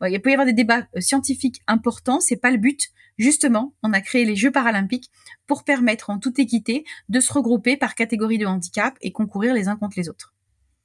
il 0.07 0.21
peut 0.21 0.29
y 0.29 0.33
avoir 0.33 0.45
des 0.45 0.53
débats 0.53 0.87
euh, 0.95 1.01
scientifiques 1.01 1.61
importants. 1.67 2.19
C'est 2.19 2.37
pas 2.37 2.51
le 2.51 2.57
but. 2.57 2.89
Justement, 3.17 3.73
on 3.83 3.91
a 3.91 3.99
créé 3.99 4.23
les 4.23 4.37
Jeux 4.37 4.51
paralympiques 4.51 5.11
pour 5.45 5.65
permettre 5.65 6.09
en 6.09 6.19
toute 6.19 6.39
équité 6.39 6.85
de 7.09 7.19
se 7.19 7.33
regrouper 7.33 7.75
par 7.75 7.95
catégorie 7.95 8.37
de 8.37 8.45
handicap 8.45 8.97
et 9.01 9.11
concourir 9.11 9.53
les 9.53 9.67
uns 9.67 9.75
contre 9.75 9.95
les 9.97 10.07
autres. 10.07 10.33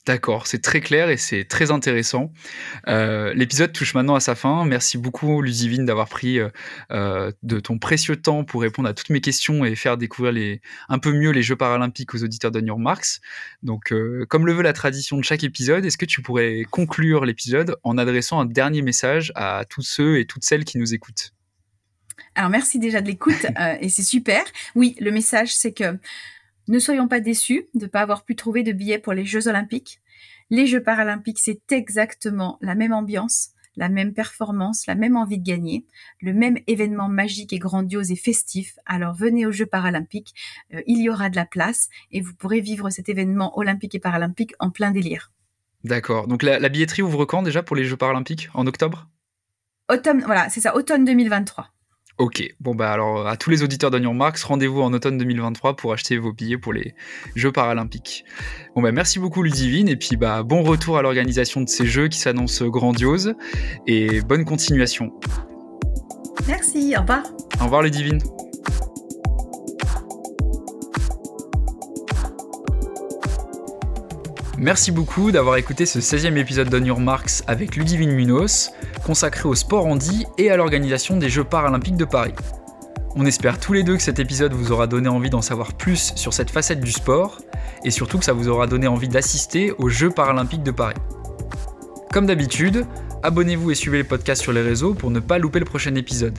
D'accord, 0.07 0.47
c'est 0.47 0.61
très 0.61 0.83
clair 0.83 1.09
et 1.09 1.17
c'est 1.17 1.45
très 1.45 1.71
intéressant. 1.71 2.31
Euh, 2.89 3.33
l'épisode 3.33 3.73
touche 3.73 3.95
maintenant 3.95 4.15
à 4.15 4.21
sa 4.21 4.35
fin. 4.35 4.67
Merci 4.67 4.99
beaucoup, 4.99 5.41
Ludivine, 5.41 5.87
d'avoir 5.87 6.11
pris 6.11 6.39
euh, 6.39 6.51
euh, 6.91 7.33
de 7.43 7.59
ton 7.59 7.79
précieux 7.79 8.17
temps 8.17 8.45
pour 8.45 8.61
répondre 8.61 8.87
à 8.87 8.93
toutes 8.93 9.09
mes 9.09 9.23
questions 9.23 9.65
et 9.65 9.75
faire 9.75 9.97
découvrir 9.97 10.33
les, 10.33 10.61
un 10.91 10.99
peu 10.99 11.11
mieux 11.11 11.31
les 11.31 11.43
Jeux 11.43 11.57
paralympiques 11.57 12.15
aux 12.15 12.23
auditeurs 12.23 12.51
de 12.51 12.61
New 12.61 12.77
Marks. 12.77 13.21
Donc, 13.63 13.95
comme 14.29 14.47
le 14.47 14.53
veut 14.53 14.63
la 14.63 14.75
tradition 14.75 15.17
de 15.17 15.25
chaque 15.25 15.43
épisode, 15.43 15.87
est-ce 15.87 15.97
que 15.97 16.05
tu 16.05 16.21
pourrais 16.21 16.67
conclure 16.71 17.25
l'épisode 17.25 17.77
en 17.83 17.97
adressant 17.97 18.41
un 18.41 18.47
dernier 18.47 18.83
message 18.83 19.33
à 19.35 19.65
tous 19.65 19.83
ceux 19.83 20.19
et 20.19 20.27
toutes 20.27 20.45
celles 20.45 20.65
qui 20.65 20.77
nous 20.77 20.93
écoutent? 20.93 21.33
Alors, 22.35 22.51
merci 22.51 22.79
déjà 22.79 23.01
de 23.01 23.07
l'écoute 23.07 23.47
et 23.81 23.89
c'est 23.89 24.03
super. 24.03 24.43
Oui, 24.75 24.97
le 25.01 25.11
message, 25.11 25.55
c'est 25.55 25.73
que 25.73 25.99
ne 26.69 26.79
soyons 26.79 27.09
pas 27.09 27.21
déçus 27.21 27.67
de 27.75 27.85
ne 27.85 27.91
pas 27.91 28.01
avoir 28.01 28.25
pu 28.25 28.37
trouver 28.37 28.63
de 28.63 28.73
billets 28.73 28.99
pour 28.99 29.13
les 29.13 29.25
Jeux 29.25 29.49
olympiques. 29.49 30.01
Les 30.51 30.67
Jeux 30.67 30.83
paralympiques, 30.83 31.39
c'est 31.39 31.73
exactement 31.73 32.59
la 32.61 32.75
même 32.75 32.93
ambiance, 32.93 33.51
la 33.77 33.89
même 33.89 34.15
performance, 34.15 34.87
la 34.87 34.95
même 34.95 35.17
envie 35.17 35.39
de 35.39 35.45
gagner, 35.45 35.87
le 36.21 36.33
même 36.33 36.59
événement 36.67 37.09
magique 37.09 37.53
et 37.53 37.59
grandiose 37.59 38.11
et 38.11 38.17
festif. 38.17 38.79
Alors 38.87 39.15
venez 39.15 39.47
aux 39.47 39.53
Jeux 39.53 39.67
paralympiques, 39.67 40.35
euh, 40.73 40.83
il 40.87 41.01
y 41.01 41.11
aura 41.11 41.31
de 41.31 41.37
la 41.37 41.47
place 41.47 41.89
et 42.13 42.21
vous 42.21 42.35
pourrez 42.35 42.61
vivre 42.61 42.91
cet 42.91 43.09
événement 43.09 43.59
olympique 43.59 43.95
et 43.95 44.01
paralympique 44.01 44.55
en 44.59 44.71
plein 44.71 44.91
délire. 44.91 45.33
D'accord. 45.83 46.29
Donc 46.29 46.43
la, 46.43 46.59
la 46.59 46.69
billetterie 46.69 47.03
ouvre 47.03 47.25
quand 47.25 47.43
déjà 47.43 47.63
pour 47.63 47.77
les 47.77 47.85
Jeux 47.85 47.97
paralympiques? 47.97 48.49
En 48.55 48.67
octobre? 48.67 49.09
Automne, 49.91 50.23
voilà, 50.25 50.49
c'est 50.49 50.61
ça, 50.61 50.75
automne 50.77 51.05
2023. 51.05 51.74
Ok, 52.17 52.55
bon 52.61 52.77
bah 52.77 52.93
alors 52.93 53.27
à 53.27 53.37
tous 53.37 53.51
les 53.51 53.65
auditeurs 53.65 53.91
d'Onion 53.91 54.15
Marks, 54.15 54.39
rendez-vous 54.39 54.83
en 54.83 54.93
automne 54.93 55.19
2023 55.19 55.75
pour 55.75 55.93
acheter 55.93 56.17
vos 56.17 56.33
billets 56.33 56.59
pour 56.59 56.73
les 56.73 56.95
Jeux 57.35 57.51
paralympiques. 57.51 58.25
Bon 58.77 58.83
bah 58.83 58.93
merci 58.93 59.19
beaucoup 59.19 59.43
Ludivine 59.43 59.89
et 59.89 59.97
puis 59.97 60.17
bah 60.17 60.45
bon 60.45 60.63
retour 60.63 60.97
à 60.97 61.03
l'organisation 61.03 61.61
de 61.61 61.69
ces 61.69 61.87
Jeux 61.87 62.07
qui 62.07 62.21
s'annoncent 62.21 62.67
grandioses 62.67 63.35
et 63.89 64.21
bonne 64.21 64.45
continuation. 64.45 65.13
Merci, 66.47 66.95
au 66.97 67.01
revoir. 67.01 67.25
Au 67.61 67.65
revoir 67.65 67.83
Ludivine. 67.83 68.21
Merci 74.57 74.93
beaucoup 74.93 75.33
d'avoir 75.33 75.57
écouté 75.57 75.85
ce 75.85 75.99
16e 75.99 76.37
épisode 76.37 76.69
d'On 76.69 76.85
Your 76.85 77.01
Marks 77.01 77.43
avec 77.49 77.75
Ludivine 77.75 78.13
Munoz, 78.13 78.71
consacré 79.05 79.49
au 79.49 79.55
sport 79.55 79.87
handi 79.87 80.27
et 80.39 80.51
à 80.51 80.57
l'organisation 80.57 81.17
des 81.17 81.29
Jeux 81.29 81.45
paralympiques 81.45 81.97
de 81.97 82.05
Paris. 82.05 82.35
On 83.15 83.27
espère 83.27 83.61
tous 83.61 83.73
les 83.73 83.85
deux 83.85 83.97
que 83.97 84.03
cet 84.03 84.19
épisode 84.19 84.55
vous 84.55 84.73
aura 84.73 84.89
donné 84.89 85.09
envie 85.09 85.31
d'en 85.31 85.43
savoir 85.43 85.75
plus 85.75 86.13
sur 86.17 86.33
cette 86.33 86.51
facette 86.51 86.81
du 86.81 86.91
sport, 86.91 87.39
et 87.85 87.91
surtout 87.91 88.19
que 88.19 88.25
ça 88.25 88.33
vous 88.33 88.49
aura 88.49 88.67
donné 88.67 88.89
envie 88.89 89.09
d'assister 89.09 89.73
aux 89.79 89.89
Jeux 89.89 90.11
paralympiques 90.11 90.65
de 90.65 90.71
Paris. 90.71 90.97
Comme 92.13 92.27
d'habitude, 92.27 92.87
abonnez-vous 93.23 93.71
et 93.71 93.75
suivez 93.75 93.99
le 93.99 94.05
podcast 94.05 94.43
sur 94.43 94.53
les 94.53 94.63
réseaux 94.63 94.95
pour 94.95 95.11
ne 95.11 95.21
pas 95.21 95.39
louper 95.39 95.59
le 95.59 95.65
prochain 95.65 95.95
épisode. 95.95 96.39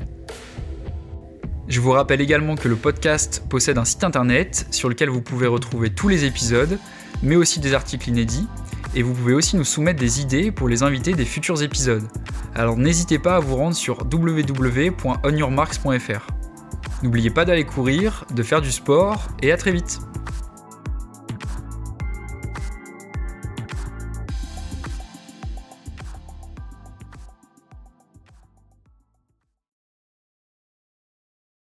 Je 1.67 1.79
vous 1.79 1.91
rappelle 1.91 2.21
également 2.21 2.55
que 2.55 2.67
le 2.67 2.75
podcast 2.75 3.43
possède 3.49 3.77
un 3.77 3.85
site 3.85 4.03
internet 4.03 4.67
sur 4.71 4.89
lequel 4.89 5.09
vous 5.09 5.21
pouvez 5.21 5.47
retrouver 5.47 5.91
tous 5.91 6.07
les 6.07 6.25
épisodes, 6.25 6.77
mais 7.23 7.35
aussi 7.35 7.59
des 7.59 7.73
articles 7.73 8.09
inédits, 8.09 8.47
et 8.95 9.03
vous 9.03 9.13
pouvez 9.13 9.33
aussi 9.33 9.57
nous 9.57 9.63
soumettre 9.63 9.99
des 9.99 10.21
idées 10.21 10.51
pour 10.51 10.67
les 10.69 10.81
invités 10.81 11.13
des 11.13 11.25
futurs 11.25 11.61
épisodes. 11.61 12.07
Alors 12.55 12.77
n'hésitez 12.77 13.19
pas 13.19 13.35
à 13.35 13.39
vous 13.39 13.55
rendre 13.55 13.75
sur 13.75 14.07
www.onyourmarks.fr. 14.11 16.27
N'oubliez 17.03 17.29
pas 17.29 17.45
d'aller 17.45 17.65
courir, 17.65 18.25
de 18.33 18.41
faire 18.41 18.61
du 18.61 18.71
sport, 18.71 19.27
et 19.43 19.51
à 19.51 19.57
très 19.57 19.71
vite 19.71 19.99